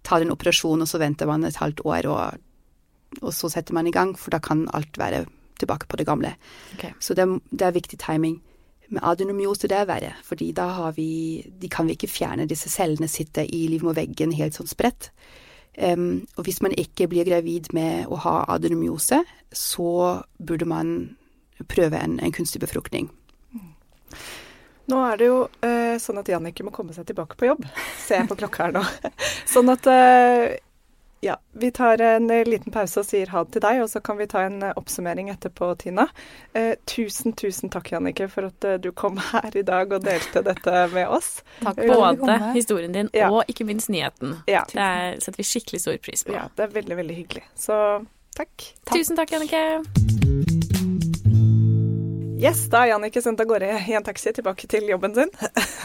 ta 0.04 0.20
en 0.20 0.32
operasjon, 0.34 0.82
og 0.82 0.88
så 0.88 1.00
venter 1.02 1.28
man 1.30 1.44
et 1.44 1.58
halvt 1.61 1.82
år, 1.84 2.08
og, 2.11 3.20
og 3.22 3.32
så 3.34 3.50
setter 3.52 3.76
man 3.76 3.87
i 3.87 3.94
gang, 3.94 4.14
for 4.18 4.34
da 4.34 4.40
kan 4.42 4.66
alt 4.74 4.98
være 4.98 5.24
tilbake 5.58 5.88
på 5.88 5.96
det 5.96 6.06
gamle. 6.06 6.34
Okay. 6.76 6.92
Så 7.00 7.14
det, 7.14 7.26
det 7.50 7.66
er 7.66 7.76
viktig 7.76 7.98
timing. 7.98 8.38
Med 8.88 9.02
adenomyose 9.04 9.68
det 9.68 9.76
er 9.76 9.88
verre, 9.88 10.14
fordi 10.24 10.52
da 10.56 10.68
har 10.72 10.94
vi 10.96 11.44
De 11.61 11.68
kan 11.68 11.87
vi 11.87 11.92
ikke 11.92 12.08
fjerne. 12.08 12.46
Disse 12.48 12.70
cellene 12.72 13.08
sitter 13.08 13.44
i 13.44 13.66
livmorveggen 13.68 14.32
helt 14.32 14.56
sånn 14.56 14.70
spredt. 14.70 15.11
Um, 15.78 16.26
og 16.37 16.44
hvis 16.44 16.62
man 16.62 16.72
ikke 16.72 17.06
blir 17.08 17.28
gravid 17.28 17.68
med 17.72 18.08
å 18.08 18.16
ha 18.24 18.44
adenomyose, 18.48 19.20
så 19.52 20.22
burde 20.38 20.66
man 20.66 21.16
prøve 21.68 22.00
en, 22.00 22.18
en 22.20 22.32
kunstig 22.32 22.61
befruktning. 22.61 23.11
Nå 24.88 25.03
er 25.05 25.18
det 25.20 25.29
jo 25.29 25.42
uh, 25.46 25.96
sånn 26.01 26.22
at 26.22 26.31
Jannicke 26.33 26.64
må 26.64 26.72
komme 26.74 26.96
seg 26.96 27.09
tilbake 27.09 27.37
på 27.37 27.51
jobb, 27.51 27.66
ser 28.01 28.22
jeg 28.22 28.31
på 28.31 28.38
klokka 28.40 28.68
her 28.68 28.79
nå. 28.79 28.85
sånn 29.55 29.68
at 29.72 29.88
uh, 29.90 30.57
ja, 31.20 31.40
vi 31.53 31.70
tar 31.70 32.01
en 32.01 32.31
eh, 32.31 32.44
liten 32.44 32.72
pause 32.72 33.01
og 33.01 33.07
sier 33.07 33.31
ha 33.33 33.42
det 33.44 33.57
til 33.57 33.64
deg, 33.64 33.81
og 33.83 33.90
så 33.90 34.01
kan 34.05 34.18
vi 34.20 34.29
ta 34.31 34.44
en 34.46 34.61
eh, 34.62 34.74
oppsummering 34.79 35.31
etterpå, 35.33 35.72
Tina. 35.83 36.07
Eh, 36.53 36.74
tusen, 36.87 37.35
tusen 37.38 37.72
takk, 37.74 37.90
Jannicke, 37.92 38.29
for 38.31 38.51
at 38.53 38.66
eh, 38.68 38.79
du 38.83 38.90
kom 38.92 39.18
her 39.33 39.57
i 39.59 39.64
dag 39.66 39.92
og 39.92 40.07
delte 40.07 40.44
dette 40.46 40.85
med 40.94 41.09
oss. 41.18 41.40
Takk 41.64 41.83
både 41.83 42.38
historien 42.55 42.94
din 42.94 43.11
ja. 43.16 43.33
og 43.33 43.51
ikke 43.51 43.66
minst 43.68 43.90
nyheten. 43.90 44.38
Ja. 44.51 44.62
Det 44.70 44.85
er, 44.85 45.18
setter 45.24 45.42
vi 45.42 45.48
skikkelig 45.51 45.83
stor 45.87 45.98
pris 46.05 46.24
på. 46.29 46.37
Ja, 46.38 46.46
det 46.55 46.68
er 46.68 46.79
veldig, 46.79 47.03
veldig 47.03 47.18
hyggelig. 47.18 47.44
Så 47.59 47.74
takk. 48.38 48.55
takk. 48.85 48.94
Tusen 48.94 49.18
takk, 49.18 49.35
Jannicke. 49.35 50.17
Yes, 52.38 52.61
da 52.70 52.85
er 52.85 52.92
Jannicke 52.92 53.18
sendt 53.18 53.40
av 53.42 53.48
gårde 53.51 53.66
i 53.90 53.94
en 53.98 54.05
taxi 54.07 54.31
tilbake 54.37 54.68
til 54.70 54.85
jobben 54.87 55.14
sin. 55.16 55.31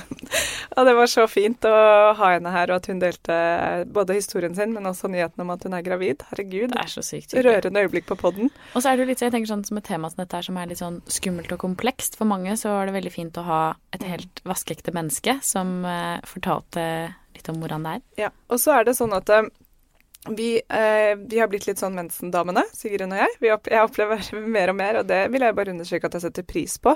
og 0.77 0.85
det 0.85 0.93
var 0.99 1.09
så 1.09 1.25
fint 1.25 1.65
å 1.65 1.77
ha 2.19 2.29
henne 2.35 2.51
her, 2.53 2.69
og 2.69 2.77
at 2.77 2.89
hun 2.91 3.01
delte 3.01 3.37
både 3.89 4.19
historien 4.19 4.53
sin, 4.53 4.75
men 4.75 4.85
også 4.85 5.09
nyheten 5.09 5.41
om 5.41 5.53
at 5.55 5.65
hun 5.65 5.73
er 5.73 5.85
gravid. 5.85 6.21
Herregud. 6.29 6.75
Det 6.75 6.83
er 6.83 6.91
så 6.93 7.01
sykt 7.05 7.33
Rørende 7.33 7.81
øyeblikk 7.81 8.05
på 8.11 8.19
poden. 8.21 8.53
Og 8.73 8.83
så 8.83 8.91
er 8.91 8.99
det 8.99 9.05
jo 9.07 9.09
litt 9.09 9.25
jeg 9.25 9.33
tenker 9.33 9.49
sånn 9.49 9.65
som 9.65 9.81
et 9.81 9.89
tema 9.89 10.13
som 10.13 10.21
dette 10.21 10.37
her, 10.37 10.45
som 10.45 10.61
er 10.61 10.69
litt 10.69 10.83
sånn 10.83 11.01
skummelt 11.17 11.57
og 11.57 11.63
komplekst. 11.65 12.19
For 12.21 12.29
mange 12.29 12.53
så 12.61 12.77
er 12.77 12.91
det 12.91 12.97
veldig 12.99 13.15
fint 13.15 13.41
å 13.41 13.47
ha 13.49 13.63
et 13.97 14.05
helt 14.05 14.45
vaskeekte 14.45 14.93
menneske 14.93 15.39
som 15.41 15.79
uh, 15.87 16.21
fortalte 16.29 16.85
litt 17.33 17.49
om 17.49 17.57
hvordan 17.63 17.87
det 17.87 17.97
er. 17.97 18.07
Ja, 18.27 18.33
og 18.53 18.61
så 18.61 18.77
er 18.77 18.85
det 18.85 18.93
sånn 18.99 19.17
at 19.17 19.33
uh, 19.33 19.49
vi, 20.29 20.61
eh, 20.69 21.17
vi, 21.29 21.39
har 21.39 21.49
blitt 21.51 21.65
litt 21.67 21.81
sånn 21.81 21.97
mensendamene, 21.97 22.63
Sigrun 22.71 23.11
og 23.11 23.19
jeg. 23.19 23.51
Opp, 23.51 23.67
jeg 23.67 23.83
opplever 23.83 24.21
mer 24.55 24.71
og 24.71 24.77
mer, 24.79 24.99
og 25.01 25.07
det 25.09 25.25
vil 25.33 25.43
jeg 25.43 25.55
bare 25.57 25.73
understreke 25.73 26.07
at 26.07 26.15
jeg 26.15 26.23
setter 26.23 26.45
pris 26.47 26.77
på. 26.79 26.93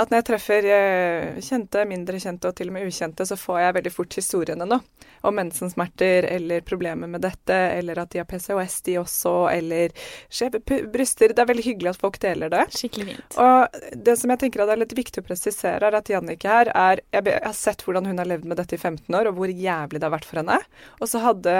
At 0.00 0.12
når 0.12 0.20
jeg 0.20 0.26
treffer 0.28 0.68
eh, 0.68 1.40
kjente, 1.44 1.86
mindre 1.88 2.20
kjente 2.20 2.50
og 2.50 2.58
til 2.58 2.68
og 2.68 2.76
med 2.76 2.90
ukjente, 2.90 3.24
så 3.26 3.38
får 3.40 3.62
jeg 3.62 3.76
veldig 3.78 3.92
fort 3.94 4.18
historiene 4.20 4.68
nå. 4.68 4.80
Om 5.24 5.36
mensensmerter 5.36 6.28
eller 6.28 6.64
problemer 6.68 7.08
med 7.08 7.24
dette, 7.24 7.56
eller 7.80 8.02
at 8.02 8.12
de 8.12 8.20
har 8.20 8.28
PCOS 8.28 8.80
de 8.88 8.98
også, 9.00 9.34
eller 9.54 9.96
skjeve 10.28 10.60
bryster. 10.92 11.32
Det 11.32 11.44
er 11.44 11.48
veldig 11.48 11.64
hyggelig 11.64 11.94
at 11.94 12.00
folk 12.04 12.20
deler 12.20 12.52
det. 12.52 12.66
Skikkelig 12.76 13.14
fint. 13.14 13.38
Og 13.40 13.80
det 14.04 14.18
som 14.20 14.32
jeg 14.34 14.44
tenker 14.44 14.64
at 14.64 14.74
er 14.74 14.82
litt 14.84 14.96
viktig 14.96 15.24
å 15.24 15.28
presisere, 15.28 15.88
er 15.88 15.96
at 15.96 16.12
Jannicke 16.12 16.50
her 16.50 16.72
er 16.76 17.00
Jeg 17.14 17.40
har 17.40 17.56
sett 17.56 17.86
hvordan 17.86 18.08
hun 18.08 18.20
har 18.20 18.28
levd 18.28 18.48
med 18.48 18.60
dette 18.60 18.76
i 18.76 18.80
15 18.80 19.08
år, 19.16 19.30
og 19.30 19.40
hvor 19.40 19.48
jævlig 19.48 20.00
det 20.00 20.08
har 20.08 20.18
vært 20.18 20.28
for 20.28 20.42
henne. 20.42 20.60
Og 21.00 21.08
så 21.08 21.24
hadde 21.24 21.56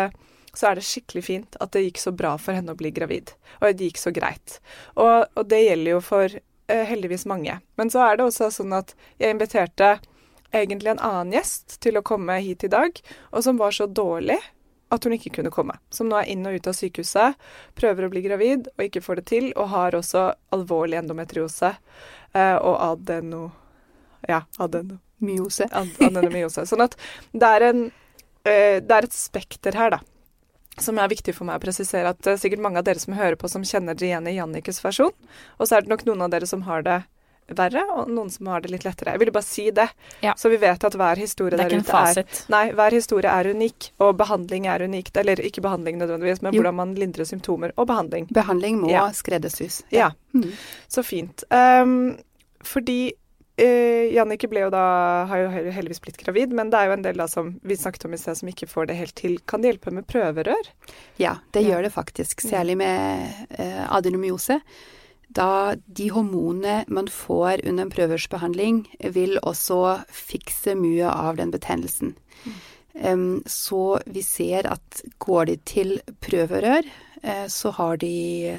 så 0.55 0.71
er 0.71 0.79
det 0.79 0.87
skikkelig 0.87 1.25
fint 1.25 1.59
at 1.63 1.73
det 1.75 1.85
gikk 1.87 2.01
så 2.03 2.13
bra 2.15 2.35
for 2.41 2.57
henne 2.57 2.75
å 2.75 2.79
bli 2.79 2.93
gravid. 2.95 3.33
Og 3.61 3.75
det 3.75 3.91
gikk 3.91 4.01
så 4.03 4.13
greit. 4.15 4.59
Og, 4.97 5.27
og 5.35 5.51
det 5.51 5.63
gjelder 5.63 5.95
jo 5.95 6.01
for 6.05 6.37
eh, 6.37 6.85
heldigvis 6.91 7.27
mange. 7.31 7.61
Men 7.79 7.93
så 7.93 8.03
er 8.07 8.19
det 8.19 8.27
også 8.27 8.51
sånn 8.55 8.75
at 8.77 8.95
jeg 9.21 9.35
inviterte 9.35 9.99
egentlig 10.51 10.95
en 10.95 11.05
annen 11.07 11.37
gjest 11.39 11.79
til 11.85 11.99
å 11.99 12.07
komme 12.07 12.41
hit 12.43 12.67
i 12.67 12.73
dag, 12.73 12.97
og 13.31 13.45
som 13.47 13.61
var 13.61 13.75
så 13.77 13.87
dårlig 13.87 14.41
at 14.91 15.05
hun 15.07 15.15
ikke 15.15 15.31
kunne 15.37 15.53
komme. 15.55 15.77
Som 15.95 16.11
nå 16.11 16.19
er 16.19 16.33
inn 16.33 16.47
og 16.49 16.57
ut 16.59 16.67
av 16.67 16.75
sykehuset, 16.75 17.39
prøver 17.79 18.07
å 18.07 18.11
bli 18.11 18.25
gravid 18.25 18.73
og 18.75 18.83
ikke 18.89 19.05
får 19.05 19.21
det 19.21 19.27
til, 19.31 19.47
og 19.55 19.71
har 19.71 19.95
også 19.95 20.27
alvorlig 20.57 20.99
endometriose 21.03 21.77
eh, 22.35 22.57
og 22.57 22.75
adeno... 22.91 23.47
Ja, 24.29 24.43
adenomyose. 24.61 25.71
adenomyose. 25.73 26.67
Sånn 26.69 26.83
at 26.85 26.99
det 27.33 27.49
er 27.57 27.65
en 27.71 27.79
eh, 28.45 28.83
det 28.83 28.97
er 28.97 29.07
et 29.07 29.15
spekter 29.17 29.79
her, 29.79 29.95
da 29.95 30.03
som 30.85 30.99
er 30.99 31.11
viktig 31.12 31.35
for 31.37 31.49
meg 31.49 31.61
å 31.61 31.62
presisere 31.62 32.12
at 32.12 32.21
det 32.25 32.35
er 32.35 32.43
sikkert 32.43 32.64
mange 32.64 32.81
av 32.81 32.87
dere 32.88 33.03
som 33.03 33.16
hører 33.16 33.38
på, 33.40 33.49
som 33.51 33.64
kjenner 33.66 33.97
det 33.99 34.09
igjen 34.11 34.29
i 34.31 34.37
Jannikes 34.37 34.83
versjon. 34.85 35.14
Og 35.59 35.69
så 35.69 35.77
er 35.77 35.87
det 35.87 35.93
nok 35.93 36.07
noen 36.09 36.27
av 36.27 36.35
dere 36.35 36.49
som 36.51 36.64
har 36.69 36.85
det 36.87 37.03
verre, 37.57 37.83
og 37.95 38.11
noen 38.11 38.31
som 38.31 38.47
har 38.51 38.62
det 38.62 38.71
litt 38.73 38.85
lettere. 38.87 39.14
Jeg 39.14 39.23
ville 39.23 39.35
bare 39.35 39.47
si 39.47 39.66
det, 39.75 39.88
ja. 40.23 40.35
så 40.38 40.51
vi 40.53 40.59
vet 40.62 40.85
at 40.87 40.97
hver 40.99 41.21
historie 41.21 41.59
der 41.59 41.73
ute 41.73 42.03
er 42.03 42.23
Nei, 42.53 42.62
hver 42.77 42.95
historie 42.95 43.33
er 43.33 43.51
unik, 43.51 43.90
og 44.05 44.14
behandling 44.21 44.69
er 44.71 44.85
unikt. 44.87 45.16
Eller 45.21 45.43
ikke 45.47 45.64
behandling 45.64 45.99
nødvendigvis, 46.01 46.43
men 46.45 46.55
jo. 46.55 46.61
hvordan 46.61 46.79
man 46.79 46.95
lindrer 46.99 47.29
symptomer, 47.29 47.75
og 47.77 47.88
behandling. 47.90 48.29
Behandling 48.35 48.81
må 48.85 48.93
ja. 48.93 49.09
skreddersys. 49.16 49.83
Ja. 49.90 50.11
ja. 50.11 50.38
Mm. 50.38 50.53
Så 50.88 51.05
fint. 51.07 51.45
Um, 51.51 52.14
fordi 52.66 53.01
Uh, 53.61 54.07
Jannicke 54.14 54.49
ble 54.49 54.62
jo 54.64 54.70
da, 54.73 54.85
har 55.29 55.42
jo 55.42 55.73
heldigvis 55.75 56.01
blitt 56.01 56.20
gravid, 56.20 56.55
men 56.57 56.70
det 56.73 56.79
er 56.79 56.88
jo 56.88 56.94
en 56.96 57.05
del 57.05 57.20
da 57.20 57.27
som 57.29 57.53
vi 57.67 57.77
snakket 57.77 58.06
om 58.08 58.15
i 58.17 58.21
sted 58.21 58.38
som 58.40 58.48
ikke 58.52 58.69
får 58.71 58.88
det 58.88 58.96
helt 58.96 59.17
til. 59.19 59.37
Kan 59.44 59.61
det 59.61 59.75
hjelpe 59.75 59.92
med 59.94 60.08
prøverør? 60.08 60.71
Ja, 61.21 61.37
det 61.52 61.67
gjør 61.67 61.85
det 61.85 61.92
faktisk. 61.92 62.40
Særlig 62.46 62.79
med 62.81 63.29
eh, 63.50 63.85
adenomyose. 63.92 64.61
Da 65.31 65.77
de 65.87 66.08
hormonene 66.11 66.81
man 66.88 67.06
får 67.13 67.63
under 67.69 67.87
en 67.87 67.92
prøverørsbehandling, 67.92 68.83
vil 69.15 69.38
også 69.46 70.00
fikse 70.11 70.75
mye 70.79 71.13
av 71.13 71.38
den 71.38 71.52
betennelsen. 71.54 72.17
Mm. 72.42 72.58
Um, 73.00 73.42
så 73.46 74.00
vi 74.11 74.25
ser 74.27 74.67
at 74.67 75.02
går 75.23 75.52
de 75.52 75.56
til 75.69 76.00
prøverør, 76.25 76.88
eh, 77.23 77.46
så 77.46 77.71
har 77.77 78.00
de 78.02 78.58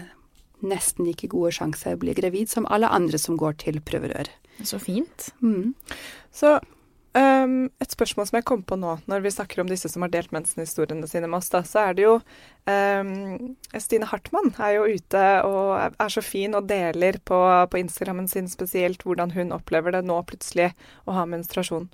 nesten 0.61 1.09
like 1.09 1.27
gode 1.27 1.51
sjanser 1.57 1.97
å 1.97 2.01
bli 2.01 2.15
gravid 2.15 2.49
som 2.49 2.69
alle 2.69 2.87
andre 2.87 3.19
som 3.19 3.35
går 3.37 3.59
til 3.65 3.81
prøverør. 3.83 4.29
Så 4.65 4.79
fint. 4.79 5.33
Mm. 5.41 5.73
Så 6.31 6.59
um, 7.17 7.65
et 7.81 7.91
spørsmål 7.91 8.27
som 8.29 8.37
jeg 8.39 8.47
kom 8.47 8.61
på 8.63 8.77
nå, 8.79 8.97
når 9.11 9.25
vi 9.25 9.33
snakker 9.35 9.61
om 9.63 9.69
disse 9.71 9.89
som 9.91 10.05
har 10.05 10.11
delt 10.13 10.31
mensenhistoriene 10.31 11.07
sine 11.09 11.27
med 11.27 11.41
oss, 11.41 11.49
da, 11.51 11.63
så 11.67 11.87
er 11.89 11.97
det 11.97 12.05
jo 12.05 12.13
um, 12.69 13.55
Stine 13.75 14.07
Hartmann 14.07 14.53
er 14.61 14.77
jo 14.77 14.85
ute 14.87 15.23
og 15.47 15.73
er, 15.91 16.11
så 16.13 16.23
fin 16.23 16.55
og 16.57 16.69
deler 16.69 17.19
på, 17.27 17.39
på 17.71 17.81
Instagrammen 17.81 18.29
sin 18.31 18.47
spesielt 18.51 19.03
hvordan 19.07 19.33
hun 19.35 19.51
opplever 19.55 19.95
det 19.95 20.03
nå 20.07 20.21
plutselig 20.29 20.71
å 21.05 21.15
ha 21.17 21.25
menstruasjon. 21.29 21.89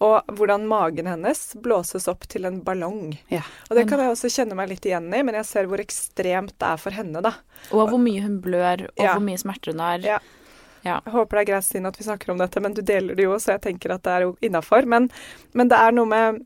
Og 0.00 0.34
hvordan 0.38 0.68
magen 0.70 1.08
hennes 1.10 1.42
blåses 1.60 2.06
opp 2.08 2.24
til 2.30 2.46
en 2.48 2.62
ballong. 2.64 3.18
Ja. 3.32 3.42
Og 3.68 3.76
det 3.76 3.88
kan 3.90 4.00
jeg 4.00 4.14
også 4.14 4.30
kjenne 4.32 4.56
meg 4.56 4.70
litt 4.70 4.86
igjen 4.88 5.10
i, 5.12 5.22
men 5.26 5.36
jeg 5.40 5.48
ser 5.50 5.68
hvor 5.68 5.82
ekstremt 5.82 6.54
det 6.60 6.70
er 6.70 6.80
for 6.80 6.94
henne, 6.96 7.20
da. 7.24 7.34
Og 7.74 7.90
hvor 7.90 8.00
mye 8.00 8.22
hun 8.24 8.38
blør, 8.44 8.86
og 8.94 9.02
Ja. 9.02 9.16
hvor 9.16 9.24
mye 9.26 9.40
smerter 9.40 9.74
hun 9.74 9.82
har. 9.84 9.98
Ja. 10.06 10.20
Ja. 10.82 11.00
Jeg 11.04 11.12
håper 11.14 11.38
det 11.38 11.42
er 11.42 11.50
greit 11.52 11.66
Stine, 11.66 11.90
at 11.92 11.98
vi 12.00 12.06
snakker 12.06 12.32
om 12.32 12.38
dette, 12.40 12.60
men 12.64 12.76
du 12.76 12.82
deler 12.82 13.18
det 13.18 13.26
jo, 13.26 13.34
så 13.40 13.56
jeg 13.56 13.64
tenker 13.68 13.94
at 13.94 14.04
det 14.06 14.14
er 14.14 14.26
jo 14.26 14.36
innafor. 14.44 14.88
Men, 14.88 15.10
men 15.52 15.72
det 15.72 15.80
er 15.80 15.96
noe 15.96 16.08
med 16.10 16.40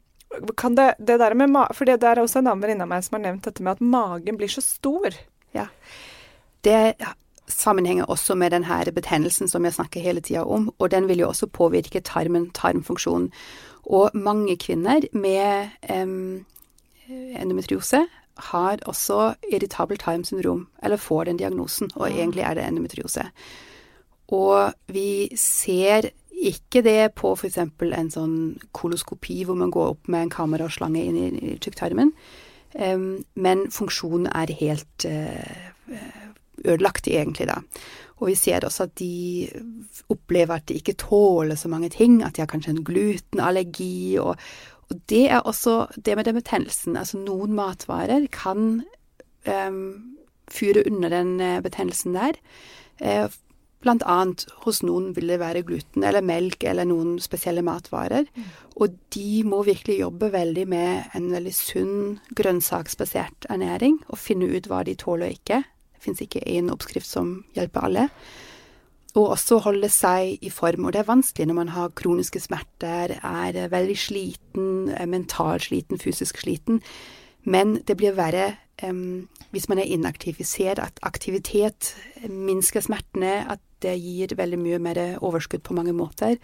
kan 0.58 0.74
det, 0.74 0.94
det 0.98 1.20
der 1.20 1.34
med 1.38 1.52
For 1.74 1.86
det 1.86 2.02
er 2.02 2.18
også 2.18 2.40
en 2.40 2.48
annen 2.48 2.62
venninne 2.64 2.82
av 2.82 2.90
meg 2.90 3.04
som 3.06 3.14
har 3.14 3.22
nevnt 3.28 3.44
dette 3.46 3.62
med 3.62 3.76
at 3.76 3.84
magen 3.84 4.38
blir 4.40 4.50
så 4.50 4.64
stor. 4.64 5.14
Ja. 5.54 5.68
Det 6.66 6.96
sammenhenger 7.46 8.08
også 8.10 8.34
med 8.34 8.52
den 8.52 8.64
her 8.64 8.90
betennelsen 8.90 9.48
som 9.48 9.64
jeg 9.64 9.76
snakker 9.76 10.00
hele 10.00 10.20
tida 10.20 10.44
om, 10.44 10.70
og 10.78 10.90
den 10.90 11.08
vil 11.08 11.22
jo 11.22 11.28
også 11.28 11.46
påvirke 11.46 12.00
tarmen, 12.00 12.50
tarmfunksjonen. 12.50 13.30
Og 13.84 14.16
mange 14.16 14.56
kvinner 14.56 15.04
med 15.12 15.68
um, 15.92 16.46
endometriose 17.08 18.06
har 18.50 18.80
også 18.88 19.34
irritabel 19.52 20.00
tarmsyndrom, 20.00 20.66
eller 20.82 20.96
får 20.96 21.24
den 21.24 21.36
diagnosen, 21.36 21.92
og 21.94 22.08
egentlig 22.08 22.42
er 22.42 22.54
det 22.54 22.64
endometriose. 22.64 23.28
Og 24.32 24.72
vi 24.92 25.28
ser 25.36 26.10
ikke 26.44 26.82
det 26.84 27.14
på 27.18 27.32
f.eks. 27.36 27.58
en 27.60 28.10
sånn 28.12 28.36
koloskopi 28.76 29.42
hvor 29.46 29.58
man 29.58 29.72
går 29.72 29.94
opp 29.94 30.08
med 30.12 30.26
en 30.26 30.32
kamera 30.32 30.68
og 30.68 30.74
slange 30.74 31.02
inn 31.04 31.18
i, 31.18 31.28
i 31.54 31.58
tykktarmen, 31.62 32.10
um, 32.74 33.24
men 33.34 33.66
funksjonen 33.72 34.28
er 34.32 34.52
helt 34.58 35.06
uh, 35.08 35.94
ødelagt 36.64 37.08
egentlig 37.08 37.48
da. 37.50 37.60
Og 38.20 38.30
vi 38.30 38.36
ser 38.38 38.64
også 38.64 38.86
at 38.88 38.94
de 39.00 39.48
opplever 40.12 40.56
at 40.56 40.68
de 40.68 40.78
ikke 40.78 40.96
tåler 41.00 41.58
så 41.58 41.68
mange 41.68 41.90
ting, 41.92 42.22
at 42.22 42.36
de 42.36 42.44
har 42.44 42.50
kanskje 42.50 42.76
en 42.76 42.84
glutenallergi. 42.86 44.16
Og, 44.22 44.36
og 44.88 45.00
det 45.10 45.24
er 45.30 45.42
også 45.42 45.86
det 45.98 46.16
med 46.16 46.28
den 46.28 46.38
betennelsen. 46.38 46.96
Altså 46.96 47.18
noen 47.20 47.56
matvarer 47.58 48.28
kan 48.32 48.84
um, 49.50 49.80
fyre 50.48 50.84
under 50.86 51.10
den 51.10 51.40
eh, 51.40 51.60
betennelsen 51.64 52.14
der. 52.14 52.38
Eh, 53.84 53.86
Blant 53.86 54.02
annet 54.06 54.46
hos 54.64 54.82
noen 54.82 55.12
vil 55.14 55.28
det 55.28 55.40
være 55.40 55.64
gluten 55.66 56.04
eller 56.04 56.22
melk 56.22 56.64
eller 56.64 56.84
noen 56.84 57.18
spesielle 57.20 57.62
matvarer. 57.62 58.26
Og 58.76 58.96
de 59.12 59.44
må 59.44 59.62
virkelig 59.64 60.00
jobbe 60.00 60.32
veldig 60.32 60.66
med 60.68 61.04
en 61.14 61.30
veldig 61.30 61.52
sunn 61.54 62.18
grønnsaksbasert 62.34 63.46
ernæring 63.50 64.00
og 64.08 64.18
finne 64.18 64.48
ut 64.48 64.66
hva 64.66 64.84
de 64.84 64.94
tåler 64.94 65.28
og 65.28 65.36
ikke. 65.36 65.62
Det 65.94 66.02
fins 66.02 66.20
ikke 66.20 66.44
én 66.46 66.72
oppskrift 66.72 67.06
som 67.06 67.44
hjelper 67.54 67.84
alle. 67.84 68.08
Og 69.14 69.36
også 69.36 69.60
holde 69.62 69.88
seg 69.88 70.42
i 70.42 70.50
form. 70.50 70.86
Og 70.86 70.92
det 70.92 71.04
er 71.04 71.12
vanskelig 71.12 71.46
når 71.46 71.54
man 71.54 71.68
har 71.68 71.92
kroniske 71.94 72.40
smerter, 72.40 73.20
er 73.22 73.68
veldig 73.70 73.96
sliten, 73.96 74.90
er 74.90 75.06
mentalt 75.06 75.68
sliten, 75.68 75.98
fysisk 75.98 76.40
sliten. 76.42 76.80
Men 77.44 77.78
det 77.86 77.96
blir 78.00 78.16
verre 78.16 78.56
hvis 78.80 79.68
man 79.70 79.78
er 79.78 79.90
inaktiv. 79.90 80.38
Vi 80.38 80.44
ser 80.44 80.80
at 80.82 80.98
aktivitet 81.06 81.94
minsker 82.26 82.82
smertene, 82.84 83.44
at 83.48 83.62
det 83.84 83.96
gir 84.00 84.34
veldig 84.36 84.58
mye 84.58 84.80
mer 84.82 85.00
overskudd 85.20 85.62
på 85.62 85.76
mange 85.76 85.94
måter, 85.96 86.38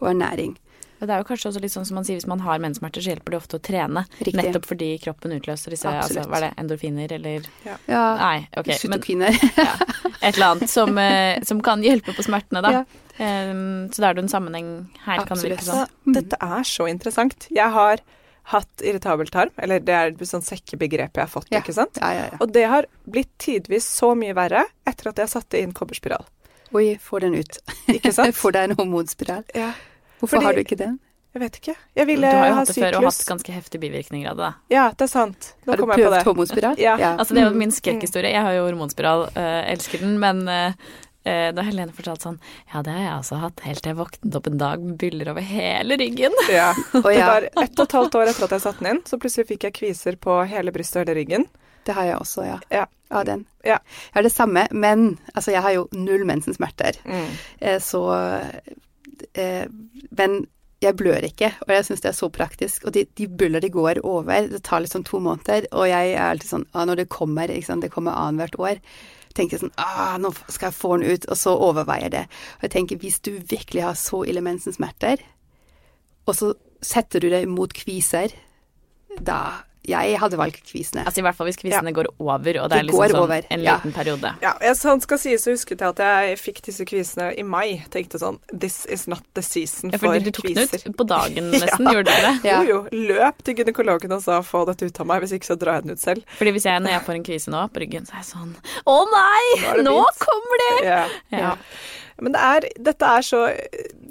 og 0.00 0.10
ernæring. 0.10 0.56
Og 0.96 1.04
det 1.04 1.12
er 1.12 1.20
jo 1.20 1.26
kanskje 1.28 1.50
også 1.50 1.60
litt 1.60 1.74
sånn 1.74 1.84
som 1.84 1.98
man 1.98 2.06
sier, 2.08 2.16
hvis 2.16 2.28
man 2.28 2.40
har 2.40 2.60
menssmerter, 2.62 3.04
så 3.04 3.12
hjelper 3.12 3.34
det 3.34 3.38
ofte 3.42 3.58
å 3.58 3.62
trene. 3.64 4.06
Riktig. 4.16 4.36
Nettopp 4.38 4.68
fordi 4.70 4.88
kroppen 5.02 5.34
utløser 5.36 5.74
disse 5.74 5.90
altså, 5.90 6.06
Absolutt. 6.06 6.30
Hva 6.32 6.38
er 6.38 6.44
det, 6.46 6.52
endorfiner 6.62 7.14
eller 7.18 7.48
Ja, 7.66 8.04
Nei, 8.16 8.38
ok. 8.56 8.70
Men 8.88 9.04
ja, 9.26 9.74
et 10.22 10.30
eller 10.30 10.46
annet 10.54 10.72
som, 10.72 10.96
eh, 11.00 11.42
som 11.44 11.60
kan 11.64 11.84
hjelpe 11.84 12.16
på 12.16 12.24
smertene, 12.24 12.64
da. 12.64 12.80
Ja. 12.80 12.84
Um, 13.16 13.88
så 13.92 14.02
da 14.02 14.08
er 14.08 14.16
det 14.16 14.24
en 14.24 14.32
sammenheng 14.32 14.70
her, 15.04 15.22
kan 15.28 15.36
det 15.36 15.50
virke 15.50 15.60
Absolutt. 15.60 15.68
sånn. 15.68 15.92
Så 16.08 16.16
dette 16.16 16.40
er 16.48 16.68
så 16.68 16.88
interessant. 16.88 17.48
Jeg 17.52 17.76
har 17.76 18.00
hatt 18.52 18.82
irritabel 18.86 19.26
tarm, 19.32 19.50
eller 19.58 19.80
det 19.82 19.94
er 19.94 20.12
et 20.12 20.18
sånn 20.30 20.44
sekkebegrep 20.46 21.16
jeg 21.18 21.24
har 21.24 21.30
fått, 21.32 21.48
Ja. 21.50 21.60
ikke 21.60 21.74
sant? 21.74 21.98
Ja, 22.00 22.12
ja, 22.14 22.28
ja. 22.32 22.38
Og 22.40 22.52
det 22.54 22.66
har 22.70 22.86
blitt 23.10 23.32
tidvis 23.42 23.84
så 23.90 24.12
mye 24.14 24.34
verre 24.38 24.64
etter 24.86 25.08
at 25.10 25.16
jeg 25.18 25.28
satte 25.32 25.58
inn 25.60 25.72
kobberspiral. 25.72 26.24
Oi, 26.74 26.96
få 27.02 27.20
den 27.20 27.34
ut. 27.34 27.58
Ikke 27.88 28.12
sant? 28.12 28.34
Få 28.42 28.50
deg 28.52 28.70
en 28.70 28.76
hormonspiral. 28.76 29.44
Ja, 29.54 29.72
Hvorfor 30.20 30.38
Fordi- 30.38 30.44
har 30.46 30.52
du 30.54 30.60
ikke 30.64 30.76
den? 30.78 30.98
jeg 31.36 31.40
vet 31.42 31.56
ikke. 31.60 31.74
Jeg 31.94 32.06
Du 32.06 32.22
har 32.24 32.46
jo 32.48 32.54
hatt 32.54 32.66
det 32.68 32.74
før 32.80 32.94
og 32.96 33.04
hatt 33.04 33.26
ganske 33.28 33.52
heftige 33.52 33.80
bivirkninger 33.82 34.30
av 34.30 34.36
det, 34.38 34.44
da. 34.46 34.52
Ja, 34.72 34.84
det 34.90 35.02
er 35.04 35.06
sant. 35.12 35.52
Nå 35.66 35.72
Har 35.72 35.76
du 35.76 35.82
prøvd 35.92 36.24
hormonspiral? 36.24 36.78
Ja. 36.78 36.96
Altså, 36.96 37.34
det 37.34 37.42
er 37.42 37.48
jo 37.50 37.52
Mm. 37.52 37.58
min 37.58 37.70
skrekkhistorie. 37.76 38.32
Jeg 38.32 38.40
har 38.42 38.52
jo 38.56 38.64
hormonspiral, 38.70 39.26
uh, 39.36 39.62
elsker 39.70 39.98
den, 40.00 40.18
men 40.18 40.48
eh, 40.48 40.72
da 41.26 41.62
Helene 41.66 41.92
fortalte 41.96 42.28
sånn 42.28 42.36
Ja, 42.72 42.82
det 42.86 42.92
har 42.94 43.02
jeg 43.02 43.14
også 43.18 43.38
hatt 43.42 43.62
helt 43.66 43.82
til 43.82 43.90
jeg 43.92 43.98
våknet 43.98 44.36
opp 44.38 44.46
en 44.50 44.58
dag 44.60 44.82
med 44.84 44.96
byller 45.00 45.30
over 45.32 45.42
hele 45.42 45.96
ryggen. 45.98 46.34
Ja. 46.52 46.68
Å 46.94 47.02
Det 47.02 47.22
var 47.26 47.48
ett 47.50 47.78
og 47.78 47.86
et 47.88 47.96
halvt 47.98 48.18
år 48.20 48.30
etter 48.32 48.46
at 48.46 48.54
jeg 48.56 48.64
satte 48.66 48.84
den 48.84 48.92
inn, 48.96 49.02
så 49.08 49.18
plutselig 49.18 49.48
fikk 49.50 49.66
jeg 49.68 49.76
kviser 49.80 50.18
på 50.22 50.38
hele 50.50 50.70
brystet 50.74 51.00
og 51.02 51.08
hele 51.08 51.18
ryggen. 51.20 51.48
det 51.86 51.94
har 51.94 52.04
jeg 52.12 52.16
også, 52.20 52.44
ja. 52.46 52.60
Ja. 52.70 52.86
Av 53.14 53.22
den. 53.24 53.44
Ja. 53.62 53.76
Jeg 54.10 54.14
har 54.16 54.24
det 54.26 54.32
samme, 54.34 54.64
men 54.74 55.18
altså, 55.34 55.52
jeg 55.54 55.62
har 55.62 55.74
jo 55.76 55.84
null 55.94 56.24
mensensmerter. 56.26 56.96
Mm. 57.06 57.28
Eh, 57.60 57.76
Så 57.78 58.00
eh, 59.34 59.66
Men 60.10 60.46
jeg 60.82 60.96
blør 60.98 61.24
ikke, 61.24 61.52
og 61.64 61.70
jeg 61.72 61.86
syns 61.88 62.02
det 62.04 62.10
er 62.10 62.16
så 62.18 62.28
praktisk. 62.32 62.84
Og 62.86 62.92
de, 62.96 63.06
de 63.16 63.26
buller 63.30 63.62
de 63.64 63.70
går 63.72 64.00
over. 64.04 64.48
Det 64.50 64.60
tar 64.66 64.82
liksom 64.84 65.04
to 65.08 65.20
måneder, 65.24 65.68
og 65.72 65.86
jeg 65.88 66.12
er 66.12 66.26
alltid 66.32 66.50
sånn 66.50 66.66
ah, 66.74 66.84
Når 66.84 67.00
det 67.04 67.08
kommer, 67.14 67.48
ikke 67.52 67.70
sant, 67.70 67.86
det 67.86 67.92
kommer 67.94 68.12
annethvert 68.18 68.58
år, 68.60 68.82
tenker 69.36 69.60
sånn 69.60 69.74
ah, 69.80 70.16
nå 70.20 70.32
skal 70.48 70.70
jeg 70.70 70.78
få 70.78 70.96
den 70.96 71.14
ut, 71.14 71.28
og 71.30 71.38
så 71.38 71.54
overveier 71.68 72.12
det. 72.12 72.24
Og 72.58 72.66
jeg 72.66 72.74
tenker 72.76 73.00
hvis 73.02 73.20
du 73.24 73.32
virkelig 73.38 73.84
har 73.84 73.98
så 74.00 74.22
ille 74.28 74.44
mensensmerter, 74.44 75.22
og 76.26 76.34
så 76.34 76.52
setter 76.84 77.22
du 77.22 77.30
det 77.32 77.44
mot 77.50 77.72
kviser, 77.72 78.34
da 79.16 79.62
Jeg 79.86 80.18
hadde 80.20 80.38
valgt 80.40 80.62
kvisene. 80.66 81.04
Altså 81.06 81.22
I 81.22 81.26
hvert 81.26 81.38
fall 81.38 81.48
hvis 81.50 81.58
kvisene 81.60 81.92
går 81.94 82.08
over, 82.18 82.60
og 82.62 82.70
det 82.70 82.76
det 82.76 82.82
er 82.82 82.86
liksom 82.88 83.12
sånn 83.12 83.20
over, 83.20 83.46
en 83.54 83.62
ja. 83.64 83.76
liten 83.78 83.94
periode. 83.96 84.32
Ja, 84.42 84.52
jeg, 84.62 84.76
sånn 84.80 85.02
skal 85.04 85.20
sies, 85.22 85.44
så 85.46 85.54
huske 85.54 85.76
jeg 85.76 85.86
at 85.86 86.02
jeg 86.02 86.38
fikk 86.40 86.62
disse 86.66 86.86
kvisene 86.88 87.30
i 87.38 87.44
mai. 87.46 87.82
Tenkte 87.92 88.20
sånn 88.20 88.38
This 88.50 88.84
is 88.92 89.06
not 89.10 89.24
the 89.38 89.44
season 89.46 89.94
Ja, 89.94 90.00
for 90.02 90.12
kviser. 90.12 90.26
du 90.26 90.32
tok 90.36 90.48
den 90.56 90.92
ut 90.92 90.98
på 91.00 91.08
dagen 91.08 91.50
nesten, 91.54 91.86
Ja. 91.86 91.94
gjorde 91.96 92.14
du 92.14 92.26
det? 92.26 92.34
Ja. 92.48 92.62
Jo, 92.66 92.80
jo. 92.90 93.04
Løp 93.12 93.42
til 93.46 93.58
gynekologen 93.60 94.16
og 94.16 94.24
sa 94.24 94.40
få 94.46 94.64
dette 94.68 94.88
ut 94.88 95.02
av 95.02 95.10
meg, 95.12 95.22
hvis 95.24 95.36
ikke 95.38 95.52
så 95.52 95.58
drar 95.60 95.80
jeg 95.80 95.86
den 95.86 95.96
ut 95.96 96.02
selv. 96.02 96.26
Fordi 96.38 96.56
hvis 96.56 96.68
jeg, 96.68 96.82
når 96.84 96.96
jeg 96.96 97.04
får 97.08 97.18
en 97.20 97.28
kvise 97.30 97.54
nå 97.54 97.62
på 97.72 97.84
ryggen, 97.84 98.08
så 98.08 98.16
er 98.16 98.24
jeg 98.24 98.30
sånn 98.32 98.56
Å 98.86 98.96
nei! 99.12 99.44
Nå 99.62 99.76
det 99.76 99.86
Nå 99.86 100.00
kommer 100.22 100.64
det! 100.64 100.74
Ja. 100.86 101.04
Ja. 101.32 101.54
Men 102.22 102.32
det 102.32 102.42
er, 102.42 102.66
dette 102.80 103.08
er 103.18 103.24
så 103.26 103.42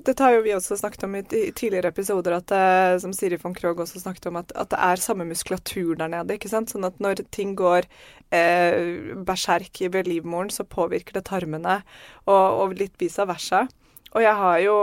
Dette 0.05 0.21
har 0.21 0.35
jo 0.35 0.43
vi 0.45 0.53
også 0.53 0.77
snakket 0.77 1.03
om 1.07 1.15
i 1.17 1.23
tidligere 1.25 1.89
episoder, 1.89 2.35
at, 2.37 2.51
eh, 2.53 2.97
som 3.01 3.13
Siri 3.15 3.39
von 3.41 3.55
Krogh 3.57 3.81
også 3.81 4.03
snakket 4.03 4.27
om, 4.29 4.37
at, 4.37 4.51
at 4.53 4.69
det 4.69 4.81
er 4.87 5.01
samme 5.01 5.25
muskulatur 5.25 5.95
der 5.97 6.11
nede. 6.11 6.37
ikke 6.37 6.51
sant? 6.51 6.69
Sånn 6.69 6.85
at 6.85 6.99
når 7.01 7.23
ting 7.33 7.55
går 7.57 7.87
eh, 8.29 9.15
berserk 9.25 9.81
ved 9.81 10.09
livmoren, 10.09 10.53
så 10.53 10.67
påvirker 10.67 11.17
det 11.17 11.25
tarmene, 11.31 11.79
og, 12.27 12.45
og 12.61 12.77
litt 12.77 12.93
vice 13.01 13.25
versa. 13.25 13.65
Og 14.13 14.21
jeg 14.21 14.37
har 14.41 14.59
jo 14.61 14.77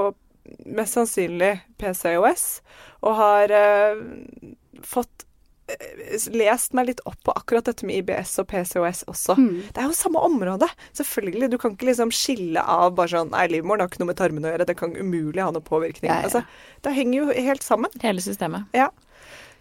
mest 0.66 0.98
sannsynlig 0.98 1.52
PCOS, 1.78 2.46
og 3.06 3.18
har 3.20 3.54
eh, 3.54 4.02
fått 4.82 5.28
lest 6.36 6.72
meg 6.76 6.86
litt 6.90 7.00
opp 7.08 7.18
på 7.26 7.34
akkurat 7.36 7.64
dette 7.68 7.86
med 7.88 8.00
IBS 8.02 8.34
og 8.42 8.48
PCOS 8.50 9.04
også. 9.10 9.36
Mm. 9.38 9.52
Det 9.72 9.82
er 9.82 9.88
jo 9.88 9.96
samme 9.96 10.22
område. 10.24 10.68
Selvfølgelig. 10.98 11.50
Du 11.52 11.58
kan 11.62 11.76
ikke 11.76 11.88
liksom 11.90 12.12
skille 12.14 12.62
av 12.62 12.94
bare 12.98 13.12
sånn 13.14 13.30
Nei, 13.32 13.46
livmoren 13.52 13.84
har 13.84 13.88
ikke 13.92 14.02
noe 14.02 14.10
med 14.12 14.20
tarmene 14.20 14.50
å 14.50 14.54
gjøre. 14.54 14.66
Det 14.68 14.76
kan 14.80 14.96
umulig 14.96 15.42
ha 15.42 15.50
noe 15.54 15.64
påvirkning. 15.64 16.10
Ja, 16.10 16.20
ja. 16.20 16.28
Altså, 16.28 16.44
det 16.84 16.94
henger 16.98 17.18
jo 17.22 17.46
helt 17.48 17.64
sammen. 17.66 17.90
Hele 18.04 18.24
systemet. 18.24 18.68
Ja. 18.76 18.90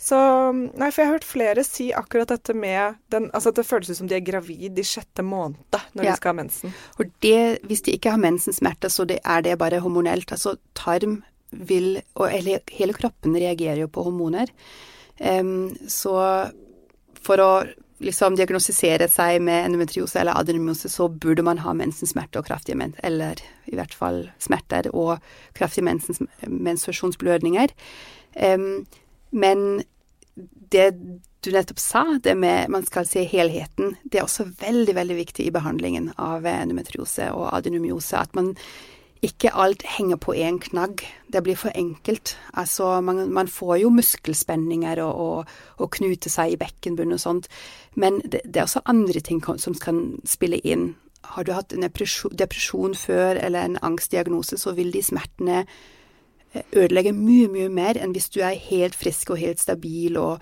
Så 0.02 0.18
Nei, 0.58 0.88
for 0.90 1.04
jeg 1.04 1.08
har 1.12 1.16
hørt 1.20 1.28
flere 1.30 1.64
si 1.66 1.92
akkurat 1.94 2.32
dette 2.34 2.56
med 2.58 2.96
den 3.14 3.28
Altså 3.38 3.52
at 3.52 3.60
det 3.60 3.68
føles 3.70 3.92
ut 3.92 4.00
som 4.00 4.08
de 4.10 4.16
er 4.18 4.24
gravid 4.26 4.80
i 4.82 4.86
sjette 4.88 5.22
måned 5.22 5.60
når 5.94 6.04
Ja. 6.08 6.12
de 6.12 6.18
skal 6.18 6.34
ha 6.34 6.40
mensen. 6.42 6.74
Og 6.98 7.12
det, 7.22 7.62
hvis 7.70 7.84
de 7.86 7.94
ikke 7.94 8.10
har 8.16 8.18
mensensmerter, 8.24 8.90
så 8.90 9.06
det 9.06 9.20
er 9.24 9.42
det 9.46 9.60
bare 9.62 9.80
hormonelt. 9.84 10.32
Altså 10.34 10.56
tarm 10.74 11.20
vil, 11.52 12.02
og 12.16 12.30
hele, 12.32 12.94
kroppen 12.98 13.36
reagerer 13.36 13.84
jo 13.84 13.88
på 13.92 14.06
hormoner. 14.08 14.48
Så 15.88 16.18
for 17.22 17.44
å 17.44 17.52
liksom 18.02 18.36
diagnostisere 18.38 19.06
seg 19.12 19.42
med 19.46 19.68
endometriose 19.68 20.20
eller 20.22 20.40
adenomyose, 20.40 20.90
så 20.90 21.06
burde 21.10 21.44
man 21.46 21.62
ha 21.62 21.74
mensensmerter 21.78 22.42
og 22.42 22.48
kraftige 22.48 22.80
men 22.80 22.96
eller 23.06 23.42
i 23.70 23.78
hvert 23.78 23.94
fall 23.94 24.24
smerter 24.42 24.90
og 24.90 25.20
kraftige 25.58 25.86
mensens 25.86 26.22
menstruasjonsblødninger. 26.48 27.76
Men 29.32 29.68
det 30.74 30.88
du 31.42 31.52
nettopp 31.54 31.80
sa, 31.82 32.04
det 32.24 32.36
med 32.38 32.70
man 32.74 32.86
skal 32.86 33.06
se 33.10 33.24
helheten, 33.26 33.96
det 34.04 34.20
er 34.22 34.26
også 34.26 34.46
veldig, 34.62 34.94
veldig 34.98 35.18
viktig 35.18 35.46
i 35.46 35.54
behandlingen 35.54 36.12
av 36.22 36.46
endometriose 36.46 37.32
og 37.34 37.50
adenomyose. 37.54 38.18
At 38.18 38.34
man 38.38 38.56
ikke 39.22 39.52
alt 39.54 39.84
henger 39.86 40.18
på 40.18 40.34
én 40.34 40.58
knagg. 40.60 41.04
Det 41.30 41.44
blir 41.46 41.56
for 41.56 41.72
enkelt. 41.76 42.38
Altså, 42.54 43.02
man, 43.02 43.30
man 43.34 43.48
får 43.48 43.76
jo 43.84 43.92
muskelspenninger 43.94 45.02
og, 45.04 45.20
og, 45.22 45.52
og 45.78 45.92
knute 45.94 46.30
seg 46.30 46.56
i 46.56 46.58
bekkenbunnen 46.62 47.20
og 47.20 47.22
sånt, 47.22 47.48
men 47.96 48.22
det, 48.26 48.42
det, 48.46 48.58
er 48.58 48.66
også 48.66 48.82
andre 48.86 49.22
ting 49.22 49.44
som 49.62 49.78
kan 49.78 50.02
spille 50.26 50.58
inn. 50.66 50.96
Har 51.36 51.46
du 51.46 51.54
hatt 51.54 51.74
en 51.74 51.86
depresjon, 51.86 52.34
depresjon 52.34 52.98
før 52.98 53.38
eller 53.38 53.62
en 53.62 53.78
angstdiagnose, 53.82 54.58
så 54.58 54.74
vil 54.74 54.90
de 54.92 55.04
smertene 55.06 55.64
eh, 56.54 56.66
ødelegge 56.74 57.14
mye, 57.14 57.48
mye 57.48 57.70
mer 57.70 58.02
enn 58.02 58.18
hvis 58.18 58.32
du 58.34 58.42
er 58.42 58.58
helt 58.58 58.98
frisk 58.98 59.30
og 59.30 59.42
helt 59.44 59.62
stabil 59.62 60.18
og 60.18 60.42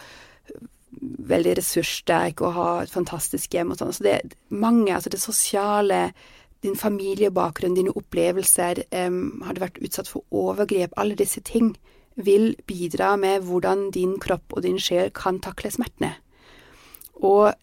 veldig 1.30 1.58
ressurssterk 1.60 2.42
og 2.42 2.56
har 2.56 2.84
et 2.84 2.94
fantastisk 2.94 3.54
hjem 3.54 3.74
og 3.74 3.80
sånn. 3.80 3.94
Så 3.94 4.08
det 4.08 4.16
er 4.16 4.36
mange, 4.50 4.94
altså 4.96 5.12
det 5.12 5.20
sosiale, 5.22 6.10
din 6.64 6.76
familiebakgrunn, 6.76 7.78
dine 7.78 7.94
opplevelser, 7.96 8.84
um, 9.08 9.40
har 9.46 9.56
du 9.56 9.64
vært 9.64 9.80
utsatt 9.84 10.10
for 10.12 10.26
overgrep, 10.36 10.96
alle 11.00 11.16
disse 11.20 11.42
ting 11.46 11.74
vil 12.20 12.52
bidra 12.68 13.14
med 13.20 13.46
hvordan 13.48 13.90
din 13.96 14.18
kropp 14.20 14.58
og 14.58 14.66
din 14.66 14.80
sjel 14.82 15.12
kan 15.16 15.40
takle 15.44 15.72
smertene. 15.72 16.18
Og 17.24 17.54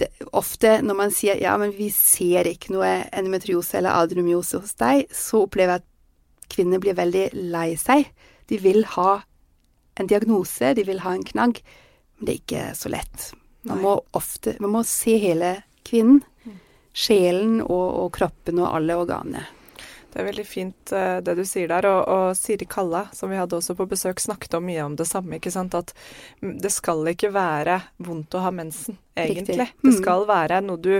det, 0.00 0.08
ofte 0.36 0.78
når 0.84 0.98
man 0.98 1.12
sier 1.14 1.40
ja, 1.40 1.56
men 1.60 1.72
vi 1.76 1.88
ser 1.92 2.48
ikke 2.48 2.74
noe 2.74 2.90
endometriose 3.12 3.78
eller 3.78 3.96
adrenomyose 3.96 4.60
hos 4.60 4.76
deg, 4.80 5.06
så 5.12 5.44
opplever 5.44 5.76
jeg 5.76 5.84
at 5.84 6.52
kvinner 6.52 6.82
blir 6.82 6.96
veldig 6.96 7.26
lei 7.52 7.70
seg. 7.80 8.08
De 8.48 8.60
vil 8.62 8.84
ha 8.96 9.20
en 9.96 10.08
diagnose, 10.08 10.74
de 10.76 10.84
vil 10.86 11.02
ha 11.04 11.16
en 11.16 11.24
knagg. 11.26 11.60
Men 12.16 12.28
det 12.28 12.34
er 12.34 12.42
ikke 12.42 12.66
så 12.78 12.92
lett. 12.92 13.30
Man 13.66 13.82
må 13.82 13.96
ofte 14.14 14.54
Man 14.62 14.76
må 14.76 14.84
se 14.86 15.16
hele 15.18 15.56
kvinnen. 15.86 16.22
Sjelen 16.96 17.60
og, 17.60 17.86
og 18.00 18.10
kroppen 18.16 18.62
og 18.62 18.72
alle 18.72 18.96
organene. 18.96 19.44
Det 20.12 20.22
er 20.22 20.28
veldig 20.30 20.46
fint 20.48 20.92
uh, 20.96 21.18
det 21.20 21.34
du 21.36 21.42
sier 21.44 21.68
der. 21.68 21.88
Og, 21.90 22.02
og, 22.08 22.28
Siri 22.38 22.64
Kalla, 22.64 23.04
som 23.12 23.28
vi 23.28 23.36
hadde 23.36 23.58
også 23.58 23.76
på 23.76 23.88
besøk, 23.90 24.22
snakket 24.22 24.56
om 24.56 24.64
mye 24.64 24.84
om 24.86 24.96
det 24.96 25.04
samme. 25.10 25.36
ikke 25.36 25.52
sant? 25.52 25.76
At 25.76 25.92
det 26.40 26.72
skal 26.72 27.04
ikke 27.12 27.34
være 27.36 27.82
vondt 28.00 28.38
å 28.38 28.46
ha 28.46 28.54
mensen 28.54 28.96
egentlig. 29.16 29.68
Mm. 29.72 29.88
Det 29.88 29.94
skal 29.98 30.26
være 30.28 30.60
noe 30.64 30.80
du 30.82 30.92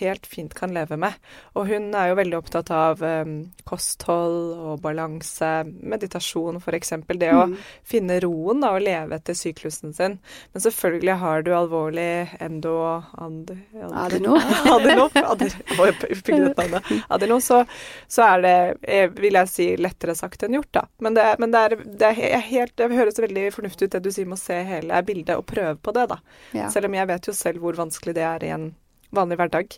helt 0.00 0.26
fint 0.26 0.54
kan 0.56 0.72
leve 0.74 0.96
med. 1.00 1.16
Og 1.58 1.68
hun 1.70 1.90
er 1.96 2.10
jo 2.10 2.18
veldig 2.18 2.38
opptatt 2.38 2.70
av 2.74 3.02
um, 3.02 3.34
kosthold 3.68 4.54
og 4.56 4.82
balanse, 4.84 5.50
meditasjon 5.66 6.60
f.eks. 6.60 6.94
Det 7.10 7.30
mm. 7.30 7.40
å 7.40 7.86
finne 7.86 8.18
roen 8.24 8.62
da, 8.64 8.72
og 8.76 8.84
leve 8.84 9.18
etter 9.18 9.36
syklusen 9.38 9.94
sin. 9.96 10.18
Men 10.52 10.64
selvfølgelig 10.64 11.18
har 11.22 11.46
du 11.46 11.52
alvorlig 11.56 12.10
endo... 12.40 12.76
And, 13.20 13.52
adeno. 13.90 14.36
adeno, 14.74 15.08
adeno, 15.14 16.80
adeno 17.08 17.40
så, 17.44 17.62
så 18.08 18.26
er 18.26 18.44
det, 18.44 18.56
eh, 18.82 19.06
vil 19.20 19.38
jeg 19.40 19.52
si, 19.52 19.68
lettere 19.80 20.16
sagt 20.18 20.44
enn 20.46 20.56
gjort, 20.58 20.72
da. 20.76 20.86
Men 21.04 21.16
det, 21.18 21.26
men 21.42 21.54
det, 21.54 21.64
er, 21.66 21.76
det 22.00 22.10
er 22.10 22.44
helt, 22.50 22.76
det 22.78 22.90
høres 22.94 23.20
veldig 23.20 23.46
fornuftig 23.54 23.88
ut 23.88 23.96
det 23.96 24.02
du 24.04 24.10
sier 24.14 24.28
med 24.28 24.38
å 24.38 24.42
se 24.42 24.58
hele 24.66 25.02
bildet 25.06 25.36
og 25.38 25.46
prøve 25.48 25.76
på 25.80 25.94
det, 25.96 26.06
da. 26.10 26.20
Ja. 26.56 26.70
Selv 26.72 26.90
om 26.90 26.96
jeg 26.96 27.10
vet 27.10 27.30
jo 27.30 27.36
selv 27.36 27.59
hvor 27.62 27.78
vanskelig 27.78 28.16
det 28.16 28.26
er 28.26 28.46
i 28.46 28.54
en 28.54 28.70
vanlig 29.16 29.40
hverdag. 29.40 29.76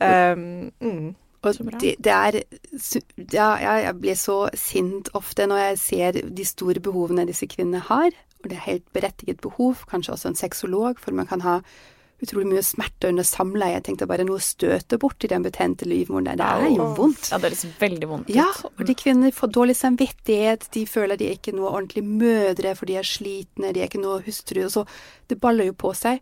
Um, 0.00 0.70
mm. 0.80 1.10
Og 1.40 1.54
det, 1.80 1.94
det, 2.04 2.12
er 2.12 2.36
ja, 3.32 3.52
jeg 3.56 3.94
blir 4.02 4.18
så 4.18 4.42
sint 4.54 5.08
ofte 5.16 5.46
når 5.48 5.62
jeg 5.62 5.78
ser 5.80 6.18
de 6.36 6.44
store 6.44 6.82
behovene 6.84 7.24
disse 7.28 7.48
kvinnene 7.48 7.80
har. 7.86 8.12
Og 8.42 8.50
det 8.50 8.58
er 8.58 8.66
helt 8.66 8.92
berettiget 8.92 9.40
behov, 9.40 9.86
kanskje 9.88 10.12
også 10.16 10.32
en 10.32 10.36
sexolog, 10.36 11.00
for 11.00 11.16
man 11.16 11.28
kan 11.28 11.40
ha 11.44 11.60
utrolig 12.20 12.50
mye 12.50 12.62
smerte 12.64 13.08
under 13.08 13.24
samleie. 13.24 13.78
Jeg 13.78 13.86
tenkte 13.88 14.08
bare 14.08 14.26
noe 14.28 14.40
støter 14.44 15.00
bort 15.00 15.24
i 15.24 15.30
den 15.32 15.44
betente 15.44 15.88
livmoren 15.88 16.28
der. 16.28 16.36
Det 16.40 16.68
er 16.68 16.76
jo 16.76 16.90
vondt. 16.98 17.30
Ja, 17.32 17.40
det 17.40 17.48
er 17.48 17.54
liksom 17.56 17.74
veldig 17.80 18.10
vondt 18.10 18.32
Ja, 18.36 18.48
og 18.70 18.84
de 18.86 18.96
kvinnene 18.98 19.32
får 19.32 19.52
dårlig 19.56 19.76
samvittighet. 19.80 20.68
De 20.76 20.84
føler 20.88 21.20
de 21.20 21.30
er 21.30 21.38
ikke 21.38 21.56
noe 21.56 21.72
ordentlig 21.72 22.04
mødre, 22.04 22.76
for 22.76 22.90
de 22.90 22.98
er 23.00 23.08
slitne, 23.08 23.72
de 23.72 23.80
er 23.80 23.88
ikke 23.88 24.02
noe 24.04 24.20
hustru. 24.26 24.66
Og 24.66 24.74
så 24.76 24.84
det 25.32 25.40
baller 25.40 25.70
jo 25.70 25.76
på 25.80 25.94
seg. 25.96 26.20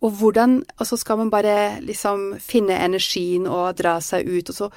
Og 0.00 0.12
hvordan 0.20 0.62
Og 0.78 0.86
så 0.86 0.96
skal 0.96 1.18
man 1.18 1.30
bare 1.30 1.80
liksom 1.80 2.38
finne 2.40 2.78
energien 2.78 3.46
og 3.46 3.76
dra 3.76 3.98
seg 4.00 4.28
ut. 4.28 4.50
Og 4.50 4.54
så 4.54 4.70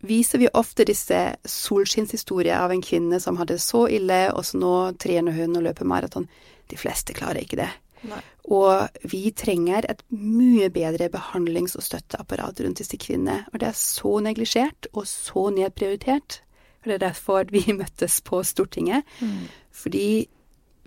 viser 0.00 0.38
vi 0.38 0.48
ofte 0.54 0.86
disse 0.88 1.18
solskinnshistorier 1.44 2.56
av 2.56 2.72
en 2.72 2.82
kvinne 2.82 3.20
som 3.20 3.36
hadde 3.36 3.58
det 3.58 3.64
så 3.64 3.86
ille, 3.88 4.32
og 4.32 4.44
så 4.48 4.58
nå 4.58 4.74
trener 4.98 5.36
hun 5.36 5.56
og 5.56 5.66
løper 5.68 5.88
maraton. 5.88 6.28
De 6.70 6.78
fleste 6.80 7.14
klarer 7.14 7.44
ikke 7.44 7.60
det. 7.60 7.70
Nei. 8.08 8.20
Og 8.50 9.04
vi 9.12 9.28
trenger 9.36 9.84
et 9.90 10.00
mye 10.08 10.70
bedre 10.72 11.10
behandlings- 11.12 11.76
og 11.76 11.84
støtteapparat 11.84 12.62
rundt 12.64 12.80
disse 12.80 12.96
kvinnene. 12.98 13.44
Og 13.52 13.60
det 13.60 13.68
er 13.68 13.76
så 13.78 14.16
neglisjert 14.24 14.88
og 14.94 15.06
så 15.06 15.50
nedprioritert. 15.54 16.40
Og 16.80 16.88
det 16.88 16.96
er 16.96 17.04
derfor 17.10 17.44
vi 17.52 17.62
møttes 17.76 18.20
på 18.24 18.40
Stortinget. 18.42 19.04
Mm. 19.20 19.48
Fordi 19.70 20.28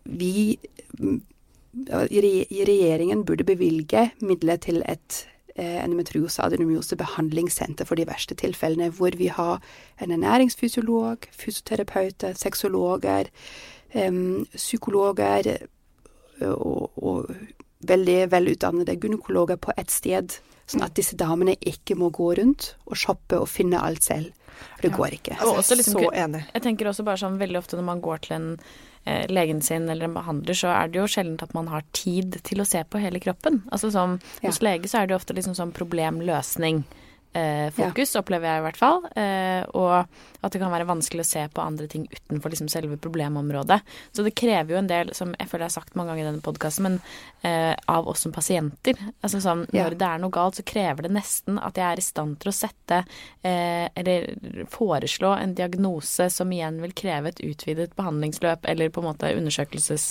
vi 0.04 0.60
regjeringen 1.74 3.24
burde 3.26 3.46
bevilge 3.48 4.12
midler 4.22 4.60
til 4.62 4.84
et 4.86 5.24
eh, 5.56 5.80
endometriose 5.84 6.44
adenomyose 6.44 6.98
behandlingssenter 7.00 7.86
for 7.90 7.96
de 7.98 8.08
verste 8.08 8.38
tilfellene, 8.38 8.92
hvor 8.94 9.18
vi 9.18 9.28
har 9.34 9.62
en 10.02 10.12
ernæringsfysiolog, 10.12 11.28
fysioterapeuter, 11.32 12.34
sexologer, 12.38 13.30
psykologer 14.56 15.52
og, 16.42 17.04
og 17.04 17.36
veldig 17.88 18.32
velutdannede 18.32 18.96
gynekologer 18.98 19.60
på 19.62 19.76
ett 19.78 19.92
sted. 19.92 20.40
Sånn 20.70 20.86
at 20.86 20.96
disse 20.96 21.18
damene 21.20 21.58
ikke 21.60 21.98
må 22.00 22.08
gå 22.16 22.30
rundt 22.40 22.72
og 22.88 22.98
shoppe 22.98 23.38
og 23.42 23.50
finne 23.52 23.82
alt 23.84 24.06
selv. 24.06 24.32
For 24.78 24.86
det 24.86 24.94
ja. 24.94 24.98
går 24.98 25.16
ikke. 25.18 25.38
Altså, 25.44 25.76
liksom, 25.76 26.00
så 26.00 26.12
enig. 26.24 26.44
Jeg 26.54 26.64
tenker 26.64 26.90
også 26.90 27.06
bare 27.06 27.20
sånn 27.20 27.40
veldig 27.42 27.60
ofte 27.60 27.80
når 27.80 27.88
man 27.90 28.04
går 28.04 28.24
til 28.24 28.36
en 28.38 28.48
legen 29.30 29.62
sin 29.62 29.90
eller 29.90 30.08
en 30.08 30.14
behandler, 30.16 30.56
så 30.56 30.72
er 30.72 30.92
det 30.92 31.02
jo 31.02 31.08
sjelden 31.12 31.40
at 31.44 31.54
man 31.56 31.68
har 31.68 31.84
tid 31.92 32.38
til 32.48 32.64
å 32.64 32.68
se 32.68 32.84
på 32.88 33.02
hele 33.04 33.20
kroppen. 33.24 33.62
Altså 33.72 33.92
som 33.92 34.20
ja. 34.40 34.50
Hos 34.50 34.62
lege 34.64 34.88
så 34.88 35.02
er 35.02 35.08
det 35.08 35.16
jo 35.16 35.22
ofte 35.22 35.36
liksom 35.36 35.58
sånn 35.58 35.74
problemløsning 35.76 36.84
eh, 36.86 37.13
fokus, 37.74 38.14
ja. 38.14 38.22
opplever 38.22 38.50
jeg 38.50 38.62
i 38.62 38.66
hvert 38.68 38.80
fall. 38.80 39.02
Eh, 39.18 39.64
og 39.74 39.94
at 40.44 40.54
det 40.54 40.60
kan 40.62 40.74
være 40.74 40.88
vanskelig 40.90 41.24
å 41.24 41.28
se 41.28 41.44
på 41.54 41.64
andre 41.64 41.88
ting 41.92 42.06
utenfor 42.12 42.54
liksom 42.54 42.70
selve 42.72 42.98
problemområdet. 43.02 43.80
Så 44.12 44.26
det 44.26 44.36
krever 44.38 44.76
jo 44.76 44.80
en 44.82 44.90
del, 44.92 45.14
som 45.18 45.32
jeg 45.40 45.50
føler 45.50 45.66
jeg 45.66 45.72
har 45.72 45.78
sagt 45.78 45.96
mange 45.98 46.12
ganger 46.12 46.26
i 46.26 46.30
denne 46.32 46.44
podkasten, 46.46 46.88
men 46.88 46.98
eh, 47.48 47.72
av 47.90 48.10
oss 48.12 48.26
som 48.26 48.36
pasienter. 48.36 49.00
Altså 49.22 49.42
sånn 49.44 49.66
ja. 49.72 49.86
når 49.86 49.98
det 50.00 50.10
er 50.10 50.24
noe 50.24 50.36
galt, 50.36 50.60
så 50.60 50.68
krever 50.68 51.08
det 51.08 51.14
nesten 51.16 51.62
at 51.64 51.80
jeg 51.80 51.88
er 51.88 52.02
i 52.02 52.06
stand 52.06 52.38
til 52.44 52.52
å 52.52 52.56
sette 52.58 53.04
eh, 53.42 53.88
eller 53.88 54.68
foreslå 54.74 55.34
en 55.38 55.56
diagnose 55.58 56.30
som 56.34 56.52
igjen 56.52 56.82
vil 56.84 56.96
kreve 56.98 57.32
et 57.32 57.42
utvidet 57.46 57.96
behandlingsløp 57.98 58.68
eller 58.70 58.92
på 58.94 59.04
en 59.04 59.10
måte 59.12 59.32
undersøkelses 59.38 60.10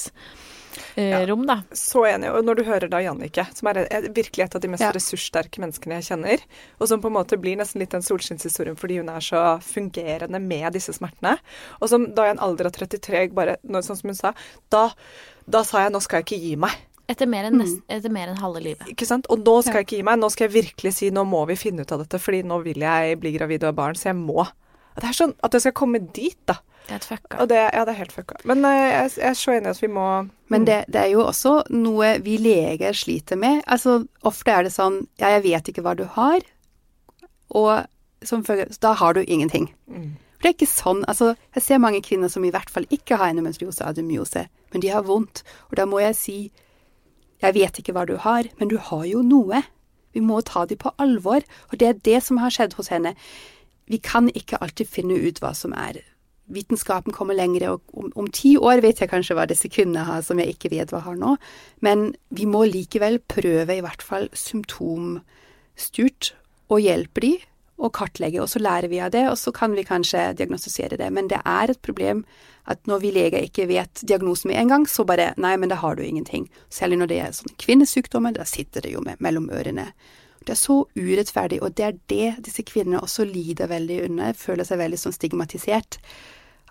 eh, 1.01 1.27
rom, 1.29 1.45
da. 1.49 1.61
Så 1.77 2.05
enig. 2.09 2.31
Og 2.33 2.45
når 2.47 2.61
du 2.61 2.65
hører 2.69 2.91
da 2.93 3.01
Jannicke, 3.05 3.45
som 3.57 3.71
er, 3.73 3.83
virkelig 4.15 4.47
et 4.47 4.57
av 4.59 4.63
de 4.65 4.71
mest 4.73 4.85
ja. 4.85 4.93
ressurssterke 4.95 5.63
menneskene 5.63 5.99
jeg 6.01 6.09
kjenner, 6.11 6.45
og 6.79 6.91
som 6.91 7.03
på 7.03 7.11
en 7.11 7.17
måte 7.19 7.39
blir 7.41 7.59
nesten 7.61 7.83
litt 7.83 7.97
en 7.97 8.05
solskinnshistorien 8.05 8.79
fordi 8.79 9.01
hun 9.01 9.11
er 9.13 9.25
så 9.25 9.43
fungerende 9.65 10.41
med 10.43 10.73
disse 10.77 10.95
smertene, 10.97 11.37
og 11.81 11.93
som 11.93 12.09
da 12.17 12.29
i 12.29 12.35
en 12.35 12.43
alder 12.43 12.71
av 12.71 12.79
33 12.79 13.29
bare, 13.37 13.59
sånn 13.81 13.99
som 13.99 14.13
hun 14.13 14.19
sa, 14.19 14.33
da, 14.73 14.89
da 15.47 15.63
sa 15.67 15.87
jeg 15.87 15.95
nå 15.95 16.03
skal 16.05 16.23
jeg 16.23 16.29
ikke 16.29 16.43
gi 16.47 16.57
meg. 16.67 16.81
Etter 17.11 17.29
mer, 17.29 17.49
enn 17.49 17.59
nest, 17.59 17.81
mm. 17.83 17.93
etter 17.97 18.13
mer 18.15 18.31
enn 18.31 18.41
halve 18.41 18.63
livet. 18.63 18.89
Ikke 18.89 19.07
sant. 19.09 19.27
Og 19.33 19.43
nå 19.43 19.57
skal 19.65 19.81
jeg 19.81 19.89
ikke 19.89 19.99
gi 19.99 20.05
meg. 20.07 20.21
Nå 20.23 20.29
skal 20.33 20.47
jeg 20.47 20.55
virkelig 20.55 20.93
si 20.97 21.11
nå 21.13 21.25
må 21.29 21.43
vi 21.51 21.59
finne 21.59 21.85
ut 21.85 21.93
av 21.93 22.05
dette, 22.05 22.21
fordi 22.23 22.45
nå 22.47 22.61
vil 22.65 22.85
jeg 22.85 23.19
bli 23.21 23.35
gravid 23.35 23.67
og 23.67 23.73
ha 23.73 23.79
barn, 23.83 23.99
så 23.99 24.13
jeg 24.13 24.21
må. 24.21 24.47
Det 24.97 25.09
er 25.09 25.17
sånn 25.17 25.35
at 25.45 25.57
jeg 25.57 25.67
skal 25.67 25.75
komme 25.77 26.01
dit, 26.15 26.39
da. 26.49 26.61
Det 26.87 26.95
er 26.95 26.99
et 26.99 27.07
fucka. 27.07 27.47
Det, 27.47 27.59
ja, 27.59 27.85
det 27.87 27.93
er 27.93 28.01
helt 28.01 28.15
fucka. 28.15 28.39
Men 28.49 28.65
uh, 28.67 28.71
jeg, 28.73 29.13
jeg, 29.17 29.29
er 29.31 29.39
så 29.39 29.55
enig 29.55 29.71
i 29.71 29.75
at 29.77 29.83
vi 29.83 29.91
må 29.93 30.07
Men 30.53 30.67
det, 30.67 30.81
det, 30.93 31.05
er 31.05 31.13
jo 31.15 31.23
også 31.25 31.55
noe 31.71 32.17
vi 32.25 32.37
leger 32.43 32.97
sliter 32.97 33.39
med. 33.39 33.63
Altså, 33.67 34.03
ofte 34.27 34.53
er 34.53 34.67
det 34.67 34.75
sånn 34.75 35.05
Ja, 35.21 35.31
jeg 35.37 35.47
vet 35.47 35.71
ikke 35.71 35.85
hva 35.87 35.95
du 35.99 36.05
har, 36.17 36.43
og 37.53 37.87
som 38.27 38.45
følge 38.47 38.69
Da 38.83 38.95
har 38.99 39.15
du 39.15 39.23
ingenting. 39.23 39.71
Mm. 39.87 40.13
For 40.37 40.49
det 40.49 40.51
er 40.51 40.57
ikke 40.59 40.73
sånn. 40.73 41.05
Altså, 41.11 41.33
jeg 41.55 41.63
ser 41.63 41.83
mange 41.83 42.03
kvinner 42.03 42.31
som 42.33 42.45
i 42.45 42.51
hvert 42.51 42.71
fall 42.71 42.89
ikke 42.91 43.19
har 43.21 43.31
endometriose 43.31 43.87
ademyose, 43.87 44.49
men 44.75 44.83
de 44.83 44.91
har 44.91 45.07
vondt. 45.07 45.45
Og 45.71 45.79
da 45.79 45.87
må 45.87 46.03
jeg 46.03 46.19
si 46.19 46.39
Jeg 47.43 47.57
vet 47.57 47.79
ikke 47.79 47.93
hva 47.95 48.05
du 48.07 48.15
har, 48.23 48.47
men 48.61 48.69
du 48.71 48.77
har 48.79 49.03
jo 49.07 49.23
noe. 49.27 49.65
Vi 50.15 50.21
må 50.23 50.41
ta 50.47 50.63
dem 50.67 50.79
på 50.79 50.93
alvor. 51.03 51.43
Og 51.71 51.81
det 51.81 51.89
er 51.89 51.99
det 52.07 52.21
som 52.23 52.39
har 52.39 52.55
skjedd 52.55 52.77
hos 52.79 52.93
henne. 52.93 53.17
Vi 53.91 53.99
kan 53.99 54.29
ikke 54.31 54.61
alltid 54.63 54.87
finne 54.87 55.17
ut 55.19 55.41
hva 55.43 55.51
som 55.59 55.75
er 55.75 55.99
vitenskapen 56.53 57.15
kommer 57.15 57.37
lenger, 57.39 57.75
og 57.75 57.97
om, 57.97 58.11
om, 58.19 58.29
ti 58.33 58.55
år 58.61 58.83
vet 58.85 59.03
jeg 59.03 59.11
kanskje 59.13 59.37
hva 59.39 59.47
disse 59.51 59.71
kvinnene 59.73 60.07
har 60.09 60.23
som 60.27 60.41
jeg 60.41 60.55
ikke 60.55 60.73
vet 60.75 60.93
hva 60.93 61.03
har 61.07 61.17
nå. 61.19 61.37
Men 61.85 62.13
vi 62.35 62.47
må 62.49 62.65
likevel 62.69 63.21
prøve 63.25 63.79
i 63.79 63.85
hvert 63.85 64.05
fall 64.05 64.29
symptomstyrt 64.37 66.33
å 66.73 66.79
hjelpe 66.81 67.25
de, 67.25 67.35
og 67.83 67.91
kartlegge, 67.97 68.39
og 68.43 68.51
så 68.51 68.61
lærer 68.63 68.91
vi 68.93 69.01
av 69.03 69.11
det, 69.15 69.25
og 69.31 69.39
så 69.41 69.51
kan 69.55 69.73
vi 69.75 69.83
kanskje 69.87 70.33
diagnostisere 70.39 70.99
det. 71.01 71.09
Men 71.11 71.29
det 71.33 71.41
er 71.43 71.73
et 71.73 71.81
problem 71.83 72.23
at 72.71 72.85
når 72.87 73.01
vi 73.03 73.11
leger 73.17 73.43
ikke 73.43 73.67
vet 73.71 74.05
diagnosen 74.07 74.53
med 74.53 74.61
en 74.61 74.71
gang, 74.71 74.85
så 74.87 75.07
bare 75.09 75.33
nei, 75.41 75.57
men 75.59 75.73
da 75.73 75.81
har 75.81 75.97
du 75.99 76.05
ingenting. 76.05 76.47
Særlig 76.71 77.01
når 77.01 77.11
det 77.11 77.19
er 77.21 77.33
sånne 77.35 77.59
kvinnesykdommer, 77.59 78.37
da 78.37 78.47
sitter 78.47 78.87
det 78.87 78.93
jo 78.95 79.03
med 79.03 79.23
mellom 79.25 79.49
ørene. 79.51 79.89
Det 80.43 80.55
er 80.55 80.61
så 80.61 80.83
urettferdig, 80.99 81.61
og 81.63 81.75
det 81.79 81.87
er 81.87 81.99
det 82.11 82.29
disse 82.47 82.65
kvinnene 82.67 83.03
også 83.03 83.27
lider 83.27 83.71
veldig 83.71 83.99
under, 84.09 84.39
føler 84.39 84.67
seg 84.67 84.81
veldig 84.83 85.01
sånn 85.01 85.15
stigmatisert. 85.15 85.99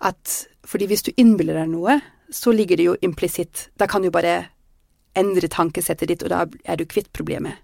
At 0.00 0.46
fordi 0.66 0.88
hvis 0.90 1.04
du 1.06 1.12
innbiller 1.16 1.58
deg 1.58 1.72
noe, 1.72 1.98
så 2.32 2.52
ligger 2.54 2.78
det 2.78 2.86
jo 2.86 2.96
implisitt. 3.04 3.68
Da 3.76 3.86
kan 3.90 4.02
du 4.02 4.10
bare 4.10 4.48
endre 5.18 5.50
tankesettet 5.52 6.08
ditt, 6.08 6.22
og 6.24 6.32
da 6.32 6.46
er 6.64 6.80
du 6.80 6.86
kvitt 6.88 7.12
problemet. 7.12 7.60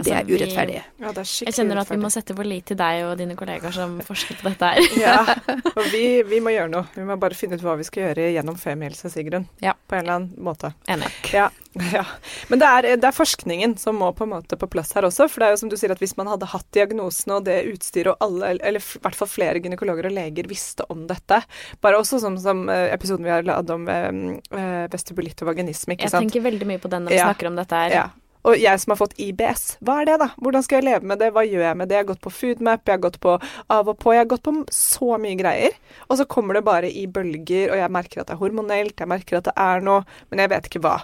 Det 0.00 0.14
er 0.14 0.24
urettferdig. 0.24 0.74
vi- 0.80 1.04
Ja, 1.04 1.10
det 1.12 1.18
er 1.18 1.44
Jeg 1.44 1.52
kjenner 1.54 1.80
at 1.82 1.88
vi 1.90 1.96
må 2.00 2.08
sette 2.10 2.32
vår 2.34 2.46
lit 2.46 2.64
til 2.70 2.76
deg 2.78 3.02
og 3.04 3.18
dine 3.18 3.34
kollegaer 3.36 3.72
som 3.74 3.98
forsker 4.06 4.38
på 4.40 4.48
dette 4.48 4.64
her. 4.64 4.80
Ja, 4.96 5.34
og 5.76 5.84
vi, 5.92 6.22
vi 6.22 6.38
må 6.40 6.52
gjøre 6.54 6.70
noe. 6.72 6.86
Vi 6.94 7.02
må 7.04 7.18
bare 7.20 7.34
finne 7.36 7.58
ut 7.58 7.64
hva 7.66 7.74
vi 7.76 7.84
skal 7.84 8.06
gjøre 8.06 8.30
gjennom 8.32 8.56
Femihelse, 8.56 9.10
Sigrun. 9.12 9.44
Ja. 9.60 9.74
På 9.88 9.96
en 9.98 10.04
eller 10.06 10.14
annen 10.14 10.38
måte. 10.46 10.70
Enig. 10.88 11.10
Ja, 11.34 11.50
ja. 11.92 12.04
Men 12.48 12.62
det 12.62 12.68
er, 12.70 12.88
det 12.96 13.04
er 13.10 13.12
forskningen 13.18 13.76
som 13.78 13.98
må 14.00 14.08
på 14.16 14.24
en 14.24 14.32
måte 14.32 14.56
på 14.56 14.70
plass 14.72 14.94
her 14.96 15.02
også. 15.10 15.28
For 15.28 15.40
det 15.42 15.48
er 15.50 15.52
jo 15.58 15.60
som 15.66 15.68
du 15.68 15.76
sier 15.76 15.92
at 15.92 16.00
hvis 16.00 16.16
man 16.16 16.30
hadde 16.32 16.48
hatt 16.54 16.70
diagnosen 16.72 17.34
og 17.36 17.44
det 17.50 17.58
utstyret 17.74 18.14
og 18.14 18.24
alle, 18.24 18.54
eller 18.56 18.80
i 18.80 19.02
hvert 19.04 19.18
fall 19.18 19.28
flere 19.28 19.60
gynekologer 19.60 20.08
og 20.08 20.16
leger 20.16 20.48
visste 20.48 20.86
om 20.88 21.04
dette 21.10 21.42
Bare 21.82 21.98
også 22.00 22.20
som, 22.22 22.38
som 22.40 22.64
eh, 22.72 22.88
episoden 22.94 23.24
vi 23.26 23.30
har 23.34 23.42
laget 23.44 23.70
om 23.74 23.84
eh, 23.90 24.86
vestibulitt 24.90 25.42
og 25.44 25.50
vaginisme, 25.52 25.94
ikke 25.98 26.08
Jeg 26.08 26.14
sant. 26.16 26.24
tenker 26.30 26.46
veldig 26.48 26.66
mye 26.72 26.80
på 26.80 26.88
den 26.88 27.04
når 27.04 27.10
vi 27.10 27.20
Ja. 27.20 27.28
snakker 27.28 27.46
om 27.52 27.56
dette 27.60 27.76
her. 27.84 27.90
Ja. 27.90 28.08
Og 28.48 28.56
jeg 28.56 28.80
som 28.80 28.94
har 28.94 29.00
fått 29.00 29.18
IBS, 29.20 29.64
hva 29.84 29.98
er 30.00 30.08
det 30.08 30.16
da? 30.22 30.30
Hvordan 30.40 30.64
skal 30.64 30.80
jeg 30.80 30.86
leve 30.88 31.08
med 31.10 31.20
det? 31.20 31.28
Hva 31.34 31.44
gjør 31.44 31.64
jeg 31.66 31.76
med 31.76 31.90
det? 31.90 31.98
Jeg 31.98 32.04
har 32.06 32.10
gått 32.12 32.22
på 32.24 32.32
Foodmap, 32.32 32.86
jeg 32.88 32.96
har 32.96 33.02
gått 33.04 33.18
på 33.20 33.36
av 33.76 33.90
og 33.92 33.98
på, 34.00 34.14
jeg 34.16 34.22
har 34.22 34.30
gått 34.30 34.46
på 34.46 34.54
så 34.74 35.18
mye 35.20 35.36
greier. 35.36 35.76
Og 36.08 36.20
så 36.20 36.26
kommer 36.30 36.56
det 36.56 36.64
bare 36.64 36.88
i 36.88 37.04
bølger, 37.10 37.74
og 37.74 37.82
jeg 37.82 37.94
merker 37.98 38.22
at 38.22 38.30
det 38.30 38.36
er 38.38 38.40
hormonelt, 38.40 38.96
jeg 38.96 39.12
merker 39.12 39.40
at 39.40 39.50
det 39.50 39.56
er 39.60 39.84
noe, 39.84 40.06
men 40.32 40.44
jeg 40.44 40.52
vet 40.54 40.70
ikke 40.70 40.84
hva. 40.86 40.96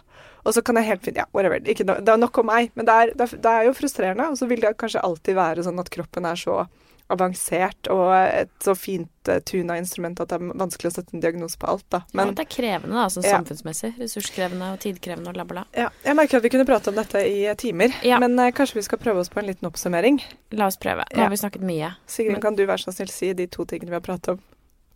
Og 0.47 0.55
så 0.55 0.63
kan 0.63 0.79
jeg 0.79 0.87
helt 0.87 1.05
fint 1.05 1.19
Ja, 1.19 1.27
whatever. 1.35 1.61
No, 1.61 1.99
det 2.01 2.13
er 2.13 2.21
nok 2.23 2.39
om 2.39 2.47
meg. 2.47 2.71
Men 2.79 2.87
det, 2.87 2.95
er, 2.95 3.15
det 3.19 3.53
er 3.53 3.67
jo 3.67 3.75
frustrerende. 3.75 4.29
Og 4.31 4.39
så 4.39 4.47
vil 4.47 4.63
det 4.63 4.77
kanskje 4.79 5.03
alltid 5.03 5.35
være 5.35 5.65
sånn 5.67 5.83
at 5.83 5.91
kroppen 5.91 6.29
er 6.29 6.39
så 6.39 6.61
avansert 7.09 7.89
og 7.93 8.11
et 8.17 8.51
så 8.65 8.75
fint 8.77 9.29
uh, 9.31 9.39
tuna 9.47 9.77
instrument 9.79 10.19
at 10.21 10.29
det 10.33 10.39
er 10.41 10.57
vanskelig 10.59 10.91
å 10.91 10.95
sette 10.97 11.15
en 11.15 11.23
diagnose 11.23 11.59
på 11.59 11.69
alt, 11.71 11.85
da. 11.91 12.01
Men 12.13 12.27
Men 12.33 12.35
det 12.39 12.47
er 12.47 12.51
krevende, 12.57 12.97
da, 12.99 13.07
sånn 13.13 13.25
Ja. 13.27 13.37
samfunnsmessig. 13.39 13.93
Ressurskrevende 14.03 14.73
og 14.75 14.81
tidkrevende 14.83 15.31
og 15.31 15.37
la, 15.37 15.45
bla. 15.45 15.65
ja, 15.77 15.89
jeg 16.05 16.17
merker 16.19 16.37
at 16.39 16.43
vi 16.43 16.49
kunne 16.57 16.67
prate 16.67 16.89
om 16.91 16.97
dette 16.99 17.23
i 17.29 17.45
eh, 17.47 17.55
timer. 17.55 17.95
Ja. 18.03 18.19
Men 18.19 18.39
eh, 18.39 18.51
kanskje 18.53 18.75
vi 18.81 18.83
skal 18.83 18.99
prøve 18.99 19.21
oss 19.23 19.29
på 19.31 19.39
en 19.41 19.47
liten 19.47 19.67
oppsummering. 19.71 20.21
La 20.53 20.67
oss 20.67 20.77
prøve. 20.77 21.05
Nå 21.13 21.17
Ja. 21.17 21.23
har 21.25 21.31
vi 21.31 21.37
snakket 21.37 21.63
mye. 21.63 21.95
Sigrid, 22.07 22.33
Men- 22.33 22.43
kan 22.43 22.57
du 22.57 22.67
være 22.67 22.83
så 22.85 22.93
snill 22.93 23.09
si 23.11 23.33
de 23.33 23.47
to 23.47 23.65
tingene 23.65 23.91
vi 23.91 24.01
har 24.01 24.01
pratet 24.01 24.29
om? 24.35 24.41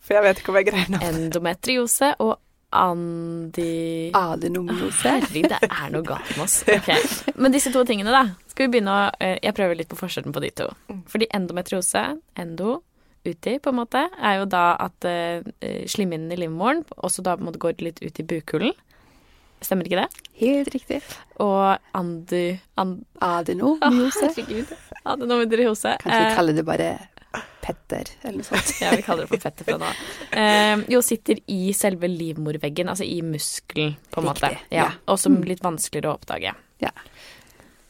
For 0.00 0.14
jeg 0.14 0.22
vet 0.22 0.38
ikke 0.40 0.48
om 0.48 0.56
jeg 0.56 0.66
greier 0.66 0.90
navnet. 0.90 1.14
Endometriose 1.14 2.14
og 2.18 2.38
andi... 2.70 4.10
Adenomnose. 4.14 5.16
Herregud, 5.16 5.50
det 5.50 5.70
er 5.70 5.90
noe 5.94 6.06
galt 6.06 6.30
med 6.36 6.44
oss. 6.44 6.60
Okay. 6.70 7.02
Men 7.40 7.54
disse 7.54 7.72
to 7.74 7.82
tingene, 7.88 8.12
da. 8.14 8.22
Skal 8.50 8.68
vi 8.68 8.76
begynne 8.76 8.92
å 8.94 9.08
eh, 9.22 9.38
Jeg 9.42 9.56
prøver 9.56 9.78
litt 9.78 9.90
på 9.90 9.98
forskjellen 9.98 10.34
på 10.34 10.42
de 10.44 10.52
to. 10.62 10.68
Fordi 11.10 11.28
endometriose, 11.36 12.04
endo, 12.38 12.80
uti, 13.26 13.58
på 13.60 13.72
en 13.72 13.80
måte, 13.82 14.06
er 14.16 14.38
jo 14.40 14.46
da 14.48 14.64
at 14.80 15.08
uh, 15.08 15.42
slimhinnen 15.90 16.32
i 16.32 16.38
livmoren 16.40 16.84
også 16.96 17.24
da 17.26 17.34
på 17.36 17.44
en 17.44 17.50
måte 17.50 17.60
går 17.60 17.82
litt 17.84 18.00
ut 18.00 18.22
i 18.22 18.26
bukhulen. 18.34 18.72
Stemmer 19.60 19.84
ikke 19.84 20.00
det? 20.00 20.24
Helt 20.40 20.70
riktig. 20.72 21.00
Og 21.44 21.76
andi... 21.96 22.44
And, 22.80 23.02
Adenomyose. 23.20 24.30
Adenomyose. 25.04 25.98
Kanskje 26.00 26.16
vi 26.16 26.30
Eh, 26.30 26.36
kaller 26.36 26.56
det 26.56 26.64
bare 26.64 26.88
Petter, 27.70 28.14
eller 28.22 28.40
noe 28.42 28.48
sånt. 28.50 28.72
Ja, 28.82 28.92
vi 28.96 29.04
kaller 29.06 29.26
det 29.26 29.32
for 29.32 29.48
fetter 29.48 29.68
fra 29.68 29.78
nå. 29.80 29.90
Eh, 30.30 30.86
jo, 30.92 31.02
sitter 31.04 31.40
i 31.50 31.74
selve 31.76 32.10
livmorveggen, 32.10 32.90
altså 32.90 33.06
i 33.06 33.20
muskelen, 33.26 33.94
på 34.10 34.22
en 34.22 34.30
måte. 34.30 34.54
Ja. 34.68 34.90
Mm. 34.90 35.04
og 35.12 35.20
som 35.22 35.38
litt 35.46 35.62
vanskeligere 35.64 36.10
å 36.10 36.18
oppdage. 36.18 36.54
Ja. 36.82 36.94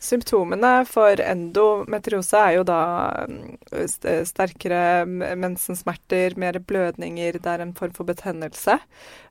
Symptomene 0.01 0.87
for 0.89 1.21
endometriose 1.21 2.39
er 2.41 2.55
jo 2.57 2.63
da 2.65 2.81
mm, 3.29 3.59
sterkere 4.25 5.05
mensensmerter, 5.37 6.39
mer 6.41 6.57
blødninger, 6.65 7.37
det 7.37 7.53
er 7.53 7.65
en 7.67 7.75
form 7.77 7.93
for 7.97 8.09
betennelse. 8.09 8.79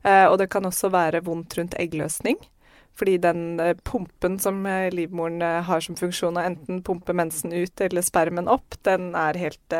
Eh, 0.06 0.26
og 0.28 0.38
det 0.38 0.46
kan 0.52 0.68
også 0.68 0.92
være 0.94 1.24
vondt 1.26 1.58
rundt 1.58 1.74
eggløsning. 1.74 2.38
Fordi 2.98 3.16
den 3.22 3.60
eh, 3.60 3.74
pumpen 3.86 4.38
som 4.42 4.66
eh, 4.66 4.90
livmoren 4.92 5.40
eh, 5.42 5.62
har 5.64 5.80
som 5.80 5.96
funksjon 5.96 6.36
å 6.36 6.42
enten 6.44 6.82
pumpe 6.84 7.14
mensen 7.16 7.52
ut 7.54 7.80
eller 7.80 8.02
spermen 8.04 8.48
opp, 8.48 8.76
den 8.84 9.14
er 9.16 9.38
helt 9.40 9.76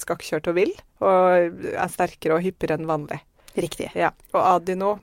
skakkjørt 0.00 0.48
og 0.50 0.56
vill, 0.58 0.72
og 1.04 1.60
er 1.74 1.92
sterkere 1.92 2.38
og 2.38 2.42
hyppigere 2.46 2.80
enn 2.80 2.88
vanlig. 2.90 3.20
Riktig. 3.54 3.92
Ja. 3.94 4.10
Og 4.34 4.40
adino 4.42 4.96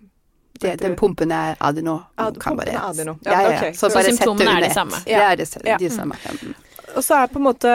Det, 0.61 0.75
den 0.81 0.97
pumpen 0.99 1.31
er 1.31 1.55
adeno. 1.63 2.01
Ad- 2.19 2.35
kan 2.41 2.57
pumpen 2.57 2.73
er 2.75 2.81
adeno. 2.89 3.15
Ja, 3.23 3.31
Ja, 3.31 3.41
ja, 3.41 3.57
Okay. 3.57 3.73
Så 3.73 3.89
Så 3.89 4.03
symptomene 4.03 4.57
er 4.57 4.67
de 4.67 4.73
samme. 4.73 4.91
samme. 4.91 5.05
Det 5.05 5.13
er 5.15 5.35
det, 5.35 5.47
Ja. 5.65 5.77
de 5.77 5.89
samme. 5.89 6.15
Ja. 6.25 6.31
mm. 6.41 6.55
Og 6.95 7.03
så 7.03 7.23
er 7.23 7.27
på 7.27 7.39
en 7.39 7.43
måte 7.47 7.71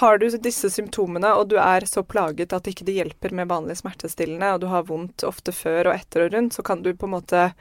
Har 0.00 0.18
du 0.18 0.28
disse 0.38 0.68
symptomene, 0.70 1.30
og 1.38 1.48
du 1.48 1.56
er 1.56 1.80
så 1.86 2.02
plaget 2.02 2.52
at 2.52 2.66
ikke 2.66 2.84
det 2.84 2.94
hjelper 2.98 3.32
med 3.32 3.48
vanlig 3.48 3.76
smertestillende, 3.76 4.52
og 4.54 4.60
du 4.60 4.66
har 4.66 4.82
vondt 4.82 5.22
ofte 5.24 5.52
før 5.52 5.86
og 5.92 5.94
etter 5.94 6.26
og 6.26 6.32
rundt, 6.34 6.54
så 6.54 6.62
kan 6.64 6.82
du 6.82 6.92
på 6.94 7.06
en 7.06 7.14
måte 7.14 7.52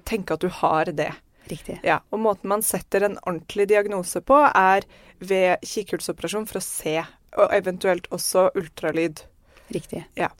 tenke 0.00 0.36
at 0.36 0.44
du 0.44 0.48
har 0.62 0.90
det. 0.96 1.10
Riktig. 1.50 1.80
Ja, 1.84 2.00
og 2.10 2.22
måten 2.22 2.48
man 2.52 2.62
setter 2.64 3.04
en 3.06 3.18
ordentlig 3.26 3.68
diagnose 3.72 4.22
på, 4.24 4.38
er 4.48 4.86
ved 5.22 5.62
kikkhullsoperasjon 5.66 6.46
for 6.50 6.60
å 6.60 6.64
se, 6.64 6.96
og 7.38 7.54
eventuelt 7.54 8.08
også 8.14 8.50
ultralyd. 8.58 9.24
Riktig. 9.72 10.04
Ja. 10.18 10.30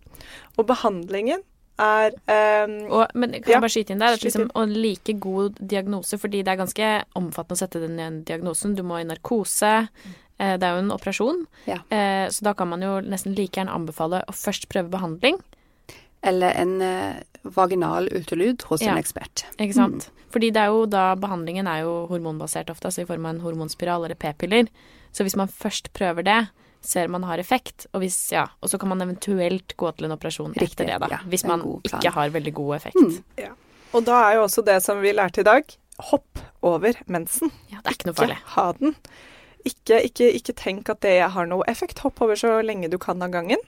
Og 0.57 0.69
behandlingen 0.69 1.43
er 1.81 2.13
um, 2.67 2.75
Og, 2.93 3.15
men 3.17 3.33
kan 3.33 3.49
Ja, 3.49 3.57
jeg 3.57 3.63
bare 3.65 3.75
skyte 3.75 3.95
inn 3.95 4.03
der? 4.03 4.17
At 4.19 4.25
liksom, 4.27 4.51
og 4.55 4.75
like 4.75 5.15
god 5.21 5.57
diagnose, 5.59 6.19
fordi 6.21 6.43
det 6.45 6.53
er 6.53 6.61
ganske 6.61 6.91
omfattende 7.19 7.57
å 7.57 7.63
sette 7.63 7.81
den 7.83 7.97
i 7.99 8.05
en 8.07 8.21
diagnosen. 8.29 8.77
Du 8.77 8.85
må 8.87 9.01
i 9.01 9.09
narkose. 9.09 9.73
Eh, 10.39 10.55
det 10.59 10.69
er 10.69 10.77
jo 10.77 10.85
en 10.85 10.95
operasjon. 10.95 11.43
Ja. 11.71 11.81
Eh, 11.89 12.27
så 12.33 12.45
da 12.49 12.55
kan 12.59 12.71
man 12.71 12.85
jo 12.85 12.99
nesten 13.05 13.37
like 13.39 13.59
gjerne 13.59 13.75
anbefale 13.75 14.23
å 14.29 14.37
først 14.37 14.69
prøve 14.73 14.93
behandling. 14.93 15.41
Eller 16.23 16.55
en 16.55 16.81
eh, 16.83 17.15
vaginal 17.43 18.09
ultralyd 18.15 18.63
hos 18.71 18.81
Ja. 18.83 18.93
en 18.93 18.99
ekspert. 19.03 19.45
Ikke 19.59 19.75
sant? 19.75 20.11
Fordi 20.31 20.51
det 20.55 20.63
er 20.63 20.67
jo 20.73 20.87
da 20.87 21.15
behandlingen 21.19 21.67
er 21.67 21.83
jo 21.83 22.07
hormonbasert 22.09 22.71
ofte, 22.71 22.87
altså 22.89 23.03
i 23.03 23.09
form 23.09 23.27
av 23.27 23.35
en 23.35 23.41
hormonspiral 23.43 24.05
eller 24.07 24.15
p-piller. 24.15 24.69
Så 25.13 25.25
hvis 25.27 25.37
man 25.37 25.49
først 25.49 25.91
prøver 25.93 26.23
det, 26.25 26.49
ser 26.81 27.07
man 27.09 27.23
har 27.25 27.39
effekt, 27.39 27.87
og, 27.93 28.01
hvis, 28.01 28.17
ja, 28.33 28.47
og 28.63 28.71
så 28.71 28.79
kan 28.79 28.89
man 28.89 29.03
eventuelt 29.03 29.77
gå 29.77 29.91
til 29.97 30.07
en 30.09 30.13
operasjon 30.17 30.55
Riktig, 30.57 30.73
etter 30.81 30.87
det, 30.87 31.01
da. 31.01 31.09
ja, 31.11 31.19
hvis 31.29 31.45
Mm. 31.45 31.49
man 31.49 31.61
ikke 31.85 32.11
har 32.11 32.31
veldig 32.31 32.55
god 32.55 32.75
effekt. 32.77 33.23
Og 33.93 34.05
da 34.05 34.31
er 34.31 34.35
jo 34.37 34.43
også 34.47 34.65
det 34.65 34.83
som 34.83 35.01
vi 35.03 35.13
lærte 35.13 35.41
i 35.41 35.45
dag, 35.45 35.63
hopp 36.01 36.39
over 36.63 36.95
mensen. 37.07 37.51
Ja, 37.71 37.77
det 37.85 37.87
er 37.87 37.99
ikke 37.99 38.07
noe 38.07 38.15
farlig. 38.15 38.39
Ikke 38.39 38.55
ha 38.57 38.73
den. 38.73 38.97
Ikke, 39.65 40.01
ikke, 40.09 40.33
ikke 40.35 40.55
tenk 40.57 40.89
at 40.91 41.01
det 41.05 41.31
har 41.31 41.47
noe 41.47 41.63
effekt. 41.69 41.99
Hopp 42.03 42.21
over 42.23 42.35
så 42.35 42.63
lenge 42.65 42.89
du 42.91 42.97
kan 42.99 43.21
av 43.23 43.31
gangen. 43.31 43.59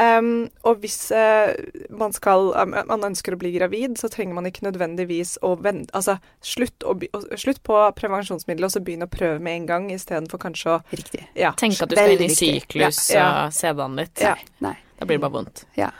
Um, 0.00 0.48
og 0.64 0.78
hvis 0.80 1.10
uh, 1.12 1.50
man, 1.90 2.14
skal, 2.14 2.52
um, 2.54 2.76
man 2.88 3.06
ønsker 3.10 3.34
å 3.34 3.38
bli 3.40 3.50
gravid, 3.56 3.98
så 4.00 4.08
trenger 4.12 4.36
man 4.38 4.46
ikke 4.48 4.62
nødvendigvis 4.64 5.34
å 5.44 5.56
vente 5.60 5.90
Altså 5.98 6.14
slutt, 6.46 6.86
å, 6.86 6.94
slutt 7.34 7.58
på 7.66 7.78
prevensjonsmidler, 7.98 8.68
og 8.68 8.74
så 8.76 8.82
begynne 8.86 9.08
å 9.10 9.12
prøve 9.12 9.40
med 9.42 9.58
en 9.58 9.66
gang, 9.68 9.88
istedenfor 9.92 10.40
kanskje 10.40 10.76
å 10.76 10.78
Riktig. 10.94 11.24
ja, 11.36 11.52
Tenk 11.58 11.80
at 11.82 11.90
du 11.90 11.98
skal 11.98 12.14
inn 12.14 12.28
i 12.28 12.34
syklus 12.34 13.02
Ja, 13.10 13.18
ja. 13.18 13.30
og 13.48 13.56
se 13.56 13.74
det 13.74 13.84
an 13.84 13.98
litt. 13.98 14.22
Ja. 14.22 14.36
Nei. 14.64 14.76
Da 15.00 15.08
blir 15.08 15.18
det 15.18 15.24
bare 15.26 15.36
vondt. 15.40 15.64
Ja. 15.76 15.90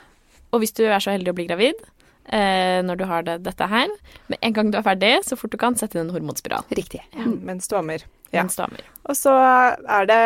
Og 0.54 0.62
hvis 0.62 0.74
du 0.76 0.84
er 0.86 1.00
så 1.02 1.12
heldig 1.14 1.34
å 1.34 1.36
bli 1.36 1.48
gravid 1.50 1.82
eh, 2.28 2.82
når 2.82 2.96
du 2.96 3.04
har 3.04 3.22
det, 3.22 3.42
dette 3.44 3.66
her, 3.66 3.88
med 4.28 4.38
en 4.42 4.52
gang 4.52 4.70
du 4.70 4.78
er 4.78 4.82
ferdig, 4.86 5.12
så 5.24 5.36
fort 5.36 5.50
du 5.52 5.56
kan, 5.58 5.76
sett 5.76 5.94
inn 5.94 6.02
en 6.06 6.10
hormonspiral. 6.14 6.64
Riktig. 6.70 7.00
Ja. 7.16 7.24
mens 7.26 7.68
du 7.68 7.76
ammer. 7.76 8.04
Ja. 8.30 8.44
Mens 8.44 8.54
du 8.54 8.62
ammer. 8.62 8.84
Og 9.10 9.16
så 9.18 9.32
er 9.34 10.04
det 10.06 10.18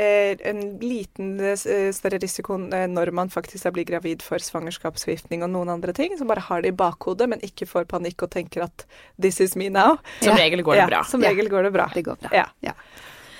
eh, 0.00 0.36
en 0.48 0.62
liten 0.80 1.34
eh, 1.40 1.90
større 1.92 2.18
risiko 2.22 2.56
eh, 2.72 2.86
når 2.88 3.10
man 3.12 3.28
faktisk 3.28 3.68
blir 3.76 3.84
gravid 3.84 4.22
for 4.24 4.38
svangerskapsforgiftning 4.40 5.42
og 5.44 5.50
noen 5.52 5.68
andre 5.74 5.92
ting, 5.92 6.14
så 6.16 6.24
bare 6.28 6.40
har 6.46 6.62
det 6.64 6.72
i 6.72 6.76
bakhodet, 6.76 7.28
men 7.28 7.44
ikke 7.44 7.68
får 7.68 7.84
panikk 7.90 8.22
og 8.24 8.30
tenker 8.32 8.64
at 8.64 8.86
'this 9.20 9.40
is 9.44 9.56
me 9.56 9.68
now'. 9.68 9.98
Som 10.22 10.32
Ja. 10.36 10.44
regel 10.44 10.62
går 10.62 10.72
det 10.74 10.80
ja, 10.80 10.86
bra. 10.86 11.02
Som 11.04 11.20
regel 11.20 11.48
går 11.48 11.62
det 11.68 11.72
bra. 11.72 11.90
Det 11.94 12.04
går 12.04 12.16
bra. 12.22 12.30
Ja. 12.32 12.46
Ja. 12.62 12.72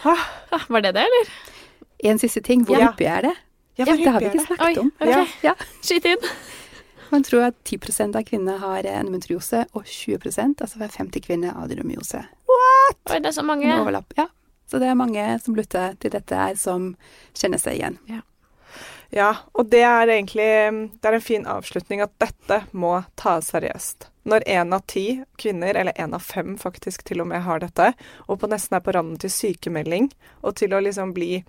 Ah, 0.04 0.60
var 0.68 0.80
det 0.80 0.92
det, 0.92 1.06
eller? 1.08 1.32
En 2.04 2.18
siste 2.18 2.42
ting. 2.42 2.64
Hvor 2.66 2.76
Ja. 2.78 2.90
hyppig 2.92 3.06
er 3.06 3.20
det? 3.22 3.34
Ja, 3.78 3.84
det 3.86 4.06
har 4.06 4.20
vi 4.20 4.26
ikke 4.26 4.44
snakket 4.46 4.66
Oi, 4.66 4.78
om. 4.78 4.92
ok. 5.00 5.08
Ja. 5.08 5.26
Ja. 5.42 5.54
Skyt 5.80 6.04
inn. 6.04 6.18
Man 7.12 7.24
tror 7.26 7.50
at 7.50 7.58
10% 7.68 8.16
av 8.16 8.24
kvinner 8.24 8.56
har 8.62 8.86
endometriose, 8.88 9.66
og 9.76 9.84
20% 9.84 10.62
altså 10.64 10.80
hver 10.80 10.92
femte 10.94 11.20
kvinne 11.20 11.52
har 11.52 11.68
What?! 12.48 13.02
Oi, 13.10 13.18
det 13.20 13.28
er 13.28 13.36
så 13.36 13.44
mange. 13.44 13.68
Overlapp. 13.68 14.14
Ja. 14.16 14.30
Så 14.70 14.80
det 14.80 14.88
er 14.88 14.96
mange 14.96 15.24
som 15.44 15.56
lytter 15.56 15.92
til 16.00 16.14
dette 16.14 16.36
her, 16.36 16.54
som 16.56 16.94
kjenner 17.36 17.60
seg 17.60 17.76
igjen. 17.76 17.98
Ja, 19.12 19.28
og 19.52 19.68
det 19.68 19.82
er 19.84 20.08
egentlig 20.08 20.48
det 21.02 21.08
er 21.10 21.16
en 21.18 21.24
fin 21.24 21.44
avslutning 21.44 22.00
at 22.00 22.14
dette 22.22 22.62
må 22.72 22.94
tas 23.20 23.50
seriøst. 23.52 24.08
Når 24.24 24.46
én 24.48 24.72
av 24.72 24.86
ti 24.88 25.04
kvinner, 25.36 25.76
eller 25.76 25.92
én 26.00 26.16
av 26.16 26.24
fem 26.24 26.56
faktisk 26.56 27.04
til 27.04 27.20
og 27.20 27.28
med 27.28 27.44
har 27.44 27.60
dette, 27.60 27.90
og 28.24 28.40
på 28.40 28.48
nesten 28.48 28.78
er 28.78 28.86
på 28.86 28.94
randen 28.96 29.20
til 29.20 29.34
sykemelding, 29.34 30.08
og 30.40 30.56
til 30.56 30.72
å 30.72 30.80
liksom 30.80 31.12
bli 31.12 31.42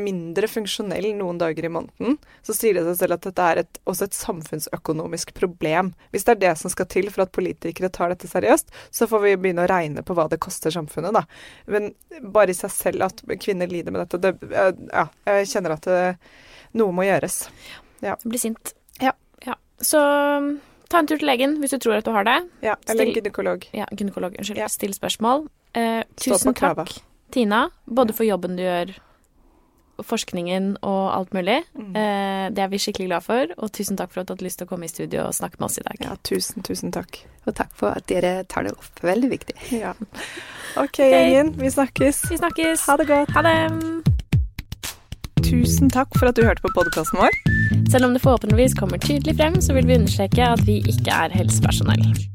mindre 0.00 0.48
funksjonell 0.48 1.10
noen 1.18 1.38
dager 1.40 1.66
i 1.68 1.70
måneden, 1.72 2.16
så 2.46 2.56
sier 2.56 2.78
det 2.78 2.86
seg 2.86 2.96
selv 3.02 3.16
at 3.18 3.26
dette 3.28 3.48
er 3.52 3.60
et, 3.64 3.80
også 3.90 4.08
et 4.08 4.16
samfunnsøkonomisk 4.16 5.34
problem. 5.36 5.92
Hvis 6.14 6.24
det 6.24 6.36
er 6.36 6.40
det 6.46 6.52
som 6.60 6.72
skal 6.72 6.88
til 6.90 7.10
for 7.12 7.26
at 7.26 7.34
politikere 7.36 7.92
tar 7.92 8.14
dette 8.14 8.30
seriøst, 8.30 8.72
så 8.94 9.08
får 9.10 9.24
vi 9.26 9.36
begynne 9.42 9.66
å 9.66 9.70
regne 9.70 10.04
på 10.06 10.16
hva 10.16 10.26
det 10.32 10.40
koster 10.44 10.72
samfunnet, 10.74 11.12
da. 11.16 11.24
Men 11.70 11.92
bare 12.34 12.54
i 12.54 12.58
seg 12.58 12.72
selv 12.72 13.08
at 13.10 13.20
kvinner 13.44 13.68
lider 13.70 13.94
med 13.94 14.06
dette, 14.06 14.22
det, 14.24 14.54
ja, 14.88 15.08
jeg 15.28 15.52
kjenner 15.52 15.76
at 15.76 15.88
det, 15.90 16.02
noe 16.80 16.96
må 16.96 17.04
gjøres. 17.06 17.44
Ja. 18.04 18.16
Blir 18.24 18.40
sint. 18.40 18.74
Ja. 19.04 19.12
ja. 19.44 19.58
Så 19.84 20.00
ta 20.88 21.00
en 21.00 21.08
tur 21.10 21.18
til 21.20 21.28
legen 21.28 21.58
hvis 21.60 21.76
du 21.76 21.80
tror 21.82 22.00
at 22.00 22.08
du 22.08 22.12
har 22.16 22.26
det. 22.28 22.40
Ja, 22.64 22.78
eller 22.88 23.04
Still, 23.04 23.16
gynekolog. 23.20 23.68
Ja, 23.76 23.88
gynekolog. 23.92 24.38
Unnskyld. 24.40 24.64
Ja. 24.64 24.70
Still 24.72 24.96
spørsmål. 24.96 25.48
Eh, 25.74 26.02
tusen 26.20 26.54
takk, 26.54 26.92
Tina, 27.34 27.66
både 27.84 28.14
for 28.14 28.26
jobben 28.26 28.54
du 28.56 28.62
gjør 28.62 28.92
forskningen 30.02 30.76
og 30.82 31.02
alt 31.14 31.34
mulig. 31.36 31.60
Mm. 31.78 31.92
Eh, 31.96 32.46
det 32.54 32.64
er 32.64 32.72
vi 32.72 32.80
skikkelig 32.82 33.08
glad 33.10 33.26
for, 33.26 33.54
og 33.58 33.72
tusen 33.76 33.98
takk 34.00 34.12
for 34.14 34.22
at 34.22 34.28
du 34.28 34.34
hadde 34.34 34.46
lyst 34.46 34.60
til 34.60 34.68
å 34.68 34.72
komme 34.72 34.88
i 34.88 34.92
studio 34.92 35.28
og 35.28 35.36
snakke 35.36 35.60
med 35.60 35.68
oss 35.68 35.78
i 35.78 35.86
dag. 35.86 36.00
Ja, 36.02 36.16
tusen, 36.26 36.64
tusen 36.66 36.94
takk. 36.94 37.22
Og 37.44 37.54
takk 37.58 37.70
for 37.76 37.94
at 37.94 38.08
dere 38.10 38.42
tar 38.48 38.66
det 38.66 38.74
opp. 38.74 39.04
Veldig 39.04 39.30
viktig. 39.30 39.56
Ja. 39.76 39.94
OK, 40.80 40.98
gjengen. 40.98 41.54
Vi 41.60 41.70
snakkes. 41.70 42.24
Vi 42.32 42.40
snakkes. 42.40 42.88
Ha 42.88 42.98
det 42.98 43.08
godt. 43.12 43.30
Ha 43.36 43.44
det. 43.46 43.58
Tusen 45.44 45.92
takk 45.92 46.14
for 46.18 46.32
at 46.32 46.38
du 46.38 46.42
hørte 46.46 46.64
på 46.64 46.72
podkasten 46.74 47.20
vår. 47.20 47.36
Selv 47.92 48.08
om 48.08 48.16
det 48.16 48.24
forhåpentligvis 48.24 48.74
kommer 48.78 48.98
tydelig 48.98 49.36
frem, 49.38 49.60
så 49.62 49.76
vil 49.76 49.86
vi 49.86 49.98
understreke 50.00 50.54
at 50.56 50.64
vi 50.66 50.80
ikke 50.88 51.12
er 51.14 51.36
helsepersonell. 51.36 52.33